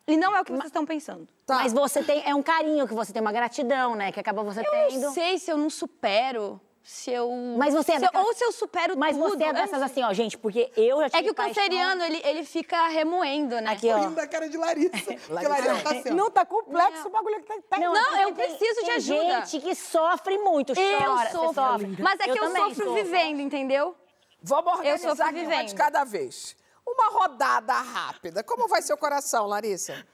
E 0.06 0.16
não 0.16 0.34
é 0.36 0.40
o 0.40 0.44
que 0.44 0.50
vocês 0.52 0.66
estão 0.66 0.84
pensando. 0.84 1.28
Tá. 1.46 1.56
Mas 1.56 1.72
você 1.72 2.02
tem. 2.02 2.22
É 2.28 2.34
um 2.34 2.42
carinho 2.42 2.86
que 2.88 2.94
você 2.94 3.12
tem, 3.12 3.22
uma 3.22 3.32
gratidão, 3.32 3.94
né? 3.94 4.10
Que 4.10 4.18
acaba 4.18 4.42
você 4.42 4.60
eu 4.60 4.64
tendo. 4.70 4.94
Eu 4.94 5.00
não 5.00 5.12
sei 5.12 5.38
se 5.38 5.50
eu 5.50 5.56
não 5.56 5.70
supero. 5.70 6.60
se 6.84 7.12
eu. 7.12 7.30
Mas 7.56 7.72
você 7.72 7.92
é 7.92 7.98
se 8.00 8.04
eu- 8.04 8.06
daquela- 8.08 8.24
Ou 8.24 8.34
se 8.34 8.42
eu 8.44 8.50
supero 8.50 8.98
Mas 8.98 9.16
tudo. 9.16 9.28
você 9.30 9.44
é 9.44 9.48
eu 9.50 9.52
não 9.52 9.60
dessas 9.60 9.80
assim, 9.80 10.02
ó, 10.02 10.12
gente, 10.12 10.36
porque 10.36 10.72
eu 10.76 10.98
já 11.02 11.10
tive 11.10 11.20
É 11.20 11.22
que 11.22 11.30
o 11.30 11.34
paixão- 11.34 11.54
canceriano, 11.54 12.02
ele, 12.02 12.20
ele 12.24 12.42
fica 12.44 12.88
remoendo, 12.88 13.54
né? 13.60 13.70
Aqui, 13.70 13.88
ó. 13.88 13.98
Rindo 14.00 14.16
da 14.16 14.26
cara 14.26 14.48
de 14.48 14.56
Larissa. 14.56 14.90
Porque 15.28 15.46
Larissa 15.46 15.80
tá 15.84 15.90
assim. 15.90 16.10
Não, 16.10 16.28
tá 16.28 16.44
complexo 16.44 17.06
o 17.06 17.10
bagulho 17.10 17.36
que 17.40 17.42
tá... 17.46 17.54
tá- 17.70 17.78
Não, 17.78 17.92
porque 17.92 18.24
eu 18.24 18.32
tem- 18.34 18.56
preciso 18.56 18.80
de 18.80 18.86
tem 18.86 18.94
ajuda. 18.96 19.46
gente 19.46 19.60
que 19.60 19.74
sofre 19.76 20.36
muito, 20.38 20.72
Eu 20.72 20.98
chora, 21.06 21.26
você 21.26 21.30
sofro. 21.30 21.54
sofre. 21.54 21.96
Mas 22.02 22.18
é 22.18 22.24
que 22.24 22.30
eu, 22.30 22.36
também 22.40 22.74
sofro 22.74 22.94
vivendo, 22.94 23.38
entendeu? 23.40 23.94
Vamos 24.42 24.66
Eu 24.72 24.78
organizar 24.78 25.08
sofro 25.10 25.24
aqui 25.24 25.34
uma 25.38 25.48
vivendo. 25.50 25.68
de 25.68 25.74
cada 25.76 26.02
vez. 26.02 26.56
Uma 26.92 27.08
rodada 27.10 27.72
rápida. 27.72 28.44
Como 28.44 28.68
vai 28.68 28.82
seu 28.82 28.96
coração, 28.96 29.46
Larissa? 29.46 30.06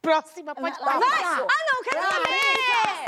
Próxima, 0.00 0.54
pode 0.54 0.78
Vai! 0.78 1.24
Ah, 1.24 1.36
não, 1.72 1.82
quero 1.82 2.02
saber! 2.02 2.30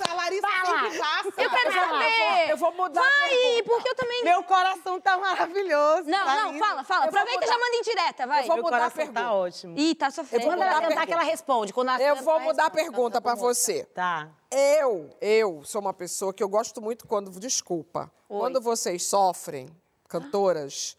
Nossa, 0.02 0.12
a 0.12 0.14
Larissa 0.14 0.48
sempre 0.66 0.98
passa. 0.98 1.28
Eu 1.42 1.50
quero 1.50 1.72
saber! 1.72 2.50
eu 2.50 2.56
vou 2.58 2.72
mudar 2.72 3.00
Vai, 3.00 3.62
porque 3.64 3.88
eu 3.88 3.94
também... 3.94 4.24
Meu 4.24 4.42
coração 4.42 5.00
tá 5.00 5.16
maravilhoso. 5.16 6.10
Não, 6.10 6.24
tá 6.24 6.36
não, 6.36 6.52
lindo. 6.52 6.64
fala, 6.64 6.84
fala. 6.84 7.06
Eu 7.06 7.08
Aproveita 7.08 7.44
e 7.44 7.48
já 7.48 7.58
manda 7.58 7.76
indireta, 7.76 8.26
vai. 8.26 8.42
Eu 8.42 8.46
vou 8.46 8.56
Meu 8.56 8.64
mudar 8.64 8.76
a 8.76 8.80
coração 8.80 8.96
pergunta. 8.96 9.20
tá 9.20 9.32
ótimo. 9.32 9.78
Ih, 9.78 9.94
tá 9.94 10.10
sofrendo. 10.10 10.44
Quando 10.44 10.62
ela 10.62 10.80
cantar, 10.82 11.06
que 11.06 11.12
ela 11.14 11.22
responde. 11.22 11.72
Quando 11.72 11.88
ela 11.88 12.02
Eu 12.02 12.16
vou 12.16 12.40
mudar 12.40 12.66
a 12.66 12.70
pergunta 12.70 13.22
para 13.22 13.34
você. 13.34 13.84
Tá. 13.86 14.28
Eu, 14.50 15.16
eu 15.18 15.62
sou 15.64 15.80
uma 15.80 15.94
pessoa 15.94 16.34
que 16.34 16.42
eu 16.42 16.48
gosto 16.48 16.82
muito 16.82 17.06
quando. 17.06 17.30
Desculpa. 17.40 18.12
Quando 18.28 18.60
vocês 18.60 19.06
sofrem, 19.06 19.74
cantoras, 20.08 20.96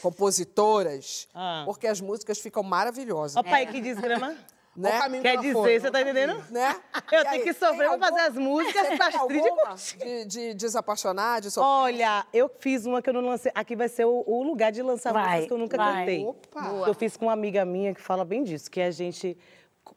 compositoras, 0.00 1.28
Ah. 1.34 1.62
porque 1.64 1.86
as 1.86 2.00
músicas 2.00 2.38
ficam 2.38 2.62
maravilhosas. 2.62 3.36
Ó, 3.36 3.42
pai, 3.42 3.66
que 3.66 3.80
desgrama. 3.80 4.36
Né? 4.74 4.90
Quer 5.20 5.36
dizer, 5.38 5.80
você 5.82 5.90
tá 5.90 6.00
entendendo? 6.00 6.42
Né? 6.50 6.74
Eu 7.12 7.20
E 7.20 7.24
tenho 7.24 7.28
aí, 7.28 7.42
que 7.42 7.52
sofrer 7.52 7.90
pra 7.90 7.98
fazer 7.98 8.20
as 8.20 8.34
músicas 8.36 8.86
Você 9.76 9.96
de, 9.98 10.24
de 10.24 10.54
desapaixonar, 10.54 11.42
de 11.42 11.50
sofrer? 11.50 11.68
Olha, 11.68 12.26
eu 12.32 12.50
fiz 12.58 12.86
uma 12.86 13.02
que 13.02 13.10
eu 13.10 13.12
não 13.12 13.20
lancei. 13.20 13.52
Aqui 13.54 13.76
vai 13.76 13.90
ser 13.90 14.06
o, 14.06 14.24
o 14.26 14.42
lugar 14.42 14.72
de 14.72 14.80
lançar 14.80 15.12
Vai, 15.12 15.24
músicas 15.24 15.46
que 15.48 15.52
eu 15.52 15.58
nunca 15.58 15.76
vai. 15.76 15.94
cantei. 15.98 16.24
Opa. 16.24 16.84
Eu 16.86 16.94
fiz 16.94 17.18
com 17.18 17.26
uma 17.26 17.34
amiga 17.34 17.66
minha 17.66 17.94
que 17.94 18.00
fala 18.00 18.24
bem 18.24 18.42
disso, 18.44 18.70
que 18.70 18.80
a 18.80 18.90
gente 18.90 19.36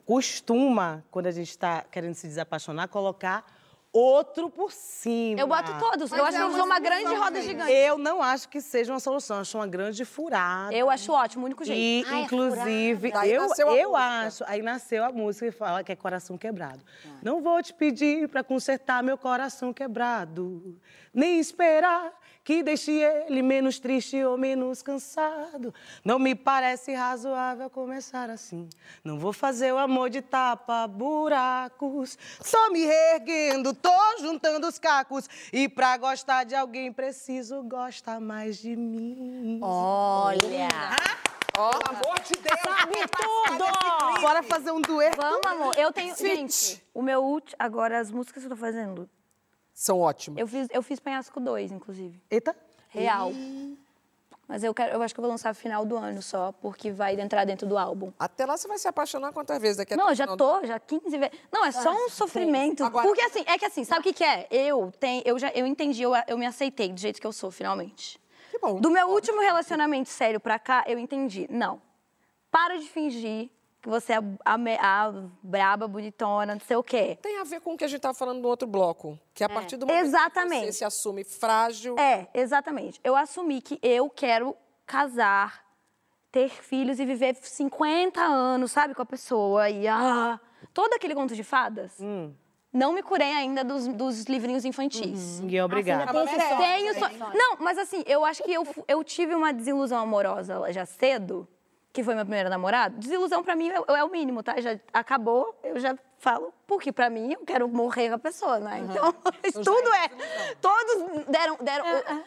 costuma, 0.05 1.05
quando 1.09 1.27
a 1.27 1.31
gente 1.31 1.51
está 1.51 1.81
querendo 1.89 2.15
se 2.15 2.27
desapaixonar, 2.27 2.89
colocar 2.89 3.45
outro 3.97 4.49
por 4.49 4.71
cima. 4.71 5.39
Eu 5.39 5.47
boto 5.47 5.71
todos. 5.79 6.11
eu 6.11 6.25
acho 6.25 6.37
que 6.37 6.43
eu 6.43 6.51
sou 6.51 6.65
uma 6.65 6.79
grande 6.79 7.13
roda 7.15 7.41
gigante. 7.41 7.71
Eu 7.71 7.97
não 7.97 8.21
acho 8.21 8.49
que 8.49 8.59
seja 8.59 8.91
uma 8.91 8.99
solução, 8.99 9.39
acho 9.39 9.57
uma 9.57 9.67
grande 9.67 10.03
furada. 10.03 10.73
Eu 10.75 10.89
acho 10.89 11.11
ótimo, 11.13 11.43
o 11.43 11.45
único 11.45 11.63
jeito. 11.63 12.07
E, 12.07 12.11
Ah, 12.11 12.19
é 12.19 12.21
inclusive, 12.23 13.11
Daí 13.11 13.31
eu, 13.31 13.47
eu 13.73 13.95
acho. 13.95 14.43
Aí 14.47 14.61
nasceu 14.61 15.03
a 15.03 15.11
música 15.11 15.47
e 15.47 15.51
fala 15.51 15.83
que 15.83 15.91
é 15.91 15.95
coração 15.95 16.37
quebrado. 16.37 16.83
Não 17.23 17.41
vou 17.41 17.61
te 17.63 17.73
pedir 17.73 18.27
pra 18.27 18.43
consertar 18.43 19.01
meu 19.01 19.17
coração 19.17 19.71
quebrado, 19.71 20.77
nem 21.13 21.39
esperar 21.39 22.11
que 22.45 22.61
deixe 22.61 22.91
ele 22.91 23.41
menos 23.41 23.79
triste 23.79 24.23
ou 24.23 24.37
menos 24.37 24.83
cansado. 24.83 25.73
Não 26.03 26.19
me 26.19 26.35
parece 26.35 26.93
razoável 26.93 27.71
começar 27.71 28.29
assim. 28.29 28.69
Não 29.03 29.17
vou 29.17 29.33
fazer 29.33 29.73
o 29.73 29.79
amor 29.79 30.11
de 30.11 30.21
tapa 30.21 30.87
buracos. 30.87 32.15
Só 32.39 32.69
me 32.69 32.85
reerguendo, 32.85 33.73
tô 33.73 33.89
juntando 34.19 34.67
os 34.67 34.77
cacos. 34.77 35.27
E 35.51 35.67
pra 35.67 35.97
gostar 35.97 36.43
de 36.43 36.53
alguém 36.53 36.93
preciso 36.93 37.63
gostar 37.63 38.21
mais 38.21 38.57
de 38.57 38.75
mim. 38.75 39.59
Olha! 39.63 40.69
Pelo 41.51 41.67
amor 41.67 42.19
de 42.19 42.33
Deus. 42.33 42.59
Sabe 42.61 42.95
tudo! 43.07 44.21
Bora 44.21 44.43
fazer 44.43 44.69
um 44.69 44.81
dueto? 44.81 45.17
Vamos, 45.19 45.47
amor. 45.47 45.75
Eu 45.79 45.91
tenho. 45.91 46.15
Gente, 46.15 46.85
o 46.93 47.01
meu 47.01 47.23
último. 47.23 47.55
Agora, 47.57 47.99
as 47.99 48.11
músicas 48.11 48.43
que 48.43 48.47
eu 48.47 48.55
tô 48.55 48.57
fazendo. 48.57 49.09
São 49.75 49.99
ótimas. 49.99 50.39
Eu 50.39 50.47
fiz, 50.47 50.67
eu 50.71 50.81
fiz 50.81 50.99
Penhasco 51.01 51.37
2, 51.39 51.73
inclusive. 51.73 52.17
Eita. 52.31 52.55
Real. 52.89 53.29
Mas 54.47 54.63
eu, 54.63 54.73
quero, 54.73 54.93
eu 54.93 55.01
acho 55.01 55.13
que 55.13 55.19
eu 55.19 55.23
vou 55.23 55.31
lançar 55.31 55.53
final 55.53 55.83
do 55.83 55.97
ano 55.97 56.21
só, 56.21 56.53
porque 56.61 56.91
vai 56.91 57.19
entrar 57.19 57.43
dentro 57.45 57.67
do 57.67 57.77
álbum. 57.77 58.13
Até 58.17 58.45
lá 58.45 58.55
você 58.55 58.67
vai 58.69 58.77
se 58.77 58.87
apaixonar 58.87 59.33
quantas 59.33 59.59
vezes 59.59 59.75
daqui 59.77 59.95
a 59.95 59.97
Não, 59.97 60.09
eu 60.09 60.15
já 60.15 60.27
tô, 60.37 60.63
já 60.65 60.79
15 60.79 61.17
vezes. 61.17 61.37
Não, 61.51 61.65
é 61.65 61.71
só 61.73 61.91
um 61.91 62.07
sofrimento. 62.09 62.85
Agora- 62.85 63.05
Porque 63.05 63.21
assim, 63.21 63.43
é 63.47 63.57
que 63.57 63.65
assim, 63.65 63.83
sabe 63.83 63.99
o 64.01 64.03
que, 64.03 64.13
que 64.13 64.23
é? 64.23 64.47
Eu 64.49 64.93
tenho, 64.97 65.23
eu 65.25 65.37
já 65.37 65.49
eu 65.49 65.65
entendi, 65.65 66.03
eu, 66.03 66.11
eu 66.27 66.37
me 66.37 66.45
aceitei 66.45 66.93
do 66.93 66.99
jeito 66.99 67.19
que 67.19 67.27
eu 67.27 67.33
sou, 67.33 67.51
finalmente. 67.51 68.17
Que 68.51 68.59
bom. 68.59 68.79
Do 68.79 68.89
meu 68.89 69.09
último 69.09 69.41
relacionamento 69.41 70.07
sério 70.09 70.39
pra 70.39 70.57
cá, 70.57 70.85
eu 70.87 70.97
entendi. 70.97 71.47
Não. 71.49 71.81
Para 72.49 72.77
de 72.77 72.87
fingir 72.87 73.49
que 73.85 73.89
você 73.89 74.13
é 74.13 74.17
a, 74.43 74.55
a 74.55 75.13
braba, 75.43 75.87
bonitona, 75.87 76.55
não 76.55 76.59
sei 76.59 76.75
o 76.75 76.81
quê. 76.81 77.19
Tem 77.21 77.37
a 77.39 77.43
ver 77.43 77.61
com 77.61 77.75
o 77.75 77.77
que 77.77 77.83
a 77.83 77.87
gente 77.87 77.97
estava 77.97 78.15
falando 78.15 78.41
no 78.41 78.47
outro 78.47 78.67
bloco. 78.67 79.19
Que 79.31 79.43
a 79.43 79.49
partir 79.49 79.77
do 79.77 79.85
momento 79.85 80.01
que 80.01 80.07
Exatamente. 80.07 80.65
você 80.65 80.73
se 80.73 80.83
assume 80.83 81.23
frágil... 81.23 81.95
É, 81.99 82.27
exatamente. 82.33 82.99
Eu 83.03 83.15
assumi 83.15 83.61
que 83.61 83.77
eu 83.83 84.09
quero 84.09 84.55
casar, 84.87 85.63
ter 86.31 86.49
filhos 86.49 86.99
e 86.99 87.05
viver 87.05 87.35
50 87.35 88.19
anos, 88.19 88.71
sabe, 88.71 88.95
com 88.95 89.03
a 89.03 89.05
pessoa. 89.05 89.69
E 89.69 89.87
ah, 89.87 90.39
todo 90.73 90.91
aquele 90.95 91.13
conto 91.13 91.35
de 91.35 91.43
fadas. 91.43 91.99
Não 92.73 92.91
me 92.91 93.03
curei 93.03 93.33
ainda 93.33 93.63
dos, 93.63 93.87
dos 93.89 94.23
livrinhos 94.23 94.65
infantis. 94.65 95.41
E 95.47 95.61
obrigada. 95.61 96.11
Tem 96.11 96.23
esse 96.23 96.47
sonho, 96.47 96.57
Tenho 96.57 96.93
só- 96.95 97.09
sonho. 97.09 97.33
Não, 97.35 97.57
mas 97.59 97.77
assim, 97.77 98.03
eu 98.07 98.25
acho 98.25 98.41
que 98.41 98.51
eu, 98.51 98.65
eu 98.87 99.03
tive 99.03 99.35
uma 99.35 99.53
desilusão 99.53 99.99
amorosa 99.99 100.73
já 100.73 100.87
cedo, 100.87 101.47
que 101.95 102.03
foi 102.03 102.13
meu 102.13 102.25
primeiro 102.25 102.49
namorado. 102.49 102.97
Desilusão 102.97 103.41
pra 103.41 103.55
mim 103.55 103.69
é, 103.69 103.99
é 103.99 104.03
o 104.03 104.09
mínimo, 104.09 104.43
tá? 104.43 104.59
Já 104.59 104.77
acabou, 104.91 105.57
eu 105.63 105.79
já 105.79 105.97
falo, 106.17 106.53
porque 106.67 106.91
pra 106.91 107.09
mim 107.09 107.31
eu 107.31 107.45
quero 107.45 107.69
morrer 107.69 108.09
com 108.09 108.15
a 108.15 108.19
pessoa, 108.19 108.59
né? 108.59 108.81
Então, 108.81 109.15
isso 109.47 109.63
tudo 109.63 109.87
é. 109.93 110.09
Todos 110.59 111.25
deram. 111.27 111.57
deram 111.61 111.85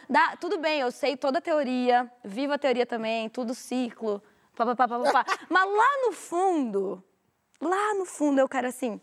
dá, 0.09 0.37
tudo 0.41 0.57
bem, 0.59 0.81
eu 0.81 0.91
sei 0.91 1.19
toda 1.19 1.37
a 1.37 1.43
teoria, 1.43 2.11
vivo 2.25 2.55
a 2.55 2.59
teoria 2.59 2.87
também, 2.87 3.29
tudo 3.29 3.55
ciclo, 3.55 4.23
papapá, 4.57 4.89
papapá. 4.89 5.27
Mas 5.51 5.65
lá 5.71 6.07
no 6.07 6.13
fundo, 6.13 7.05
lá 7.61 7.93
no 7.95 8.07
fundo 8.07 8.39
eu 8.41 8.49
quero 8.49 8.69
assim. 8.69 8.99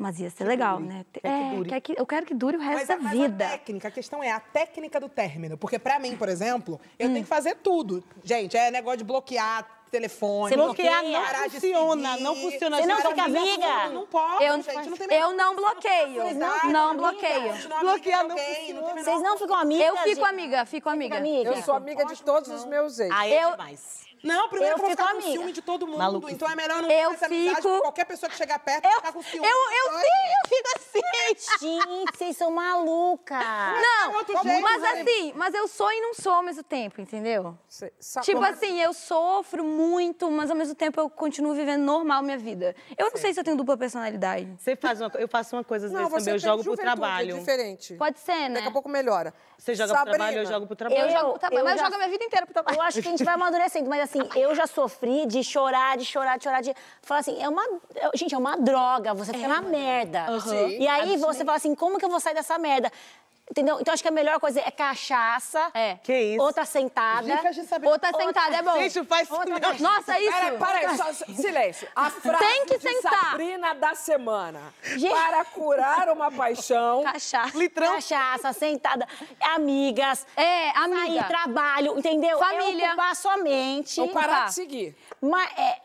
Mas 0.00 0.18
ia 0.18 0.30
ser 0.30 0.44
legal, 0.44 0.80
né? 0.80 1.04
É, 1.22 1.68
quer 1.68 1.80
que- 1.82 1.94
eu 1.98 2.06
quero 2.06 2.24
que 2.24 2.32
dure 2.32 2.56
o 2.56 2.60
resto 2.60 2.78
Mas, 2.78 2.88
da 2.88 2.94
a, 2.94 2.98
mas 2.98 3.12
vida. 3.12 3.44
a 3.44 3.48
técnica, 3.50 3.88
a 3.88 3.90
questão 3.90 4.22
é 4.24 4.30
a 4.30 4.40
técnica 4.40 4.98
do 4.98 5.10
término. 5.10 5.58
Porque 5.58 5.78
pra 5.78 5.98
mim, 5.98 6.16
por 6.16 6.26
exemplo, 6.30 6.80
eu 6.98 7.08
Hum. 7.08 7.12
tenho 7.12 7.24
que 7.24 7.28
fazer 7.28 7.56
tudo. 7.56 8.02
Gente, 8.24 8.56
é 8.56 8.70
negócio 8.70 8.96
de 8.96 9.04
bloquear 9.04 9.62
telefone. 9.90 10.50
Você 10.50 10.56
Bloquear 10.56 11.00
bloqueia? 11.02 11.20
não 11.20 11.50
funciona, 11.50 12.16
não 12.18 12.34
funciona. 12.36 12.76
Você 12.78 12.86
não 12.86 12.96
fica 12.96 13.22
amiga? 13.24 13.88
Não 13.90 14.06
pode, 14.06 14.44
Eu, 14.44 14.62
gente. 14.62 14.88
Não 14.88 14.96
tem 14.96 15.18
eu 15.18 15.32
não 15.34 15.56
bloqueio. 15.56 16.34
Não, 16.34 16.70
Não, 16.72 16.96
bloqueio. 16.96 17.52
Bloquear 17.80 18.22
de 18.22 18.28
não 18.28 18.36
alguém, 18.38 18.72
não 18.72 18.82
tem 18.84 18.94
funciona. 18.94 19.02
Vocês 19.04 19.22
não 19.22 19.36
ficam 19.36 19.56
amigas? 19.56 19.86
Eu 19.88 19.96
fico 19.98 20.24
amiga, 20.24 20.64
fico 20.64 20.88
amiga. 20.88 21.18
Eu 21.44 21.56
sou 21.62 21.74
amiga 21.74 22.06
de 22.06 22.22
todos 22.22 22.48
os 22.50 22.64
meus 22.64 22.98
ex. 23.00 23.10
Aí 23.12 23.32
é 23.34 23.44
Eu- 23.44 23.50
demais. 23.50 24.08
Não, 24.22 24.48
primeiro 24.48 24.74
Eu 24.74 24.76
eu 24.76 24.78
vou 24.80 24.90
fico 24.90 25.02
ficar 25.02 25.12
com 25.12 25.18
amiga. 25.18 25.32
ciúme 25.32 25.52
de 25.52 25.62
todo 25.62 25.86
mundo. 25.86 25.98
Maluquice. 25.98 26.34
Então 26.34 26.50
é 26.50 26.54
melhor 26.56 26.82
não 26.82 26.90
Eu 26.90 27.10
ter 27.14 27.28
fico- 27.28 27.52
porque 27.62 27.80
qualquer 27.80 28.04
pessoa 28.04 28.28
que 28.30 28.36
chegar 28.36 28.58
perto 28.58 28.84
Eu, 28.84 28.90
vai 28.90 29.00
ficar 29.00 29.12
com 29.12 29.18
eu, 29.20 29.22
ciúme. 29.22 29.46
eu, 29.46 29.56
Ai, 29.92 30.02
sim, 30.04 30.32
eu 30.42 30.48
fico 30.48 30.68
assim. 30.76 31.00
Gente, 31.60 32.16
vocês 32.18 32.36
são 32.36 32.50
malucas. 32.50 33.38
Não, 33.38 34.14
outro 34.14 34.32
jeito, 34.42 34.62
mas 34.62 34.82
né? 34.82 34.88
assim, 35.00 35.32
mas 35.34 35.54
eu 35.54 35.66
sou 35.68 35.90
e 35.92 36.00
não 36.00 36.14
sou 36.14 36.32
ao 36.32 36.42
mesmo 36.42 36.62
tempo, 36.62 37.00
entendeu? 37.00 37.56
Cê 37.68 37.92
Tipo 38.22 38.40
Como- 38.40 38.44
assim, 38.52 38.80
eu 38.80 38.92
sofro 38.92 39.64
muito, 39.64 40.30
mas 40.30 40.50
ao 40.50 40.56
mesmo 40.56 40.74
tempo 40.74 41.00
eu 41.00 41.08
continuo 41.08 41.54
vivendo 41.54 41.82
normal 41.82 42.22
minha 42.22 42.38
vida. 42.38 42.74
Eu 42.98 43.10
não 43.10 43.16
sei 43.16 43.32
se 43.32 43.40
eu 43.40 43.44
tenho 43.44 43.56
dupla 43.56 43.76
personalidade. 43.76 44.48
Você 44.58 44.76
faz 44.76 45.00
uma, 45.00 45.10
eu 45.14 45.28
faço 45.28 45.56
uma 45.56 45.64
coisa 45.64 45.86
às 45.86 45.92
Não, 45.92 46.00
vezes 46.08 46.18
também, 46.24 46.34
eu 46.34 46.38
jogo 46.38 46.62
pro 46.62 46.72
juventude, 46.72 46.86
trabalho. 46.86 47.36
É 47.36 47.38
diferente. 47.38 47.94
Pode 47.94 48.18
ser, 48.20 48.48
né? 48.48 48.54
Daqui 48.56 48.68
a 48.68 48.72
pouco 48.72 48.88
melhora. 48.88 49.32
Você 49.58 49.74
joga 49.74 49.88
Sabrina, 49.88 50.04
pro 50.04 50.18
trabalho, 50.18 50.38
eu 50.38 50.46
jogo 50.46 50.66
pro 50.66 50.76
trabalho. 50.76 51.00
Eu, 51.00 51.06
Eu- 51.06 51.12
jogo 51.12 51.30
pro 51.30 51.38
trabalho, 51.38 51.60
eu 51.60 51.64
mas 51.64 51.76
eu 51.78 51.84
jogo 51.84 51.94
a 51.94 51.98
minha 51.98 52.10
vida 52.10 52.24
inteira 52.24 52.46
pro 52.46 52.52
trabalho. 52.54 52.76
Eu 52.76 52.82
acho 52.82 53.02
que 53.02 53.08
a 53.08 53.10
gente 53.10 53.24
vai 53.24 53.34
amadurecendo, 53.34 53.88
mas 53.90 54.00
assim, 54.10 54.28
eu 54.38 54.54
já 54.54 54.66
sofri 54.66 55.26
de 55.26 55.42
chorar, 55.44 55.96
de 55.96 56.04
chorar, 56.04 56.36
de 56.36 56.44
chorar, 56.44 56.60
de 56.60 56.74
falar 57.02 57.20
assim, 57.20 57.40
é 57.40 57.48
uma. 57.48 57.62
é- 57.94 58.10
Gente, 58.14 58.34
é 58.34 58.38
uma 58.38 58.56
droga, 58.56 59.14
você 59.14 59.32
fica 59.32 59.46
na 59.48 59.62
merda. 59.62 60.26
Sim. 60.40 60.78
E 60.80 60.88
aí 60.88 61.16
você 61.16 61.44
fala 61.44 61.56
assim, 61.56 61.74
como 61.74 61.98
que 61.98 62.04
eu 62.04 62.10
vou 62.10 62.20
sair 62.20 62.34
dessa 62.34 62.58
merda? 62.58 62.90
Entendeu? 63.50 63.78
Então 63.80 63.92
acho 63.92 64.02
que 64.02 64.08
a 64.08 64.12
melhor 64.12 64.38
coisa 64.38 64.60
é 64.60 64.70
cachaça. 64.70 65.70
É. 65.74 65.96
Que 66.04 66.16
isso? 66.34 66.42
Outra 66.42 66.64
sentada. 66.64 67.22
Dicas 67.36 67.56
de 67.56 67.64
saber. 67.64 67.88
Outra 67.88 68.12
sentada 68.12 68.56
é 68.56 68.62
bom. 68.62 68.76
Gente, 68.76 69.04
faz 69.04 69.28
Outra 69.28 69.58
não. 69.58 69.78
Nossa, 69.78 70.20
isso. 70.20 70.32
Peraí, 70.32 70.58
peraí, 70.58 70.96
só, 70.96 71.12
só- 71.12 71.24
silêncio. 71.26 71.88
A 71.96 72.10
frase 72.10 72.38
Tem 72.44 72.66
que 72.66 72.78
de 72.78 72.88
sentar. 72.88 73.30
Sabrina 73.30 73.74
da 73.74 73.94
semana. 73.96 74.60
Gente. 74.84 75.10
Para 75.12 75.44
curar 75.46 76.08
uma 76.10 76.30
paixão. 76.30 77.02
Cachaça. 77.02 77.58
Litrão. 77.58 77.94
Cachaça, 77.94 78.52
sentada, 78.52 79.06
amigas. 79.40 80.24
É, 80.36 80.72
Sair, 80.72 80.84
amiga. 80.84 81.24
trabalho, 81.24 81.98
entendeu? 81.98 82.38
Família. 82.38 82.86
É 82.86 82.88
ocupar 82.90 83.16
sua 83.16 83.36
mente. 83.38 84.00
Ou 84.00 84.08
parar 84.10 84.40
Tá. 84.40 84.44
de 84.46 84.54
seguir. 84.54 84.96
Mas, 85.20 85.50
é, 85.58 85.78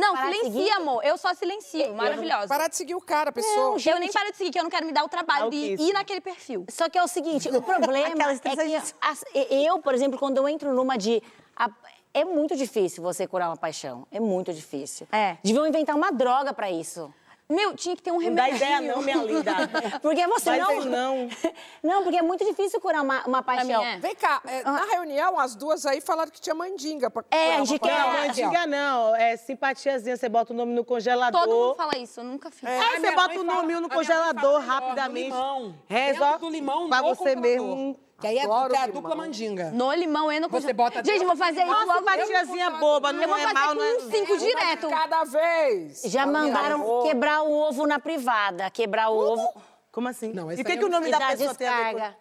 Não, 0.00 0.14
Parar 0.14 0.30
de 0.30 0.36
silencia, 0.38 0.60
seguir? 0.62 0.70
amor. 0.72 1.04
Eu 1.04 1.16
só 1.18 1.34
silencio. 1.34 1.94
Maravilhosa. 1.94 2.48
Parar 2.48 2.68
de 2.68 2.76
seguir 2.76 2.94
o 2.94 3.00
cara, 3.00 3.30
a 3.30 3.32
pessoa. 3.32 3.76
Eu 3.84 3.98
nem 4.00 4.10
paro 4.10 4.30
de 4.30 4.36
seguir, 4.36 4.50
que 4.50 4.58
eu 4.58 4.62
não 4.62 4.70
quero 4.70 4.86
me 4.86 4.92
dar 4.92 5.04
o 5.04 5.08
trabalho 5.08 5.50
de 5.50 5.56
Maluquice. 5.56 5.88
ir 5.88 5.92
naquele 5.92 6.20
perfil. 6.20 6.64
Só 6.70 6.88
que 6.88 6.98
é 6.98 7.02
o 7.02 7.08
seguinte, 7.08 7.48
o 7.48 7.62
problema 7.62 8.06
Aquela 8.08 8.32
é 8.32 8.38
que 8.38 9.54
eu, 9.66 9.78
por 9.80 9.94
exemplo, 9.94 10.18
quando 10.18 10.38
eu 10.38 10.48
entro 10.48 10.72
numa 10.72 10.96
de... 10.96 11.22
a- 11.56 11.70
é 12.12 12.24
muito 12.24 12.56
difícil 12.56 13.02
você 13.04 13.24
curar 13.26 13.48
uma 13.50 13.56
paixão. 13.56 14.04
É 14.10 14.18
muito 14.18 14.52
difícil. 14.52 15.06
É. 15.12 15.36
Deviam 15.44 15.64
inventar 15.66 15.94
uma 15.94 16.10
droga 16.10 16.52
pra 16.52 16.68
isso. 16.68 17.12
Meu, 17.50 17.74
tinha 17.74 17.96
que 17.96 18.02
ter 18.02 18.12
um 18.12 18.20
Não 18.20 18.34
dá 18.34 18.44
remédio. 18.44 18.56
ideia 18.56 18.80
não, 18.80 19.02
minha 19.02 19.16
linda. 19.24 19.52
Porque 20.00 20.26
você 20.28 20.50
Vai 20.50 20.58
não... 20.60 20.84
não. 20.84 21.28
Não, 21.82 22.02
porque 22.02 22.18
é 22.18 22.22
muito 22.22 22.44
difícil 22.44 22.80
curar 22.80 23.02
uma, 23.02 23.22
uma 23.26 23.42
paixão. 23.42 23.82
é. 23.82 23.98
Vem 23.98 24.14
cá, 24.14 24.40
é, 24.46 24.62
na 24.62 24.84
reunião, 24.84 25.38
as 25.38 25.54
duas 25.56 25.84
aí 25.86 26.00
falaram 26.00 26.30
que 26.30 26.40
tinha 26.40 26.54
mandinga. 26.54 27.10
Pra, 27.10 27.24
É, 27.30 27.56
quer- 27.64 27.80
Não, 27.98 28.14
É, 28.14 28.26
mandiga 28.28 28.66
não. 28.66 29.16
É 29.16 29.36
simpatiazinha. 29.36 30.16
Você 30.16 30.28
bota 30.28 30.52
o 30.52 30.56
nome 30.56 30.72
no 30.74 30.84
congelador. 30.84 31.40
Todo 31.40 31.50
mundo 31.50 31.74
fala 31.74 31.96
isso, 31.98 32.20
eu 32.20 32.24
nunca 32.24 32.50
fiz. 32.50 32.62
Aí 32.68 32.78
A 32.78 33.00
você 33.00 33.10
bota 33.12 33.30
o 33.40 33.44
fala- 33.44 33.44
nome 33.44 33.52
no 33.52 33.60
a 33.60 33.66
minha 33.66 33.80
mãe 33.80 33.90
congelador 33.90 34.62
fala 34.62 34.80
rapidamente. 34.80 35.30
no 35.30 35.36
limão. 35.36 35.74
Dentro 35.88 36.38
do 36.38 36.50
limão, 36.50 36.88
pra 36.88 37.02
no 37.02 37.14
você 37.14 37.34
mesmo. 37.34 37.98
Que 38.20 38.26
aí 38.26 38.38
é, 38.38 38.44
Adoro 38.44 38.74
é 38.74 38.78
a 38.78 38.86
dupla 38.86 39.14
mandinga. 39.14 39.70
No 39.70 39.92
limão 39.94 40.30
e 40.30 40.38
no 40.38 40.48
Você 40.48 40.74
congelador. 40.74 40.74
bota 41.00 41.04
Gente, 41.04 41.24
vou 41.24 41.36
fazer 41.36 41.62
isso 41.62 41.70
Uma 41.70 41.84
logo. 41.84 41.98
simpatiazinha 42.00 42.70
boba, 42.70 43.12
não 43.12 43.22
Eu 43.22 43.28
vou 43.28 43.38
é 43.38 43.40
fazer 43.40 43.54
mal, 43.54 43.74
com 43.74 43.82
é... 43.82 43.96
uns 43.96 44.02
cinco 44.10 44.38
direto. 44.38 44.88
Cada 44.88 45.24
vez. 45.24 46.02
Já 46.04 46.26
mandaram 46.26 47.02
quebrar 47.02 47.42
o 47.42 47.50
ovo 47.50 47.86
na 47.86 47.98
privada. 47.98 48.70
Quebrar 48.70 49.08
o 49.10 49.16
ovo. 49.16 49.62
Como 49.90 50.08
assim? 50.08 50.32
Não, 50.32 50.52
e 50.52 50.54
o 50.54 50.64
que, 50.64 50.76
que 50.76 50.84
o 50.84 50.86
eu 50.86 50.90
nome 50.90 51.10
da 51.10 51.18
pessoa 51.18 51.48
descarga. 51.54 52.16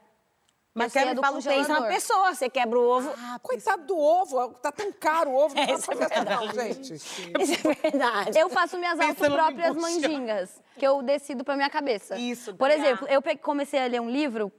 Mas 0.73 0.95
é 0.95 1.13
do 1.13 1.21
fala 1.21 1.35
Pensa 1.35 1.49
na 1.49 1.55
congelador. 1.57 1.87
pessoa. 1.89 2.33
Você 2.33 2.49
quebra 2.49 2.79
o 2.79 2.87
ovo. 2.87 3.11
Coitado 3.41 3.85
do 3.85 3.97
ovo, 3.97 4.53
tá 4.53 4.71
tão 4.71 4.91
caro 4.93 5.31
o 5.31 5.35
ovo, 5.35 5.53
não 5.55 5.63
É, 5.63 5.67
dá 5.67 5.73
isso 5.73 5.85
pra 5.91 6.05
é 6.05 6.09
fazer 6.09 6.29
não, 6.29 6.47
verdade. 6.47 6.83
gente. 6.83 6.93
Isso 6.95 7.67
é 7.67 7.73
verdade. 7.91 8.39
Eu 8.39 8.49
faço 8.49 8.77
minhas 8.77 8.97
próprias 9.17 9.75
mandingas, 9.75 10.61
que 10.77 10.87
eu 10.87 11.01
decido 11.01 11.43
pra 11.43 11.55
minha 11.55 11.69
cabeça. 11.69 12.17
Isso, 12.17 12.53
Por 12.55 12.69
ganhar. 12.69 12.85
exemplo, 12.85 13.07
eu 13.09 13.21
comecei 13.41 13.83
a 13.83 13.87
ler 13.87 13.99
um 13.99 14.09
livro 14.09 14.51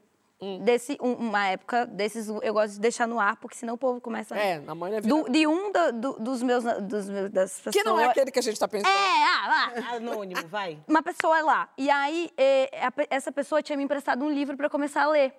Hum. 0.42 0.58
desse, 0.64 0.96
um- 1.02 1.12
uma 1.14 1.46
época 1.48 1.84
desses, 1.86 2.28
eu 2.28 2.52
gosto 2.54 2.74
de 2.74 2.80
deixar 2.80 3.06
no 3.06 3.20
ar, 3.20 3.36
porque 3.36 3.56
senão 3.56 3.74
o 3.74 3.78
povo 3.78 4.00
começa... 4.00 4.34
É, 4.36 4.58
na 4.58 4.74
mãe 4.74 4.94
é 4.94 5.00
do, 5.02 5.28
De 5.30 5.46
um 5.46 5.70
da- 5.70 5.90
do- 5.90 6.14
dos 6.18 6.42
meus, 6.42 6.64
dos 6.82 7.08
meus, 7.10 7.30
das 7.30 7.56
pessoas... 7.60 7.74
Que 7.74 7.82
não 7.84 8.00
é 8.00 8.06
aquele 8.06 8.30
que 8.30 8.38
a 8.38 8.42
gente 8.42 8.58
tá 8.58 8.66
pensando. 8.66 8.90
É, 8.90 9.22
ah, 9.24 9.72
ah, 9.92 9.96
Anônimo, 9.96 10.46
vai. 10.48 10.78
uma 10.88 11.02
pessoa 11.02 11.40
lá. 11.42 11.68
E 11.76 11.90
aí, 11.90 12.30
eh, 12.38 12.70
a 12.80 12.90
essa 13.10 13.30
pessoa 13.30 13.62
tinha 13.62 13.76
me 13.76 13.84
emprestado 13.84 14.24
um 14.24 14.30
livro 14.30 14.56
pra 14.56 14.70
começar 14.70 15.02
a 15.02 15.08
ler. 15.08 15.34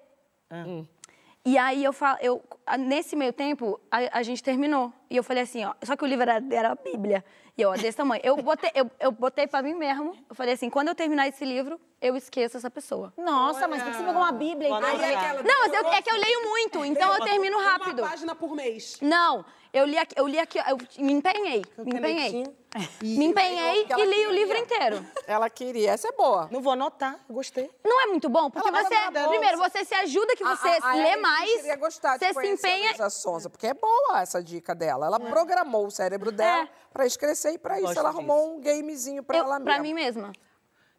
E 1.43 1.57
aí, 1.57 1.83
eu 1.83 1.91
falo, 1.91 2.19
eu, 2.21 2.43
nesse 2.77 3.15
meio 3.15 3.33
tempo, 3.33 3.79
a, 3.89 4.19
a 4.19 4.23
gente 4.23 4.43
terminou. 4.43 4.93
E 5.09 5.17
eu 5.17 5.23
falei 5.23 5.41
assim, 5.43 5.65
ó, 5.65 5.73
só 5.83 5.95
que 5.95 6.03
o 6.03 6.07
livro 6.07 6.21
era, 6.29 6.43
era 6.51 6.71
a 6.73 6.75
Bíblia. 6.75 7.25
E 7.57 7.61
eu, 7.63 7.71
ó, 7.71 7.73
desse 7.75 7.97
tamanho. 7.97 8.21
Eu 8.23 8.37
botei, 8.37 8.69
eu, 8.75 8.91
eu 8.99 9.11
botei 9.11 9.47
pra 9.47 9.63
mim 9.63 9.73
mesmo. 9.73 10.15
Eu 10.29 10.35
falei 10.35 10.53
assim, 10.53 10.69
quando 10.69 10.89
eu 10.89 10.95
terminar 10.95 11.27
esse 11.27 11.43
livro, 11.43 11.79
eu 12.01 12.15
esqueço 12.15 12.57
essa 12.57 12.69
pessoa. 12.69 13.13
Nossa, 13.17 13.67
mas 13.67 13.83
por 13.83 13.91
que 13.91 13.97
você 13.97 14.03
pegou 14.03 14.21
uma 14.21 14.31
Bíblia 14.31 14.67
então? 14.69 14.83
Aí 14.83 15.01
é 15.01 15.15
aquela- 15.15 15.43
Não, 15.43 15.59
mas 15.61 15.73
eu- 15.73 15.87
é 15.91 16.01
que 16.01 16.09
eu 16.11 16.17
leio 16.17 16.49
muito, 16.49 16.83
então 16.85 17.13
eu 17.13 17.23
termino 17.23 17.57
rápido. 17.59 17.99
Uma 18.01 18.09
página 18.09 18.35
por 18.35 18.55
mês. 18.55 18.97
Não, 19.01 19.45
eu 19.71 19.85
li 19.85 19.97
aqui, 19.97 20.15
eu 20.17 20.27
li 20.27 20.39
aqui, 20.39 20.57
eu 20.59 20.77
me 21.03 21.13
empenhei, 21.13 21.63
me 21.77 21.91
empenhei. 21.97 22.43
Me 23.01 23.25
empenhei 23.25 23.85
e 23.97 24.05
li 24.05 24.27
o 24.27 24.31
livro 24.31 24.55
inteiro. 24.57 25.05
Ela 25.27 25.49
queria, 25.49 25.91
essa 25.91 26.07
é 26.07 26.13
boa. 26.13 26.47
Não 26.49 26.61
vou 26.61 26.71
anotar, 26.71 27.19
gostei. 27.29 27.69
Não 27.83 28.01
é 28.03 28.05
muito 28.07 28.29
bom, 28.29 28.49
porque 28.49 28.65
Ela 28.65 28.81
você, 28.85 28.95
primeiro, 29.27 29.57
você 29.57 29.83
se 29.83 29.93
ajuda 29.93 30.37
que 30.37 30.43
você 30.45 30.69
A- 30.69 30.77
a- 30.81 30.91
a 30.91 30.93
lê 30.93 31.09
Elis 31.09 31.21
mais, 31.21 31.51
queria 31.53 31.75
gostar 31.75 32.13
de 32.13 32.19
você 32.19 32.27
se 32.29 32.33
conhecer 32.33 32.67
a 32.67 32.69
empenha. 32.71 32.89
Luísa 32.91 33.09
Sonza, 33.09 33.49
porque 33.49 33.67
é 33.67 33.73
boa 33.73 34.21
essa 34.21 34.41
dica 34.41 34.73
dela. 34.73 35.05
Ela 35.07 35.19
programou 35.19 35.85
o 35.87 35.91
cérebro 35.91 36.31
dela 36.31 36.63
É. 36.63 36.69
pra 36.93 37.05
escrever 37.05 37.53
e 37.53 37.57
pra 37.57 37.75
isso 37.75 37.87
Gosto 37.87 37.99
ela 37.99 38.07
disso. 38.09 38.19
arrumou 38.19 38.55
um 38.55 38.61
gamezinho 38.61 39.21
pra 39.21 39.37
Eu, 39.39 39.43
ela 39.43 39.59
pra 39.59 39.73
mesma. 39.73 39.83
mim 39.83 39.93
mesma. 39.93 40.31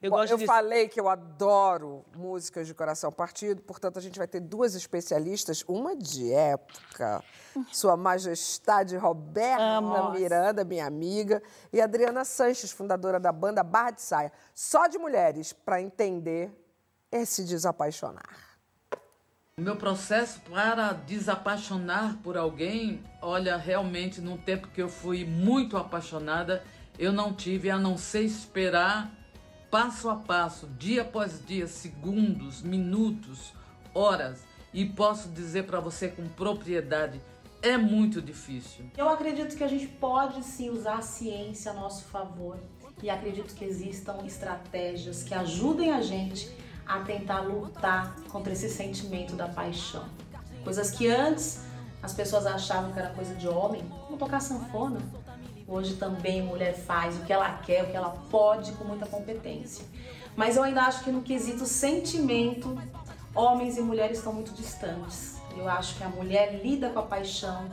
Eu 0.03 0.11
Bom, 0.11 0.25
eu 0.25 0.39
falei 0.41 0.89
que 0.89 0.99
eu 0.99 1.09
adoro 1.09 2.05
músicas 2.17 2.67
de 2.67 2.75
coração 2.75 3.13
partido, 3.13 3.63
portanto, 3.63 4.01
a 4.01 4.03
gente 4.03 4.19
vai 4.19 4.27
ter 4.27 4.41
duas 4.41 4.75
especialistas, 4.75 5.65
uma 5.69 5.95
de 5.95 6.33
época, 6.33 7.23
Sua 7.71 7.97
Majestade 7.97 8.97
Roberta 8.97 10.11
Miranda, 10.11 10.65
minha 10.65 10.87
amiga, 10.87 11.41
e 11.73 11.81
Adriana 11.81 12.25
Sanches, 12.25 12.73
fundadora 12.73 13.21
da 13.21 13.31
banda 13.31 13.63
Barra 13.63 13.93
de 13.93 14.03
Saia. 14.03 14.33
Só 14.53 14.89
de 14.89 14.99
mulheres 14.99 15.53
para 15.53 15.81
entender 15.81 16.51
esse 17.13 17.45
desapaixonar. 17.45 18.59
O 19.57 19.61
meu 19.61 19.77
processo 19.77 20.41
para 20.51 20.95
desapaixonar 20.95 22.17
por 22.25 22.37
alguém, 22.37 23.05
olha, 23.21 23.57
realmente, 23.57 24.21
num 24.21 24.37
tempo 24.37 24.67
que 24.67 24.83
eu 24.83 24.89
fui 24.89 25.25
muito 25.25 25.77
apaixonada, 25.77 26.65
eu 26.99 27.13
não 27.13 27.33
tive 27.33 27.71
a 27.71 27.79
não 27.79 27.97
ser 27.97 28.23
esperar 28.23 29.22
passo 29.73 30.11
a 30.11 30.17
passo, 30.17 30.67
dia 30.79 31.01
após 31.01 31.41
dia, 31.47 31.67
segundos, 31.67 32.61
minutos, 32.61 33.55
horas. 33.95 34.45
E 34.71 34.85
posso 34.85 35.31
dizer 35.31 35.65
para 35.65 35.81
você 35.81 36.09
com 36.09 36.29
propriedade, 36.29 37.19
é 37.63 37.79
muito 37.79 38.21
difícil. 38.21 38.85
Eu 38.99 39.09
acredito 39.09 39.57
que 39.57 39.65
a 39.65 39.69
gente 39.69 39.87
pode 39.87 40.45
sim 40.45 40.69
usar 40.69 40.97
a 40.97 41.03
ciência 41.03 41.71
a 41.71 41.75
nosso 41.75 42.05
favor 42.05 42.59
e 43.03 43.09
acredito 43.09 43.55
que 43.55 43.65
existam 43.65 44.19
estratégias 44.27 45.23
que 45.23 45.33
ajudem 45.33 45.91
a 45.91 46.03
gente 46.03 46.55
a 46.87 47.01
tentar 47.01 47.41
lutar 47.41 48.15
contra 48.31 48.53
esse 48.53 48.69
sentimento 48.69 49.35
da 49.35 49.49
paixão. 49.49 50.05
Coisas 50.65 50.91
que 50.91 51.09
antes 51.09 51.63
as 52.03 52.13
pessoas 52.13 52.45
achavam 52.45 52.93
que 52.93 52.99
era 52.99 53.09
coisa 53.11 53.35
de 53.37 53.49
homem, 53.49 53.83
como 54.07 54.19
tocar 54.19 54.41
sanfona. 54.41 55.01
Hoje 55.67 55.95
também 55.95 56.43
mulher 56.43 56.75
faz 56.75 57.17
o 57.17 57.21
que 57.25 57.33
ela 57.33 57.51
quer, 57.59 57.85
o 57.85 57.91
que 57.91 57.97
ela 57.97 58.11
pode 58.31 58.73
com 58.73 58.85
muita 58.85 59.07
competência. 59.07 59.85
Mas 60.37 60.57
eu 60.57 60.63
ainda 60.63 60.83
acho 60.83 61.05
que 61.05 61.11
no 61.11 61.23
quesito 61.23 61.67
sentimento, 61.67 62.81
homens 63.35 63.77
e 63.77 63.81
mulheres 63.81 64.19
estão 64.19 64.33
muito 64.33 64.53
distantes. 64.53 65.41
Eu 65.57 65.69
acho 65.69 65.97
que 65.97 66.05
a 66.05 66.09
mulher 66.09 66.61
lida 66.63 66.91
com 66.91 66.99
a 66.99 67.03
paixão 67.03 67.67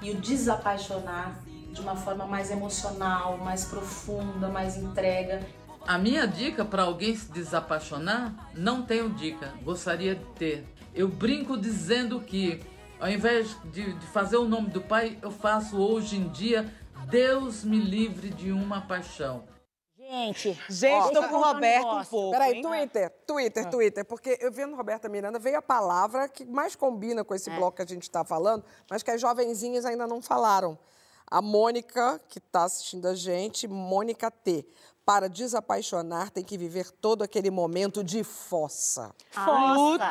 e 0.00 0.10
o 0.10 0.20
desapaixonar 0.20 1.38
de 1.72 1.80
uma 1.80 1.96
forma 1.96 2.26
mais 2.26 2.50
emocional, 2.50 3.38
mais 3.38 3.64
profunda, 3.64 4.48
mais 4.48 4.76
entrega. 4.76 5.40
A 5.86 5.98
minha 5.98 6.26
dica 6.26 6.64
para 6.64 6.82
alguém 6.82 7.16
se 7.16 7.30
desapaixonar, 7.32 8.50
não 8.54 8.82
tenho 8.82 9.10
dica, 9.10 9.52
gostaria 9.62 10.14
de 10.14 10.24
ter. 10.36 10.66
Eu 10.94 11.08
brinco 11.08 11.56
dizendo 11.56 12.20
que, 12.20 12.60
ao 13.00 13.08
invés 13.08 13.56
de, 13.72 13.92
de 13.92 14.06
fazer 14.06 14.36
o 14.36 14.48
nome 14.48 14.68
do 14.70 14.80
pai, 14.80 15.18
eu 15.22 15.30
faço 15.30 15.76
hoje 15.76 16.16
em 16.16 16.28
dia 16.28 16.72
Deus 17.08 17.64
me 17.64 17.78
livre 17.78 18.30
de 18.30 18.52
uma 18.52 18.82
paixão. 18.86 19.44
Gente, 19.98 20.58
Gente, 20.70 21.12
tô 21.12 21.22
com 21.28 21.36
o 21.36 21.42
Roberto 21.42 21.86
um 21.86 22.04
pouco. 22.04 22.30
Peraí, 22.30 22.54
hein? 22.56 22.62
Twitter, 22.62 23.10
Twitter, 23.26 23.70
Twitter, 23.70 24.04
porque 24.06 24.38
eu 24.40 24.50
vendo 24.50 24.74
Roberta 24.74 25.08
Miranda, 25.08 25.38
veio 25.38 25.58
a 25.58 25.62
palavra 25.62 26.28
que 26.28 26.46
mais 26.46 26.74
combina 26.74 27.22
com 27.24 27.34
esse 27.34 27.50
bloco 27.50 27.76
que 27.76 27.82
a 27.82 27.86
gente 27.86 28.04
está 28.04 28.24
falando, 28.24 28.64
mas 28.90 29.02
que 29.02 29.10
as 29.10 29.20
jovenzinhas 29.20 29.84
ainda 29.84 30.06
não 30.06 30.22
falaram. 30.22 30.78
A 31.30 31.42
Mônica, 31.42 32.18
que 32.28 32.38
está 32.38 32.64
assistindo 32.64 33.06
a 33.06 33.14
gente, 33.14 33.68
Mônica 33.68 34.30
T. 34.30 34.66
Para 35.04 35.28
desapaixonar, 35.28 36.30
tem 36.30 36.44
que 36.44 36.56
viver 36.58 36.90
todo 36.90 37.22
aquele 37.22 37.50
momento 37.50 38.02
de 38.04 38.22
fossa. 38.24 39.14
O 39.36 39.74
luto. 39.74 40.04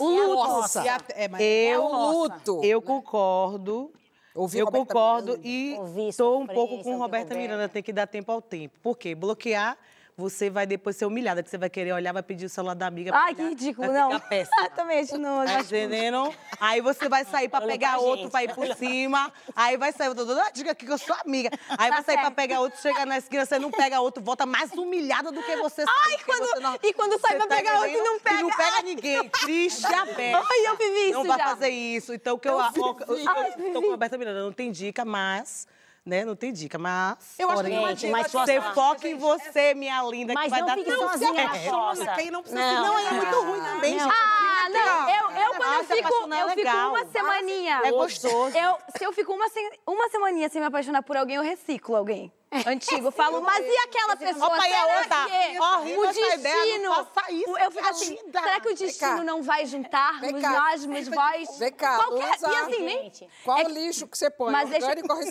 O 0.00 0.08
luto. 0.10 0.34
Nossa. 0.48 0.84
E 0.84 0.88
a- 0.88 1.00
é, 1.10 1.28
mas- 1.28 1.40
Eu, 1.40 1.84
o 1.84 2.10
luto. 2.10 2.60
eu 2.64 2.80
concordo. 2.82 3.92
Ouvi 4.34 4.58
eu 4.58 4.66
Roberta 4.66 4.86
concordo 4.86 5.38
Miranda. 5.38 5.48
e 5.48 6.08
estou 6.08 6.40
um 6.40 6.46
pouco 6.46 6.82
com 6.82 6.96
Roberta. 6.96 7.34
Miranda, 7.34 7.68
tem 7.68 7.82
que 7.82 7.92
dar 7.92 8.06
tempo 8.06 8.30
ao 8.30 8.40
tempo. 8.40 8.78
Por 8.80 8.96
quê? 8.96 9.14
Bloquear, 9.14 9.76
você 10.20 10.50
vai 10.50 10.66
depois 10.66 10.96
ser 10.96 11.06
humilhada, 11.06 11.42
que 11.42 11.48
você 11.50 11.56
vai 11.58 11.70
querer 11.70 11.92
olhar, 11.92 12.12
vai 12.12 12.22
pedir 12.22 12.44
o 12.46 12.48
celular 12.48 12.74
da 12.74 12.86
amiga. 12.86 13.10
pra 13.10 13.22
Ai, 13.22 13.34
que 13.34 13.42
ridículo, 13.42 13.88
vai 13.90 13.96
não. 14.00 14.20
Péssima. 14.20 14.70
Também 14.76 15.00
acho 15.00 15.16
não. 15.18 15.44
Tá 15.44 15.60
entendendo? 15.60 16.34
Aí 16.60 16.80
você 16.80 17.08
vai 17.08 17.24
sair 17.24 17.48
pra 17.48 17.60
Olha 17.60 17.68
pegar 17.68 17.92
pra 17.92 18.00
outro 18.00 18.22
gente. 18.24 18.30
pra 18.30 18.44
ir 18.44 18.54
por 18.54 18.66
cima. 18.76 19.32
Aí 19.56 19.76
vai 19.76 19.92
sair, 19.92 20.08
eu 20.08 20.14
tô 20.14 20.24
dando, 20.24 20.40
ah, 20.40 20.50
diga 20.52 20.72
aqui 20.72 20.84
que 20.84 20.92
eu 20.92 20.98
sou 20.98 21.16
amiga. 21.24 21.50
Aí 21.78 21.90
vai 21.90 22.02
sair 22.04 22.16
pra 22.16 22.24
certo. 22.24 22.34
pegar 22.34 22.60
outro, 22.60 22.80
chega 22.80 23.06
na 23.06 23.18
esquina, 23.18 23.46
você 23.46 23.58
não 23.58 23.70
pega 23.70 24.00
outro, 24.00 24.22
volta 24.22 24.44
mais 24.44 24.70
humilhada 24.72 25.32
do 25.32 25.42
que 25.42 25.56
você 25.56 25.84
porque 25.84 26.24
quando- 26.24 26.46
você 26.48 26.60
não- 26.60 26.78
e 26.82 26.92
quando 26.92 27.18
sai 27.20 27.36
pra 27.36 27.46
pegar 27.46 27.74
outro 27.80 27.90
e 27.90 28.02
não 28.02 28.20
pega. 28.20 28.38
E 28.38 28.42
não 28.42 28.50
pega 28.50 28.82
ninguém. 28.84 29.28
Triste 29.30 29.86
a 29.86 30.06
peça. 30.06 30.38
Ai, 30.50 30.66
eu 30.66 30.76
vivi 30.76 31.00
isso 31.06 31.12
Não 31.14 31.24
vai 31.24 31.38
já. 31.38 31.44
fazer 31.48 31.68
isso. 31.70 32.12
Então, 32.12 32.34
o 32.36 32.38
que 32.38 32.48
eu, 32.48 32.52
Eu 32.52 32.58
eu, 32.60 32.96
eu, 33.08 33.66
eu 33.66 33.72
tô 33.72 33.80
com 33.80 33.88
a 33.88 33.90
Roberta 33.92 34.18
Miranda, 34.18 34.42
não 34.42 34.52
tem 34.52 34.70
dica, 34.70 35.04
mas... 35.04 35.66
Né? 36.10 36.24
Não 36.24 36.34
tem 36.34 36.52
dica, 36.52 36.76
mas... 36.76 37.16
Eu 37.38 37.48
acho 37.48 37.62
que 37.62 37.94
dica 37.94 38.10
mas 38.10 38.32
Você 38.32 38.60
foca 38.74 39.06
em 39.08 39.14
você, 39.16 39.74
minha 39.74 40.02
linda, 40.02 40.34
Mas 40.34 40.44
que 40.46 40.50
vai 40.50 40.60
não 40.60 40.66
dar 40.66 40.74
fique 40.74 40.90
tudo 40.90 41.08
certo. 41.08 42.14
Quem 42.16 42.30
não 42.32 42.42
precisa 42.42 42.60
Não, 42.60 42.78
se- 42.78 42.82
Não, 42.82 42.98
é 42.98 43.12
muito 43.12 43.40
ruim 43.42 43.60
também, 43.62 43.92
gente. 43.96 44.12
Ah, 44.12 44.68
não, 44.70 45.08
eu, 45.08 45.14
eu 45.14 45.50
quando 45.54 45.62
eu 45.62 45.80
Ah, 45.80 45.84
fico, 45.84 45.98
apaixonar 46.08 46.36
é 46.38 46.42
eu 46.42 46.48
fico 46.50 46.68
uma 46.68 47.04
semaninha. 47.06 47.80
É 47.84 47.90
gostoso. 47.92 48.58
Eu, 48.58 48.76
se 48.98 49.04
eu 49.04 49.12
fico 49.12 49.32
uma, 49.32 49.46
uma 49.86 50.08
semaninha 50.08 50.48
sem 50.48 50.60
me 50.60 50.66
apaixonar 50.66 51.02
por 51.04 51.16
alguém, 51.16 51.36
eu 51.36 51.42
reciclo 51.42 51.94
alguém. 51.94 52.32
Antigo, 52.66 53.06
eu 53.06 53.12
falo, 53.12 53.40
mas 53.42 53.64
e 53.64 53.76
aquela 53.78 54.16
pessoa? 54.16 54.46
Opa, 54.46 54.60
será 54.62 54.98
outra? 54.98 55.26
que 55.26 55.60
Horrível 55.60 56.00
o 56.00 56.06
destino... 56.12 56.94
faça 57.04 57.32
isso, 57.32 57.58
eu 57.58 57.70
fico 57.70 57.88
assim, 57.88 58.16
querida. 58.16 58.40
será 58.42 58.60
que 58.60 58.68
o 58.68 58.74
destino 58.74 59.22
não 59.24 59.40
vai 59.42 59.66
juntar 59.66 60.20
Vem 60.20 60.32
nos 60.32 60.42
cá. 60.42 60.50
nós, 60.50 60.84
nos 60.84 61.08
vós? 61.08 61.58
Vem 61.58 61.72
cá, 61.72 61.96
Qualquer, 61.98 62.26
Luísa. 62.28 62.50
e 62.50 62.56
assim, 62.56 62.82
nem... 62.82 63.12
Qual 63.44 63.58
É 63.58 63.62
lixo 63.64 64.06
que 64.08 64.18
você 64.18 64.28
põe? 64.28 64.50
Mas 64.50 64.68
deixa, 64.68 64.88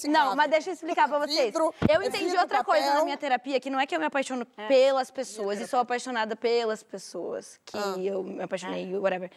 não, 0.08 0.34
mas 0.34 0.50
deixa 0.50 0.70
eu 0.70 0.74
explicar 0.74 1.10
pra 1.10 1.20
vocês. 1.20 1.46
Vidro, 1.48 1.74
eu 1.90 2.02
é 2.02 2.06
entendi 2.08 2.26
vidro, 2.26 2.40
outra 2.40 2.64
coisa 2.64 2.84
papel. 2.86 3.00
na 3.00 3.04
minha 3.06 3.18
terapia, 3.18 3.60
que 3.60 3.70
não 3.70 3.80
é 3.82 3.86
que 3.86 3.94
eu 3.94 4.00
me 4.00 4.06
apaixono 4.06 4.46
pelas 4.46 5.12
pessoas 5.12 5.60
e 5.60 5.68
sou 5.68 5.80
apaixonada 5.82 6.38
pelas 6.38 6.84
pessoas 6.84 7.60
que 7.66 7.78
Ah. 7.78 7.96
eu 7.98 8.24
me 8.24 8.42
apaixonei, 8.44 8.98
whatever. 8.98 9.30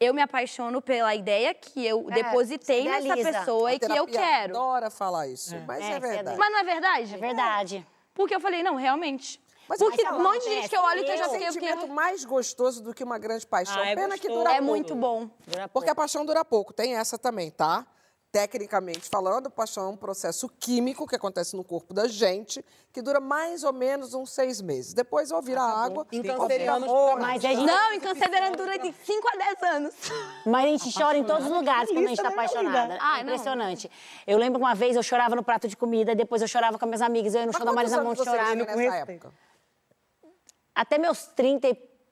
Eu 0.00 0.14
me 0.14 0.22
apaixono 0.22 0.80
pela 0.80 1.14
ideia 1.14 1.52
que 1.52 1.86
eu 1.86 2.04
depositei 2.04 2.84
nessa 2.84 3.14
pessoa 3.16 3.68
A 3.68 3.74
e 3.74 3.78
que 3.78 3.84
eu 3.92 4.06
quero. 4.06 4.56
adora 4.56 4.88
falar 4.88 5.28
isso, 5.28 5.54
mas 5.66 5.84
É, 5.84 5.90
é, 5.92 5.94
é 5.96 6.00
verdade. 6.00 6.38
Mas 6.38 6.50
não 6.50 6.58
é 6.58 6.64
verdade? 6.64 7.14
É 7.14 7.18
verdade. 7.18 7.86
Porque 8.14 8.34
eu 8.34 8.40
falei, 8.40 8.62
não, 8.62 8.76
realmente. 8.76 9.38
Porque 9.68 9.96
sei 9.96 10.04
lá, 10.10 10.16
um 10.16 10.22
monte 10.22 10.42
de 10.42 10.48
gente 10.54 10.68
que 10.70 10.76
eu 10.76 10.80
olho 10.80 11.04
que 11.04 11.10
eu 11.10 11.16
já 11.18 11.28
fiquei... 11.28 11.46
eu 11.48 11.52
sentimento 11.52 11.80
fiquei- 11.80 11.94
mais 11.94 12.24
gostoso 12.24 12.82
do 12.82 12.94
que 12.94 13.04
uma 13.04 13.18
grande 13.18 13.46
paixão. 13.46 13.80
Ah, 13.80 13.88
é 13.88 13.94
Pena 13.94 14.16
que 14.18 14.26
gostoso. 14.26 14.38
dura 14.38 14.50
É 14.52 14.56
pouco. 14.56 14.64
muito 14.70 14.94
bom. 14.96 15.28
Porque 15.72 15.90
a 15.90 15.94
paixão 15.94 16.24
dura 16.24 16.44
pouco. 16.46 16.72
Tem 16.72 16.96
essa 16.96 17.18
também, 17.18 17.50
tá? 17.50 17.86
Tecnicamente 18.32 19.08
falando, 19.08 19.50
paixão 19.50 19.86
é 19.86 19.88
um 19.88 19.96
processo 19.96 20.48
químico 20.48 21.04
que 21.04 21.16
acontece 21.16 21.56
no 21.56 21.64
corpo 21.64 21.92
da 21.92 22.06
gente, 22.06 22.64
que 22.92 23.02
dura 23.02 23.18
mais 23.18 23.64
ou 23.64 23.72
menos 23.72 24.14
uns 24.14 24.30
seis 24.30 24.60
meses. 24.60 24.94
Depois 24.94 25.32
ou 25.32 25.42
vira 25.42 25.60
água, 25.60 26.06
Em 26.12 26.18
ou 26.18 26.22
vira 26.22 26.36
cancerianos, 26.36 26.88
amor. 26.88 27.18
Mas 27.18 27.44
a 27.44 27.48
gente, 27.48 27.66
Não, 27.66 27.92
dura 28.56 28.78
de 28.78 28.92
5 29.04 29.28
a 29.28 29.36
10 29.36 29.62
anos. 29.74 29.94
mas 30.46 30.64
a 30.64 30.68
gente 30.68 30.96
chora 30.96 31.18
em 31.18 31.24
todos 31.24 31.44
os 31.46 31.52
lugares 31.52 31.90
quando 31.90 32.04
a 32.04 32.08
gente 32.08 32.22
tá 32.22 32.28
Isso, 32.28 32.36
né, 32.36 32.44
apaixonada. 32.44 32.98
Ah, 33.00 33.18
É 33.18 33.24
não. 33.24 33.32
impressionante. 33.32 33.90
Eu 34.24 34.38
lembro 34.38 34.60
que 34.60 34.64
uma 34.64 34.76
vez 34.76 34.94
eu 34.94 35.02
chorava 35.02 35.34
no 35.34 35.42
prato 35.42 35.66
de 35.66 35.76
comida, 35.76 36.14
depois 36.14 36.40
eu 36.40 36.46
chorava 36.46 36.78
com 36.78 36.84
as 36.84 36.88
minhas 36.88 37.02
amigas, 37.02 37.34
eu 37.34 37.40
ia 37.40 37.46
no 37.46 37.52
show 37.52 37.64
da 37.66 37.72
Marisa 37.72 38.00
Monte 38.00 38.18
você 38.18 38.30
chorar. 38.30 38.52
tinha 38.52 38.64
com 38.64 38.76
nessa 38.76 38.94
respeito. 38.96 39.32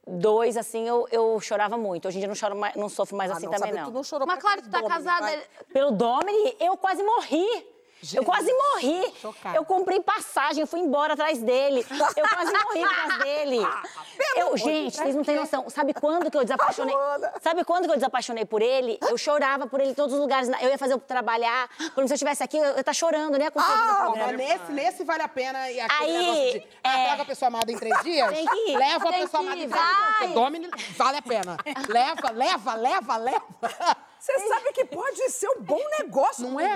32, 0.09 0.57
assim, 0.57 0.89
eu, 0.89 1.07
eu 1.11 1.39
chorava 1.41 1.77
muito. 1.77 2.09
Hoje 2.09 2.17
em 2.17 2.21
dia 2.21 2.29
não, 2.29 2.35
choro 2.35 2.57
mais, 2.57 2.75
não 2.75 2.89
sofro 2.89 3.17
mais 3.17 3.31
Ah, 3.31 3.35
assim 3.35 3.47
não, 3.47 3.53
também, 3.53 3.69
sabe, 3.69 3.81
não. 3.81 3.91
Tu 3.91 3.95
não 3.95 4.03
chorou 4.03 4.27
Mas 4.27 4.39
claro, 4.41 4.63
tu 4.63 4.69
aquele 4.69 4.83
tá 4.83 4.89
Domini, 4.89 5.05
casada... 5.05 5.27
vai. 5.27 5.43
Pelo 5.73 5.91
Domini, 5.93 6.57
eu 6.59 6.77
quase 6.77 7.03
morri. 7.03 7.47
Eu 8.15 8.25
quase 8.25 8.53
morri. 8.53 9.15
Eu 9.55 9.65
comprei 9.65 10.01
passagem, 10.01 10.61
eu 10.61 10.67
fui 10.67 10.81
embora 10.81 11.15
atrás 11.15 11.43
dele. 11.43 11.85
Eu 12.17 12.29
quase 12.29 12.53
morri 12.53 12.85
causa 12.85 13.25
dele. 13.25 13.59
Eu, 14.37 14.57
gente, 14.57 14.97
vocês 14.97 15.15
não 15.15 15.23
têm 15.23 15.37
noção. 15.37 15.69
Sabe 15.71 15.95
quando 15.95 16.31
que 16.31 16.37
eu 16.37 16.43
desapaixonei? 16.43 16.95
Sabe 17.41 17.65
quando 17.65 17.85
que 17.87 17.91
eu 17.91 17.95
desapaixonei 17.97 18.45
por 18.45 18.63
ele? 18.63 18.99
Eu 19.09 19.17
chorava 19.17 19.67
por 19.67 19.81
ele 19.81 19.91
em 19.91 19.95
todos 19.95 20.13
os 20.13 20.21
lugares. 20.21 20.49
Eu 20.61 20.69
ia 20.71 20.79
fazer 20.79 20.95
eu 20.95 20.99
trabalhar. 20.99 21.69
Por 21.69 22.03
exemplo, 22.03 22.09
se 22.09 22.13
eu 22.13 22.15
estivesse 22.15 22.43
aqui, 22.43 22.57
eu 22.57 22.65
ia 22.75 22.81
estar 22.81 22.93
chorando, 22.93 23.39
né? 23.39 23.51
Com 23.51 23.61
mas 23.61 24.37
nesse, 24.37 24.73
nesse 24.73 25.05
vale 25.05 25.23
a 25.23 25.29
pena. 25.29 25.71
E 25.71 25.81
aquele 25.81 26.03
Aí, 26.03 26.19
negócio 26.19 26.53
de 26.61 26.67
ah, 26.83 26.99
é. 26.99 27.21
a 27.21 27.25
pessoa 27.25 27.47
amada 27.47 27.71
em 27.71 27.79
três 27.79 27.97
dias, 28.03 28.29
Tem 28.31 28.47
que 28.47 28.71
ir. 28.71 28.77
leva 28.77 29.09
a 29.09 29.13
Tem 29.13 29.21
pessoa 29.23 29.43
que 29.43 29.49
amada 29.49 29.63
em 29.65 29.69
três 29.69 29.85
dias. 30.21 30.33
Domini 30.33 30.71
vale 30.97 31.17
a 31.19 31.23
pena. 31.23 31.57
Leva, 31.89 32.31
leva, 32.31 32.75
leva, 32.75 33.17
leva. 33.17 33.97
Você 34.21 34.39
sabe 34.49 34.73
que 34.73 34.85
pode 34.85 35.31
ser 35.31 35.49
um 35.51 35.61
bom 35.63 35.81
negócio, 35.99 36.49
Não 36.49 36.59
é? 36.61 36.75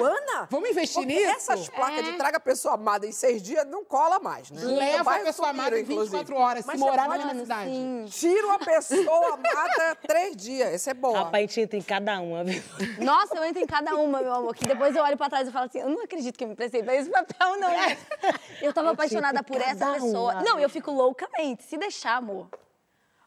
Vamos 0.48 0.70
investir 0.70 1.02
Porque 1.02 1.14
nisso? 1.14 1.30
essas 1.52 1.68
placas 1.68 2.04
de 2.04 2.12
traga 2.16 2.36
a 2.36 2.40
pessoa 2.40 2.74
amada 2.74 3.06
em 3.06 3.12
seis 3.12 3.42
dias 3.42 3.66
não 3.66 3.84
cola 3.84 4.18
mais, 4.18 4.50
né? 4.50 4.62
Leva 4.62 5.02
Vai 5.02 5.20
a 5.20 5.24
pessoa 5.24 5.48
sumir, 5.48 5.60
amada 5.60 5.78
em 5.78 5.82
inclusive. 5.82 6.16
24 6.18 6.36
horas, 6.36 6.64
Mas 6.66 6.78
se 6.78 6.80
morar 6.80 7.08
na 7.08 7.18
minha 7.18 7.34
cidade. 7.34 7.70
Tira 8.10 8.52
a 8.54 8.58
pessoa 8.58 9.34
amada 9.34 9.96
três 10.06 10.36
dias. 10.36 10.72
Esse 10.74 10.90
é 10.90 10.94
bom. 10.94 11.12
Rapaz, 11.12 11.34
a 11.34 11.46
gente 11.46 11.60
entra 11.62 11.76
em 11.78 11.82
cada 11.82 12.20
uma, 12.20 12.44
viu? 12.44 12.62
Nossa, 13.00 13.34
eu 13.36 13.44
entro 13.44 13.62
em 13.62 13.66
cada 13.66 13.94
uma, 13.96 14.20
meu 14.22 14.32
amor. 14.34 14.54
Que 14.54 14.64
depois 14.66 14.94
eu 14.94 15.02
olho 15.02 15.16
pra 15.16 15.28
trás 15.28 15.48
e 15.48 15.50
falo 15.52 15.66
assim, 15.66 15.80
eu 15.80 15.88
não 15.88 16.02
acredito 16.04 16.36
que 16.38 16.44
eu 16.44 16.48
me 16.48 16.54
prestei 16.54 16.82
pra 16.82 16.94
esse 16.94 17.10
papel, 17.10 17.58
não. 17.58 17.72
Eu 18.62 18.72
tava 18.72 18.92
apaixonada 18.92 19.42
por 19.42 19.60
essa 19.60 19.94
pessoa. 19.94 20.34
uma. 20.34 20.42
Não, 20.42 20.58
eu 20.60 20.70
fico 20.70 20.92
loucamente. 20.92 21.64
Se 21.64 21.76
deixar, 21.76 22.16
amor. 22.18 22.48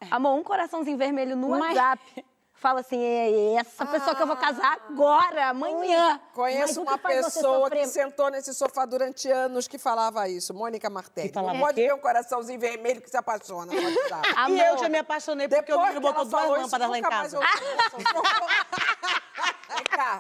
Amor, 0.10 0.34
um 0.36 0.44
coraçãozinho 0.44 0.98
vermelho 0.98 1.36
no 1.36 1.50
Mas- 1.50 1.76
WhatsApp. 1.76 2.26
Fala 2.66 2.80
assim, 2.80 3.00
é 3.00 3.54
essa 3.58 3.86
pessoa 3.86 4.16
que 4.16 4.24
eu 4.24 4.26
vou 4.26 4.38
casar 4.38 4.80
agora, 4.90 5.50
amanhã. 5.50 6.20
Conheço 6.34 6.82
uma 6.82 6.98
pessoa 6.98 7.70
que 7.70 7.86
sentou 7.86 8.32
nesse 8.32 8.56
sofá 8.56 8.86
durante 8.88 9.30
anos 9.30 9.68
que 9.68 9.78
falava 9.78 10.28
isso, 10.28 10.52
Mônica 10.52 10.90
Martelli. 10.90 11.28
Que 11.28 11.34
falava 11.36 11.54
não 11.54 11.60
pode 11.64 11.80
ver 11.80 11.94
um 11.94 12.00
coraçãozinho 12.00 12.60
vermelho 12.60 13.04
que 13.04 13.10
se 13.12 13.16
apaixona. 13.16 13.72
no 13.72 13.84
WhatsApp. 13.84 14.30
E 14.50 14.60
eu 14.60 14.80
já 14.80 14.90
me 14.90 14.98
apaixonei 14.98 15.48
porque 15.48 15.72
o 15.72 15.78
Depois 15.78 15.94
menino 15.94 16.08
que 16.08 16.20
botou 16.20 16.40
ela 16.40 16.48
duas 16.48 16.62
lâmpadas 16.64 16.90
lá 16.90 16.98
em 16.98 17.02
casa. 17.04 17.38
eu 17.38 17.42
ouvi 17.42 18.06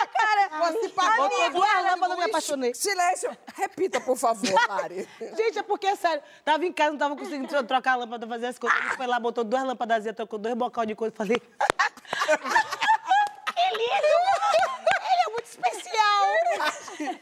Vem 0.01 0.09
cá. 0.51 0.59
Você 0.72 0.88
pagou 0.90 1.28
duas 1.51 1.82
lâmpadas, 1.82 2.11
eu 2.11 2.16
me 2.16 2.24
apaixonei. 2.24 2.74
Silêncio. 2.74 3.36
Repita, 3.55 4.01
por 4.01 4.16
favor, 4.16 4.42
Mari. 4.68 5.09
Gente, 5.36 5.59
é 5.59 5.62
porque, 5.62 5.86
é 5.86 5.97
sério, 5.97 6.22
tava 6.44 6.64
em 6.64 6.72
casa, 6.72 6.90
não 6.90 6.99
tava 6.99 7.16
conseguindo 7.16 7.49
tro- 7.49 7.62
trocar 7.64 7.92
a 7.92 7.97
lâmpada, 7.97 8.26
fazer 8.26 8.47
as 8.47 8.59
coisas. 8.59 8.78
Ele 8.80 8.97
foi 8.97 9.07
lá, 9.07 9.18
botou 9.20 9.44
duas 9.44 9.62
lâmpadas, 9.64 10.05
trocou 10.14 10.38
dois 10.38 10.55
bocal 10.55 10.84
de 10.86 10.94
coisa, 10.94 11.14
falei... 11.14 11.40
Ele, 13.57 13.82
ele, 13.82 14.07
ele 14.07 15.22
é 15.26 15.30
muito 15.32 15.47
especial. 15.47 15.95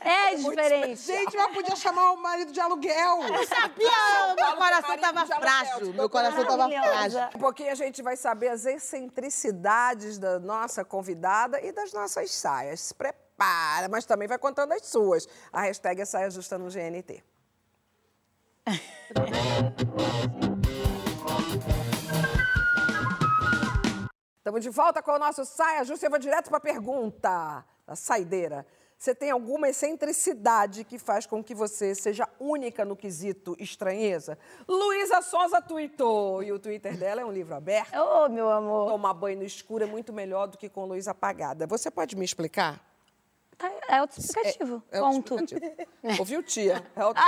É 0.01 0.35
diferente. 0.35 1.01
Gente, 1.01 1.37
mas 1.37 1.53
podia 1.53 1.76
chamar 1.76 2.12
o 2.12 2.16
marido 2.16 2.53
de 2.53 2.61
aluguel. 2.61 3.20
Sabia, 3.49 4.35
meu 4.37 4.57
coração 4.57 4.99
tava 4.99 5.26
frágil, 5.26 5.93
meu 5.93 6.11
coração 6.11 6.45
tava 6.45 6.68
frágil. 6.68 7.20
Um 7.35 7.39
pouquinho 7.39 7.72
a 7.72 7.74
gente 7.74 8.03
vai 8.03 8.16
saber 8.16 8.49
as 8.49 8.66
excentricidades 8.66 10.18
da 10.18 10.39
nossa 10.39 10.85
convidada 10.85 11.61
e 11.61 11.72
das 11.72 11.93
nossas 11.93 12.30
saias. 12.30 12.80
Se 12.80 12.95
prepara, 12.95 13.89
mas 13.89 14.05
também 14.05 14.28
vai 14.28 14.39
contando 14.39 14.72
as 14.72 14.87
suas. 14.87 15.28
A 15.53 15.62
hashtag 15.62 16.01
é 16.01 16.05
saia 16.05 16.30
justa 16.30 16.59
no 16.59 16.70
GNT. 16.70 17.22
Estamos 24.39 24.62
de 24.62 24.70
volta 24.70 25.03
com 25.03 25.12
o 25.12 25.18
nosso 25.18 25.45
Saia 25.45 25.85
Justa. 25.85 26.07
Eu 26.07 26.11
vou 26.11 26.18
direto 26.18 26.49
para 26.49 26.59
a 26.59 26.61
pergunta 26.61 27.64
da 27.87 27.97
saideira. 27.97 28.66
Você 28.99 29.14
tem 29.14 29.30
alguma 29.30 29.68
excentricidade 29.68 30.84
que 30.84 30.99
faz 30.99 31.26
com 31.26 31.42
que 31.42 31.55
você 31.55 31.95
seja 31.95 32.28
única 32.40 32.84
no 32.84 32.97
quesito 32.97 33.55
estranheza? 33.59 34.38
Luísa 34.66 35.20
Souza 35.20 35.61
tweetou, 35.61 36.42
e 36.42 36.53
o 36.53 36.59
Twitter 36.59 36.97
dela 36.97 37.20
é 37.20 37.24
um 37.24 37.32
livro 37.32 37.55
aberto. 37.55 37.95
Ô, 37.97 38.28
meu 38.28 38.51
amor. 38.51 38.90
Tomar 38.90 39.14
banho 39.14 39.38
no 39.38 39.45
escuro 39.45 39.84
é 39.84 39.86
muito 39.86 40.12
melhor 40.12 40.47
do 40.47 40.57
que 40.57 40.68
com 40.68 40.86
luz 40.86 41.07
apagada. 41.07 41.66
Você 41.66 41.90
pode 41.90 42.16
me 42.16 42.24
explicar? 42.24 42.80
Tá, 43.57 43.70
é 43.88 43.99
autoexplicativo. 43.99 44.82
É 44.90 44.99
Ponto. 44.99 45.34
autoexplicativo. 45.34 45.90
Ouviu, 46.18 46.42
tia? 46.42 46.84
É 46.97 47.01
auto... 47.01 47.20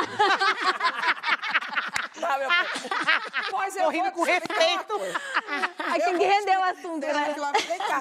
Tá, 2.21 2.39
meu. 2.39 2.49
Pois 3.51 3.77
eu 3.77 3.91
vou 3.91 4.11
com 4.13 4.23
respeito. 4.23 4.95
Aí 5.79 6.01
tem 6.03 6.19
que 6.19 6.25
render 6.25 6.57
o 6.59 6.63
assunto, 6.65 7.01
né? 7.07 7.35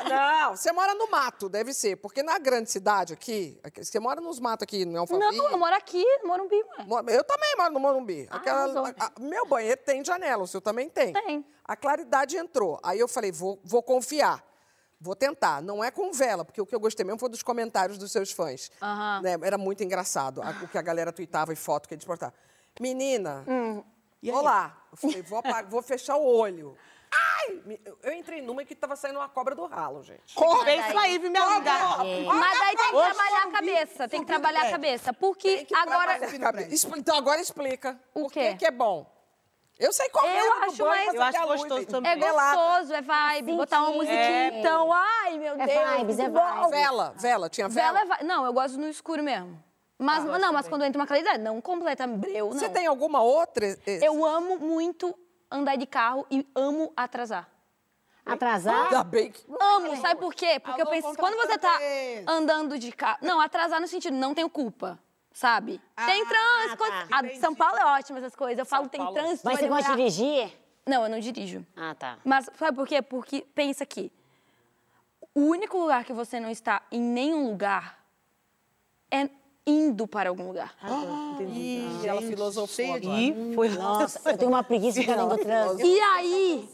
Não, 0.10 0.56
você 0.56 0.72
mora 0.72 0.94
no 0.96 1.10
mato, 1.10 1.48
deve 1.50 1.74
ser. 1.74 1.96
Porque 1.98 2.24
na 2.24 2.38
grande 2.40 2.70
cidade 2.70 3.14
aqui, 3.14 3.60
você 3.78 4.00
mora 4.00 4.20
nos 4.20 4.40
matos 4.40 4.64
aqui, 4.64 4.86
no 4.86 5.00
Alphaville. 5.00 5.38
Não, 5.38 5.52
eu 5.52 5.58
moro 5.58 5.76
aqui, 5.76 6.04
no 6.22 6.28
Morumbi, 6.28 6.56
ué. 6.56 7.16
Eu 7.16 7.24
também 7.24 7.56
moro 7.58 7.74
no 7.74 7.80
Morumbi. 7.80 8.28
Aquela- 8.30 8.64
arrasou. 8.64 8.86
a- 8.86 8.94
a- 9.06 9.12
meu 9.20 9.46
banheiro 9.46 9.80
tem 9.86 10.04
janela, 10.04 10.44
o 10.44 10.48
seu 10.48 10.60
também 10.62 10.90
tem? 10.90 11.14
Tem. 11.14 11.46
A 11.64 11.76
claridade 11.76 12.38
entrou. 12.38 12.80
Aí 12.84 13.00
eu 13.00 13.08
falei, 13.08 13.32
vou, 13.32 13.60
vou 13.64 13.82
confiar. 13.84 14.44
Vou 15.00 15.16
tentar. 15.16 15.62
Não 15.62 15.84
é 15.84 15.92
com 15.92 16.12
vela, 16.12 16.44
porque 16.44 16.62
o 16.62 16.66
que 16.66 16.74
eu 16.74 16.80
gostei 16.80 17.06
mesmo 17.06 17.20
foi 17.20 17.30
dos 17.30 17.44
comentários 17.44 17.98
dos 17.98 18.12
seus 18.12 18.32
fãs. 18.32 18.72
Aham. 18.82 19.22
Né? 19.22 19.38
Era 19.44 19.58
muito 19.58 19.84
engraçado 19.84 20.42
a- 20.42 20.50
o 20.64 20.68
que 20.68 20.78
a 20.78 20.82
galera 20.82 21.12
tweetava 21.12 21.54
e 21.54 21.56
foto 21.56 21.88
que 21.88 21.94
eles 21.94 22.06
postavam. 22.06 22.34
Menina, 22.80 23.44
olá. 24.32 24.78
Eu 24.92 24.98
falei, 24.98 25.22
vou, 25.22 25.40
apagar- 25.40 25.70
vou 25.70 25.82
fechar 25.82 26.16
o 26.18 26.26
olho. 26.26 26.78
Ai! 27.12 27.62
Me- 27.66 27.80
eu- 28.04 28.14
entrei 28.14 28.42
numa 28.42 28.66
que 28.66 28.76
tava 28.76 28.96
saindo 28.96 29.20
uma 29.20 29.30
cobra 29.30 29.56
do 29.56 29.66
ralo, 29.66 30.04
gente. 30.04 30.36
É 30.66 30.90
isso 30.90 30.98
aí, 30.98 31.18
viu, 31.18 31.32
minha 31.32 31.44
amiga? 31.44 31.72
Mas 32.34 32.60
daí 32.60 32.76
tem 32.76 32.86
que 32.88 32.92
trabalhar 32.92 33.44
a 33.44 33.52
cabeça, 33.52 34.08
tem 34.10 34.20
que 34.22 34.26
trabalhar 34.26 34.62
a 34.68 34.72
cabeça. 34.72 35.14
Porque 35.14 35.56
Tem 35.58 35.66
que 35.66 35.76
agora. 35.76 36.20
Então 36.98 37.16
agora 37.18 37.40
explica. 37.40 38.00
O 38.14 38.24
Por 38.24 38.32
quê? 38.32 38.50
que 38.52 38.56
que 38.58 38.66
é 38.66 38.72
bom? 38.72 39.14
Eu 39.78 39.92
sei 39.92 40.08
qual 40.10 40.26
Eu 40.26 40.32
é 40.32 40.50
o 40.50 40.64
acho 40.64 40.78
banho, 40.78 41.06
mais- 41.06 41.14
Eu 41.14 41.22
acho 41.22 41.46
luz 41.48 41.62
gostoso 41.62 41.86
também. 41.88 42.12
É 42.12 42.16
gostoso, 42.16 42.94
é 42.94 43.02
vibe. 43.02 43.56
Botar 43.58 43.82
uma 43.82 43.92
musiquinha, 43.92 44.18
É. 44.20 44.60
então. 44.60 44.92
Ai, 44.94 45.38
meu 45.38 45.54
É 45.60 45.66
Deus. 45.68 45.90
vibes, 45.98 46.20
é 46.20 46.24
que 46.24 46.30
bom. 46.30 46.54
vibes. 46.56 46.70
Vela, 46.72 47.14
vela, 47.18 47.50
tinha 47.50 47.68
vela. 47.68 47.92
Vela 48.00 48.14
é 48.16 48.18
vi- 48.20 48.24
Não, 48.24 48.46
eu 48.46 48.54
gosto 48.54 48.78
no 48.78 48.88
escuro 48.88 49.22
mesmo. 49.22 49.62
Mas, 49.98 50.24
não, 50.26 50.52
mas 50.52 50.68
quando 50.68 50.84
entra 50.84 51.00
uma 51.02 51.08
claridade, 51.08 51.42
não 51.42 51.62
completa 51.62 52.06
breu, 52.06 52.50
não. 52.50 52.60
Você 52.60 52.70
tem 52.70 52.86
alguma 52.86 53.22
outra? 53.22 53.78
Eu 53.86 54.26
amo 54.26 54.58
muito 54.60 55.18
andar 55.50 55.78
de 55.78 55.86
carro 55.86 56.26
e 56.30 56.46
amo 56.54 56.92
atrasar. 56.98 57.50
Atrasar? 58.26 58.86
Ainda 58.86 59.04
bem 59.04 59.32
que... 59.32 59.46
Amo, 59.60 59.96
sabe 59.98 60.20
por 60.20 60.34
quê? 60.34 60.60
Porque 60.60 60.82
eu 60.82 60.86
Alô, 60.88 60.92
penso, 60.92 61.16
quando 61.16 61.36
você 61.38 61.58
tá 61.58 61.80
andando 62.28 62.78
de 62.78 62.92
carro. 62.92 63.20
Não, 63.22 63.40
atrasar 63.40 63.80
no 63.80 63.88
sentido, 63.88 64.16
não 64.16 64.34
tenho 64.34 64.50
culpa. 64.50 65.00
Sabe? 65.32 65.82
tem 66.06 66.24
Ah, 66.24 66.26
trânsito. 66.26 66.84
tá. 67.10 67.40
São 67.40 67.54
Paulo 67.54 67.78
é 67.78 67.86
ótimo 68.00 68.18
essas 68.18 68.36
coisas. 68.36 68.58
Eu 68.58 68.66
falo, 68.66 68.88
tem 68.90 69.06
trânsito. 69.14 69.42
Mas 69.46 69.60
você 69.60 69.68
gosta 69.68 69.92
de 69.92 69.98
dirigir? 69.98 70.52
Não, 70.88 71.04
eu 71.04 71.10
não 71.10 71.20
dirijo. 71.20 71.66
Ah, 71.76 71.94
tá. 71.94 72.18
Mas 72.24 72.50
sabe 72.58 72.76
por 72.76 72.88
quê? 72.88 73.02
Porque 73.02 73.46
pensa 73.54 73.84
aqui. 73.84 74.12
O 75.34 75.42
único 75.42 75.78
lugar 75.78 76.06
que 76.06 76.14
você 76.14 76.40
não 76.40 76.50
está 76.50 76.82
em 76.92 77.02
nenhum 77.02 77.50
lugar 77.50 78.00
é 79.12 79.30
indo 79.66 80.08
para 80.08 80.30
algum 80.30 80.48
lugar. 80.48 80.76
Ih, 81.54 82.06
ela 82.08 82.22
filosofou 82.22 82.68
cheia 82.68 83.00
de- 83.00 83.08
agora. 83.08 83.22
E 83.22 83.56
foi. 83.56 83.70
Nossa, 83.70 84.30
eu 84.30 84.38
tenho 84.38 84.52
uma 84.52 84.64
preguiça 84.64 85.00
de 85.00 85.06
do 85.28 85.38
trânsito. 85.38 85.86
E 85.88 86.00
aí, 86.00 86.70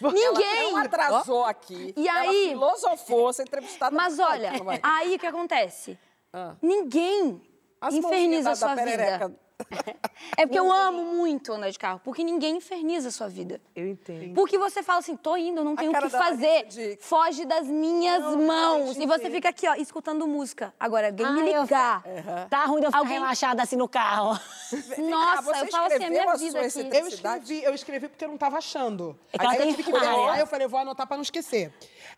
ninguém. 0.00 0.70
Não 0.72 0.76
atrasou 0.78 1.44
aqui. 1.44 1.94
E 1.96 2.08
ela 2.08 2.20
aí- 2.30 2.48
filosofou, 2.50 3.32
você 3.32 3.42
entrevistada. 3.42 3.94
Mas 3.96 4.18
no 4.18 4.24
olha, 4.24 4.52
vai. 4.62 4.78
aí 4.82 5.16
o 5.16 5.18
que 5.18 5.26
acontece? 5.26 5.98
Ah. 6.32 6.54
Ninguém 6.60 7.40
As 7.80 7.94
inferniza 7.94 8.50
a 8.50 8.56
sua 8.56 8.74
da 8.74 8.82
perereca. 8.84 9.28
vida. 9.28 9.40
É 10.36 10.46
porque 10.46 10.58
eu 10.58 10.70
amo 10.70 11.02
muito 11.16 11.52
andar 11.52 11.70
de 11.70 11.78
carro, 11.78 12.00
porque 12.04 12.22
ninguém 12.22 12.56
inferniza 12.58 13.08
a 13.08 13.10
sua 13.10 13.28
vida. 13.28 13.60
Eu 13.74 13.88
entendo. 13.88 14.34
Porque 14.34 14.56
você 14.56 14.82
fala 14.82 15.00
assim, 15.00 15.16
tô 15.16 15.36
indo, 15.36 15.64
não 15.64 15.74
tenho 15.74 15.90
o 15.90 15.94
que 16.00 16.08
fazer. 16.10 16.66
De- 16.66 16.96
Foge 17.00 17.44
das 17.44 17.66
minhas 17.66 18.22
mãos. 18.36 18.96
E 18.96 19.06
você 19.06 19.28
fica 19.30 19.48
aqui, 19.48 19.66
ó, 19.68 19.74
escutando 19.74 20.26
música. 20.26 20.72
Agora, 20.78 21.08
alguém 21.08 21.26
me 21.32 21.40
Ai, 21.42 21.56
eu- 21.56 21.62
ligar. 21.62 22.02
Tá 22.48 22.64
ruim 22.66 22.80
de 22.80 22.86
eu 22.86 22.90
ficar 22.90 22.98
Alguém- 22.98 23.18
relaxada 23.18 23.62
assim 23.62 23.76
no 23.76 23.88
carro. 23.88 24.38
Nossa, 24.98 25.42
você 25.42 25.60
eu 25.64 25.66
falo 25.70 25.86
assim, 25.86 25.94
a 25.94 25.96
escreveu 25.96 26.10
minha 26.10 26.32
a 26.32 26.36
vida 26.36 26.50
sua 26.70 26.82
aqui. 26.82 26.96
Eu 26.98 27.08
escrevi, 27.08 27.62
eu 27.64 27.74
escrevi 27.74 28.08
porque 28.08 28.24
eu 28.24 28.28
não 28.28 28.38
tava 28.38 28.58
achando. 28.58 29.18
É 29.32 29.38
que 29.38 29.44
ela 29.44 29.52
aí 29.52 29.58
tem 29.58 29.70
eu 29.70 29.76
tive 29.76 29.90
que. 29.90 29.96
Aí 29.98 30.40
eu 30.40 30.46
falei, 30.46 30.66
eu 30.66 30.70
vou 30.70 30.78
anotar 30.80 31.06
pra 31.06 31.16
não 31.16 31.22
esquecer. 31.22 31.72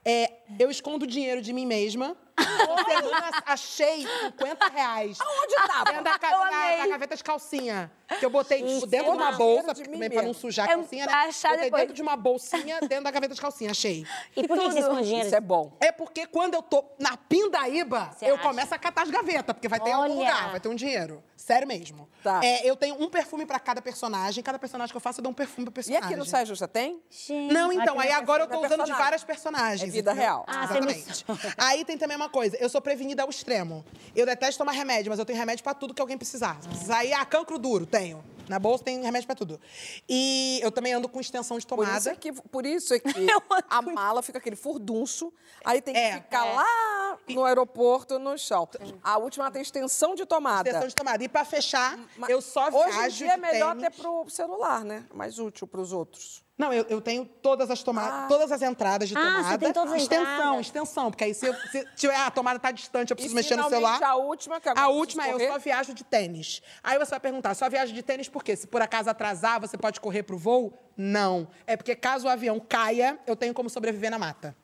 É, 0.05 0.30
eu 0.59 0.70
escondo 0.70 1.07
dinheiro 1.07 1.41
de 1.41 1.53
mim 1.53 1.64
mesma. 1.66 2.16
Semana 2.45 3.30
achei 3.47 4.07
50 4.22 4.68
reais. 4.68 5.18
Onde 5.43 5.55
tava? 5.66 5.84
Dentro 5.84 6.05
da, 6.05 6.18
ca- 6.18 6.30
na- 6.51 6.86
gaveta 6.88 7.16
de 7.16 7.24
calcinha. 7.24 7.91
Que 8.18 8.26
eu 8.26 8.30
botei 8.30 8.61
tipo, 8.62 8.86
dentro 8.86 9.12
de 9.12 9.16
uma 9.18 9.32
bolsa, 9.32 9.72
de 9.72 9.84
também 9.84 10.11
pra 10.11 10.22
não 10.22 10.34
sujar 10.34 10.68
a 10.68 10.72
É, 10.72 10.74
calcinha, 10.74 11.07
né? 11.07 11.12
achar 11.12 11.51
Botei 11.51 11.64
depois. 11.66 11.82
dentro 11.82 11.95
de 11.95 12.03
uma 12.03 12.16
bolsinha, 12.16 12.80
dentro 12.80 13.05
da 13.05 13.11
gaveta 13.12 13.34
de 13.34 13.41
calcinha, 13.41 13.70
achei. 13.70 14.05
E 14.36 14.49
por 14.49 14.59
que 14.59 14.64
você 14.68 15.03
dinheiro? 15.03 15.26
Isso 15.26 15.36
é 15.36 15.41
bom. 15.41 15.72
É 15.80 15.93
porque 15.93 16.26
quando 16.26 16.55
eu 16.55 16.62
tô 16.62 16.84
na 16.99 17.16
pindaíba, 17.16 18.11
Você 18.16 18.26
eu 18.28 18.34
acha? 18.34 18.43
começo 18.43 18.74
a 18.74 18.78
catar 18.78 19.03
as 19.03 19.11
gavetas, 19.11 19.55
porque 19.55 19.68
vai 19.68 19.78
ter 19.78 19.91
em 19.91 19.93
algum 19.93 20.07
Olha. 20.07 20.14
lugar, 20.14 20.51
vai 20.51 20.59
ter 20.61 20.68
um 20.68 20.74
dinheiro. 20.74 21.22
Sério 21.36 21.66
mesmo. 21.66 22.09
Tá. 22.22 22.41
É, 22.45 22.68
eu 22.68 22.76
tenho 22.76 23.01
um 23.03 23.09
perfume 23.09 23.47
pra 23.47 23.59
cada 23.59 23.80
personagem, 23.80 24.43
cada 24.45 24.59
personagem 24.59 24.93
que 24.93 24.97
eu 24.97 25.01
faço, 25.01 25.20
eu 25.20 25.22
dou 25.22 25.30
um 25.30 25.34
perfume 25.34 25.64
pro 25.66 25.72
E 25.72 25.74
personagem. 25.74 26.07
aqui 26.07 26.16
no 26.16 26.24
Saia 26.26 26.45
Justa 26.45 26.68
tem? 26.68 27.01
Gente, 27.09 27.53
Não, 27.53 27.72
então, 27.72 27.99
aí 27.99 28.09
que 28.09 28.12
agora 28.14 28.43
eu 28.43 28.47
tô 28.49 28.55
é 28.55 28.59
usando 28.59 28.70
de 28.70 28.76
personagem. 28.78 29.03
várias 29.05 29.24
personagens. 29.24 29.88
É 29.88 29.93
vida 29.93 30.12
real. 30.12 30.45
Ah, 30.47 30.64
Exatamente. 30.64 31.24
Aí 31.57 31.84
tem 31.84 31.97
também 31.97 32.16
uma 32.16 32.28
coisa, 32.31 32.57
eu 32.59 32.68
sou 32.68 32.81
prevenida 32.81 33.22
ao 33.22 33.28
extremo. 33.31 33.85
Eu 34.16 34.24
detesto 34.24 34.57
tomar 34.59 34.72
remédio, 34.72 35.11
mas 35.11 35.18
eu 35.18 35.24
tenho 35.26 35.39
remédio 35.39 35.62
pra 35.62 35.74
tudo 35.74 35.93
que 35.93 36.01
alguém 36.01 36.16
precisar. 36.16 36.59
Se 36.62 36.68
precisar 36.68 37.05
ir, 37.05 37.12
ah, 37.12 37.24
cancro 37.26 37.59
duro, 37.59 37.85
tenho. 37.85 38.24
Na 38.49 38.59
bolsa 38.59 38.83
tem 38.83 39.01
remédio 39.03 39.26
pra 39.28 39.37
tudo. 39.37 39.61
E 40.09 40.59
eu 40.61 40.72
também 40.72 40.93
ando 40.93 41.09
com 41.09 41.20
extensão 41.20 41.57
de 41.59 41.64
Por 41.66 41.76
tomada. 41.85 41.99
isso 41.99 42.09
é 42.09 42.16
que, 42.16 42.33
por 42.33 42.66
isso 42.66 42.95
é 42.95 42.99
que 43.01 43.26
a 43.68 43.83
mala 43.83 44.22
fica 44.22 44.39
aquele 44.39 44.57
furdunço, 44.57 45.33
aí 45.64 45.81
tem 45.81 45.95
que 45.95 46.01
É. 46.01 46.14
ficar 46.14 46.45
lá 46.45 47.18
no 47.28 47.45
aeroporto, 47.45 48.18
no 48.18 48.37
chão. 48.37 48.68
A 49.05 49.18
última 49.18 49.51
tem 49.53 49.62
extensão 49.62 50.16
de 50.16 50.26
tomada. 50.26 50.68
Extensão 50.68 50.89
de 50.89 50.95
tomada. 50.97 51.22
E 51.22 51.28
pra 51.28 51.45
fechar, 51.45 51.97
Mas 52.16 52.28
eu 52.31 52.41
só 52.43 52.68
Hoje 52.70 52.91
viajo 52.97 53.14
em 53.14 53.18
dia 53.18 53.33
é 53.35 53.37
melhor 53.37 53.76
tênis. 53.76 53.97
ter 53.97 54.03
pro 54.03 54.28
celular, 54.28 54.85
né? 54.85 55.05
Mais 55.14 55.39
útil 55.39 55.68
pros 55.68 55.93
outros. 55.93 56.43
Não, 56.61 56.73
eu, 56.75 56.85
eu 56.91 57.01
tenho 57.01 57.25
todas 57.25 57.71
as 57.71 57.83
tomadas, 57.83 58.13
Ah. 58.25 58.27
todas 58.29 58.53
as 58.53 58.61
entradas 58.61 59.09
de 59.09 59.17
Ah, 59.17 59.21
você 59.21 59.37
tomada. 59.43 59.59
tem 59.59 59.73
todas 59.73 59.93
as 59.95 60.03
extensão, 60.03 60.33
entradas. 60.35 60.61
extensão, 60.67 61.11
porque 61.11 61.25
aí 61.25 61.33
se, 61.35 61.47
eu, 61.47 61.55
se 61.55 61.85
tiver 61.97 62.15
ah, 62.15 62.27
a 62.27 62.31
tomada 62.31 62.59
tá 62.59 62.71
distante, 62.71 63.11
eu 63.11 63.17
preciso 63.17 63.35
E 63.35 63.37
mexer 63.37 63.57
no 63.57 63.67
celular. 63.71 63.99
a 64.03 64.17
última, 64.17 64.61
que 64.61 64.69
agora 64.69 64.85
A 64.87 64.91
última 64.91 65.27
é 65.27 65.33
eu 65.33 65.41
só 65.53 65.59
viajo 65.59 65.95
de 65.95 66.05
tênis. 66.05 66.61
Aí 66.85 66.99
você 66.99 67.11
vai 67.13 67.21
perguntar, 67.21 67.55
só 67.55 67.67
viajo 67.71 67.95
de 67.95 68.03
tênis 68.03 68.29
por 68.29 68.45
quê? 68.45 68.55
Se 68.55 68.67
por 68.67 68.83
acaso 68.83 69.09
atrasar, 69.09 69.59
você 69.59 69.79
pode 69.79 69.99
correr 70.01 70.23
pro 70.23 70.37
voo? 70.37 70.73
Não. 70.97 71.49
É 71.67 71.77
porque 71.79 71.97
caso 71.97 72.27
o 72.27 72.31
avião 72.31 72.61
caia, 72.61 73.19
eu 73.27 73.35
tenho 73.35 73.55
como 73.55 73.71
sobreviver 73.71 74.11
na 74.11 74.19
mata. 74.19 74.55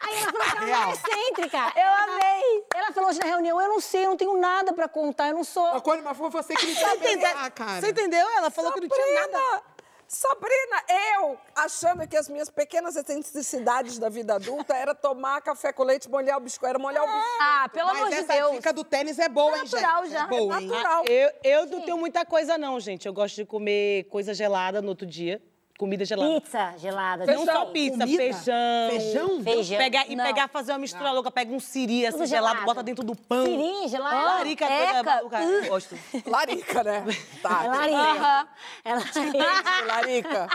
Aí 0.00 0.16
ela 0.22 0.32
falou 0.32 0.46
que 0.46 0.56
ela 0.56 0.64
Real. 0.66 0.90
é 0.90 0.92
excêntrica. 0.92 1.72
Eu 1.76 1.92
amei. 2.14 2.47
Ela 2.78 2.92
falou 2.92 3.10
hoje 3.10 3.18
na 3.18 3.26
reunião, 3.26 3.60
eu 3.60 3.68
não 3.68 3.80
sei, 3.80 4.04
eu 4.06 4.10
não 4.10 4.16
tenho 4.16 4.36
nada 4.38 4.72
pra 4.72 4.88
contar, 4.88 5.28
eu 5.28 5.34
não 5.34 5.44
sou... 5.44 5.64
Mas 5.72 5.82
quando- 5.82 6.02
mas 6.04 6.16
foi 6.16 6.30
você 6.30 6.54
que 6.54 6.66
me 6.66 6.74
deu 6.74 7.28
ah, 7.36 7.50
cara. 7.50 7.80
Você 7.80 7.90
entendeu? 7.90 8.26
Ela 8.36 8.50
falou 8.50 8.72
que 8.72 8.80
não 8.80 8.88
tinha 8.88 9.14
nada. 9.14 9.38
Sabrina! 9.38 9.78
Sabrina, 10.08 10.84
eu 11.18 11.38
achando 11.54 12.08
que 12.08 12.16
as 12.16 12.30
minhas 12.30 12.48
pequenas 12.48 12.96
excentricidades 12.96 13.98
da 13.98 14.08
vida 14.08 14.36
adulta 14.36 14.74
era 14.74 14.94
tomar 14.94 15.42
café 15.42 15.70
com 15.70 15.82
leite, 15.82 16.08
molhar 16.08 16.38
o 16.38 16.40
biscoito, 16.40 16.70
era 16.70 16.78
molhar 16.78 17.02
o 17.02 17.06
biscoito. 17.06 17.36
Ah, 17.42 17.68
pelo 17.70 17.88
Mas 17.88 17.96
amor 17.98 18.08
de 18.08 18.14
essa 18.14 18.32
Deus. 18.32 18.52
dica 18.52 18.72
do 18.72 18.84
tênis 18.84 19.18
é 19.18 19.28
boa, 19.28 19.58
hein, 19.58 19.66
gente? 19.66 19.82
natural 19.82 20.06
já. 20.06 20.24
É 20.24 20.26
boa, 20.26 20.62
hein? 20.62 20.68
Natural. 20.68 21.04
Eu, 21.06 21.30
eu 21.44 21.66
não 21.66 21.82
tenho 21.82 21.98
muita 21.98 22.24
coisa, 22.24 22.56
não, 22.56 22.80
gente. 22.80 23.06
Eu 23.06 23.12
gosto 23.12 23.34
de 23.36 23.44
comer 23.44 24.04
coisa 24.04 24.32
gelada 24.32 24.80
no 24.80 24.88
outro 24.88 25.06
dia. 25.06 25.42
Comida 25.78 26.04
gelada. 26.04 26.40
Pizza 26.40 26.74
gelada. 26.76 27.24
Não 27.24 27.34
não 27.34 27.44
só 27.44 27.66
pizza, 27.66 27.98
Comida? 27.98 28.16
feijão. 28.16 28.90
Feijão? 28.90 29.42
Feijão. 29.44 29.78
Pegar, 29.78 30.06
e 30.08 30.16
Não. 30.16 30.24
pegar, 30.24 30.48
fazer 30.48 30.72
uma 30.72 30.80
mistura 30.80 31.12
louca. 31.12 31.30
Pega 31.30 31.54
um 31.54 31.60
siri 31.60 32.04
assim, 32.04 32.26
gelado, 32.26 32.48
gelado. 32.48 32.66
bota 32.66 32.82
dentro 32.82 33.04
do 33.04 33.14
pão. 33.14 33.44
Siri, 33.46 33.86
gelado. 33.88 34.16
Larica, 34.16 34.64
Eca. 34.64 35.20
coisa. 35.20 35.44
Eu 35.44 35.68
gosto. 35.68 35.96
Larica, 36.26 36.82
né? 36.82 37.04
Tá. 37.40 37.64
É 37.64 37.68
larica. 37.68 38.48
É 38.84 38.94
larica. 38.94 39.86
Larica. 39.86 40.48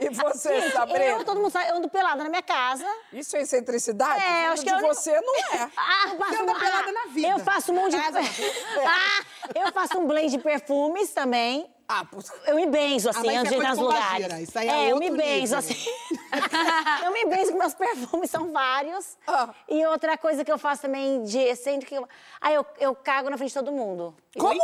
E 0.00 0.08
você, 0.08 0.60
Gente, 0.62 0.72
Sabrina? 0.72 1.04
eu, 1.04 1.24
todo 1.24 1.36
mundo 1.38 1.50
sabe, 1.50 1.68
eu 1.68 1.76
ando 1.76 1.90
pelada 1.90 2.22
na 2.22 2.30
minha 2.30 2.42
casa. 2.42 2.86
Isso 3.12 3.36
é 3.36 3.42
excentricidade? 3.42 4.24
É, 4.24 4.40
Vindo 4.40 4.52
acho 4.52 4.62
que 4.62 4.68
de 4.68 4.72
é 4.72 4.72
a 4.72 4.78
única- 4.78 4.94
você 4.94 5.20
não 5.20 5.36
é. 5.36 5.70
Ah, 5.76 6.08
eu 6.08 6.16
faço 6.18 6.42
anda 6.42 6.54
pelada 6.54 6.88
ah, 6.88 6.92
na 6.92 7.12
vida. 7.12 7.28
Eu 7.28 7.38
faço 7.40 7.72
um 7.72 7.74
monte 7.74 7.90
de... 7.90 7.98
ah, 8.86 9.22
eu 9.54 9.70
faço 9.70 9.98
um 9.98 10.06
blend 10.06 10.30
de 10.30 10.38
perfumes 10.38 11.10
também. 11.10 11.70
Ah. 11.88 12.06
Eu 12.46 12.56
me 12.56 12.66
benzo, 12.66 13.10
assim, 13.10 13.26
mas 13.26 13.36
antes 13.36 13.42
isso 13.42 13.48
de 13.50 13.54
é 13.54 13.58
entrar 13.58 13.70
nos 13.70 13.78
lugares. 13.78 14.48
isso 14.48 14.58
aí 14.58 14.68
é 14.68 14.92
eu 14.92 14.98
me 14.98 15.10
benzo, 15.10 15.56
nível. 15.56 15.58
assim. 15.58 15.74
eu 17.04 17.12
me 17.12 17.24
benzo 17.26 17.56
meus 17.56 17.74
perfumes, 17.74 18.30
são 18.30 18.52
vários. 18.52 19.18
Ah. 19.26 19.50
E 19.68 19.84
outra 19.86 20.16
coisa 20.16 20.44
que 20.44 20.52
eu 20.52 20.58
faço 20.58 20.82
também 20.82 21.22
de 21.22 21.38
excêntrica... 21.38 22.02
Aí 22.40 22.54
eu, 22.54 22.64
eu 22.78 22.94
cago 22.94 23.28
na 23.28 23.36
frente 23.36 23.50
de 23.50 23.54
todo 23.54 23.72
mundo. 23.72 24.14
Como? 24.38 24.60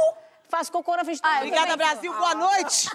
Faço 0.49 0.73
cocô 0.73 0.97
na 0.97 1.05
frente 1.05 1.17
de 1.17 1.23
todo 1.23 1.31
mundo. 1.31 1.43
Obrigada, 1.47 1.77
Brasil. 1.77 2.13
Boa 2.13 2.35
noite. 2.35 2.91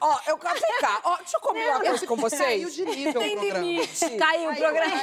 Ó, 0.00 0.18
eu 0.26 0.38
quero 0.38 0.56
ficar. 0.58 1.00
Ó, 1.04 1.16
deixa 1.18 1.36
eu 1.36 1.40
combinar 1.40 1.70
uma 1.76 1.80
coisa 1.80 2.06
com 2.06 2.16
vocês. 2.16 2.40
Caiu 2.40 2.70
de 2.70 2.84
nível 2.86 3.20
Tem 3.20 3.36
o 3.36 3.38
programa. 3.40 3.58
limite. 3.66 4.10
Caiu 4.16 4.50
o 4.50 4.56
programa. 4.56 4.96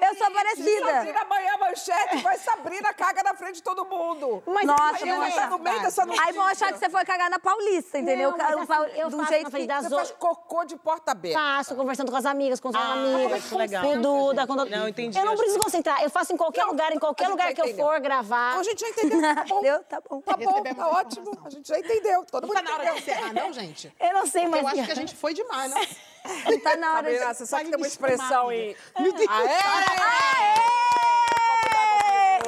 Eu 0.00 0.14
sou 0.16 0.30
parecida. 0.30 0.92
Sabrina 0.92 1.20
amanhã 1.22 1.56
manchete, 1.58 2.16
vai 2.22 2.38
Sabrina 2.38 2.94
caga 2.94 3.22
na 3.24 3.34
frente 3.34 3.56
de 3.56 3.62
todo 3.64 3.84
mundo. 3.84 4.42
Nossa, 4.46 5.04
Aí 5.04 5.10
vão 5.10 5.24
ela 5.24 5.30
tá 5.34 5.46
no 5.48 5.58
meio 5.58 5.80
dessa 5.82 6.02
Aí 6.24 6.32
vão 6.32 6.46
achar 6.46 6.72
que 6.72 6.78
você 6.78 6.88
foi 6.88 7.04
cagar 7.04 7.28
na 7.28 7.38
Paulista, 7.38 7.98
entendeu? 7.98 8.30
Não, 8.30 8.38
mas 8.38 8.70
assim, 8.70 8.92
eu 9.00 9.08
um 9.08 9.10
faço 9.10 9.28
jeito 9.32 9.44
na 9.44 9.50
frente 9.50 9.66
que- 9.68 9.82
Você 9.82 9.94
faz 9.96 10.10
cocô 10.12 10.64
de 10.64 10.76
porta 10.76 11.10
aberta. 11.12 11.38
Faço, 11.38 11.74
conversando 11.74 12.10
com 12.10 12.16
as 12.16 12.24
amigas, 12.26 12.60
com 12.60 12.68
os 12.68 12.74
Ah, 12.76 12.92
amigos. 12.92 13.44
que 13.44 13.54
legal. 13.56 13.82
Com 13.84 13.96
o 13.98 14.00
Duda. 14.00 14.46
Não, 14.70 14.88
entendi, 14.88 15.18
Eu 15.18 15.24
não 15.26 15.36
preciso 15.36 15.58
concentrar. 15.58 16.02
Eu 16.02 16.08
faço 16.10 16.32
em 16.32 16.36
qualquer 16.36 16.62
Não, 16.62 16.68
lugar, 16.70 16.92
em 16.92 16.98
qualquer 16.98 17.26
a 17.26 17.28
lugar 17.28 17.52
que 17.52 17.60
eu 17.60 17.74
for 17.76 18.00
gravar. 18.00 18.56
A 18.58 18.62
gente 18.62 18.80
já 18.80 18.88
entendeu. 18.88 19.16
Tá 19.36 19.44
bom. 19.44 19.56
Entendeu? 19.58 19.84
Tá 19.84 20.00
bom. 20.00 20.22
Tá 20.46 20.62
bom, 20.62 20.74
tá 20.74 20.88
ótimo. 20.88 21.38
A 21.44 21.50
gente 21.50 21.68
já 21.68 21.78
entendeu. 21.78 22.24
Todo 22.30 22.46
Não 22.46 22.54
mundo 22.54 22.64
tá 22.64 22.70
na 22.70 22.74
hora 22.74 22.84
de 22.84 22.90
entendeu. 22.90 23.14
encerrar, 23.14 23.32
não, 23.32 23.52
gente? 23.52 23.92
Eu 24.00 24.12
não 24.14 24.26
sei, 24.26 24.48
mas... 24.48 24.62
Eu 24.62 24.68
acho 24.68 24.84
que 24.84 24.92
a 24.92 24.94
gente 24.94 25.16
foi 25.16 25.34
demais, 25.34 25.72
né? 25.72 25.80
Não 26.50 26.60
tá 26.60 26.76
na 26.76 26.94
hora 26.94 27.10
de... 27.10 27.18
Sabrina, 27.18 27.34
você 27.34 27.46
sabe 27.46 27.64
que 27.64 27.70
tem 27.70 27.76
uma 27.76 27.86
expressão 27.86 28.52
em... 28.52 28.76
Meu 28.98 29.12
Deus. 29.12 29.28
Aê! 29.30 29.46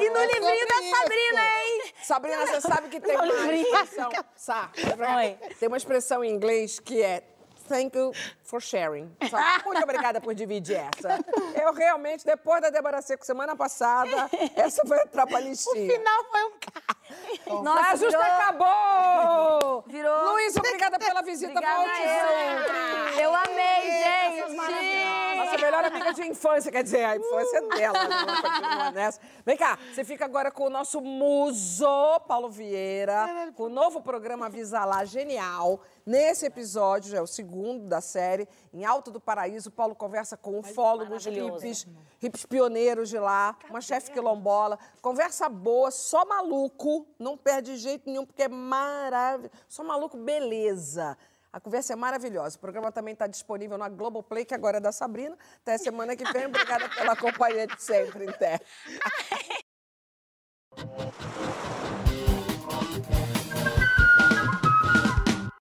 E 0.01 0.09
no 0.09 0.19
livrinho 0.19 0.67
da 0.67 0.97
Sabrina, 0.97 1.41
hein? 1.41 1.93
Sabrina, 2.03 2.45
você 2.45 2.61
sabe 2.61 2.89
que 2.89 2.99
tem 2.99 3.15
uma 3.15 3.27
expressão... 3.27 4.11
Sá, 4.35 4.69
tem 5.59 5.67
uma 5.67 5.77
expressão 5.77 6.23
em 6.23 6.31
inglês 6.31 6.79
que 6.79 7.01
é 7.01 7.23
thank 7.69 7.95
you 7.95 8.11
for 8.43 8.59
sharing. 8.61 9.09
Sabe? 9.29 9.63
Muito 9.65 9.83
obrigada 9.83 10.19
por 10.19 10.33
dividir 10.35 10.75
essa. 10.77 11.19
Eu 11.61 11.71
realmente, 11.73 12.25
depois 12.25 12.61
da 12.61 12.69
Débora 12.69 13.01
Seco 13.01 13.25
semana 13.25 13.55
passada, 13.55 14.29
essa 14.55 14.81
vai 14.85 14.99
entrar 15.03 15.25
pra 15.27 15.39
listinha. 15.39 15.93
Final 15.97 16.23
foi 16.31 16.43
um 16.43 16.51
carro. 16.59 17.63
Nossa, 17.63 17.81
a 17.91 17.95
justa 17.95 18.17
virou- 18.17 18.23
acabou! 18.23 19.83
Virou- 19.87 20.31
Luiz, 20.33 20.55
obrigada 20.57 20.99
pela 20.99 21.21
visita. 21.21 21.51
Obrigada 21.51 21.77
volte 21.77 22.01
eu. 23.15 23.23
Eu 23.23 23.35
amei, 23.35 23.91
gente. 23.91 24.55
Nossa 25.37 25.57
melhor 25.57 25.85
amiga 25.85 26.13
de 26.13 26.27
infância, 26.27 26.71
quer 26.71 26.83
dizer, 26.83 27.03
a 27.03 27.15
infância 27.15 27.57
é 27.57 27.61
dela, 27.77 28.07
né? 28.07 28.15
Ela 28.21 28.41
continua 28.41 28.91
nessa. 28.91 29.19
Vem 29.45 29.57
cá, 29.57 29.77
você 29.93 30.03
fica 30.03 30.25
agora 30.25 30.51
com 30.51 30.65
o 30.65 30.69
nosso 30.69 31.01
muso, 31.01 32.19
Paulo 32.27 32.49
Vieira, 32.49 33.51
com 33.55 33.63
o 33.63 33.69
novo 33.69 34.01
programa 34.01 34.45
Avisa 34.45 34.85
Lá, 34.85 35.03
genial. 35.05 35.81
Nesse 36.05 36.45
episódio, 36.45 37.11
já 37.11 37.17
é 37.17 37.21
o 37.21 37.27
segundo 37.27 37.87
da 37.87 38.01
série, 38.01 38.47
em 38.73 38.85
Alto 38.85 39.11
do 39.11 39.19
Paraíso, 39.19 39.71
Paulo 39.71 39.95
conversa 39.95 40.37
com 40.37 40.59
ufólogos, 40.59 41.25
hippies, 41.25 41.87
hippies 42.19 42.45
pioneiros 42.45 43.09
de 43.09 43.19
lá, 43.19 43.57
uma 43.69 43.81
chefe 43.81 44.11
quilombola. 44.11 44.77
Conversa 45.01 45.49
boa, 45.49 45.91
só 45.91 46.25
maluco, 46.25 47.07
não 47.17 47.37
perde 47.37 47.77
jeito 47.77 48.09
nenhum, 48.09 48.25
porque 48.25 48.43
é 48.43 48.49
maravilhoso. 48.49 49.51
Só 49.67 49.83
maluco, 49.83 50.17
beleza. 50.17 51.17
A 51.51 51.59
conversa 51.59 51.93
é 51.93 51.95
maravilhosa. 51.95 52.57
O 52.57 52.59
programa 52.59 52.91
também 52.91 53.13
está 53.13 53.25
disponível 53.25 53.77
na 53.77 53.89
Globoplay, 53.89 54.45
que 54.45 54.53
agora 54.53 54.77
é 54.77 54.79
da 54.79 54.91
Sabrina. 54.91 55.35
Até 55.61 55.77
semana 55.79 56.15
que 56.15 56.23
vem. 56.31 56.45
Obrigada 56.45 56.87
pela 56.89 57.15
companhia 57.15 57.65
de 57.65 57.81
sempre, 57.81 58.25
Inter. 58.25 58.61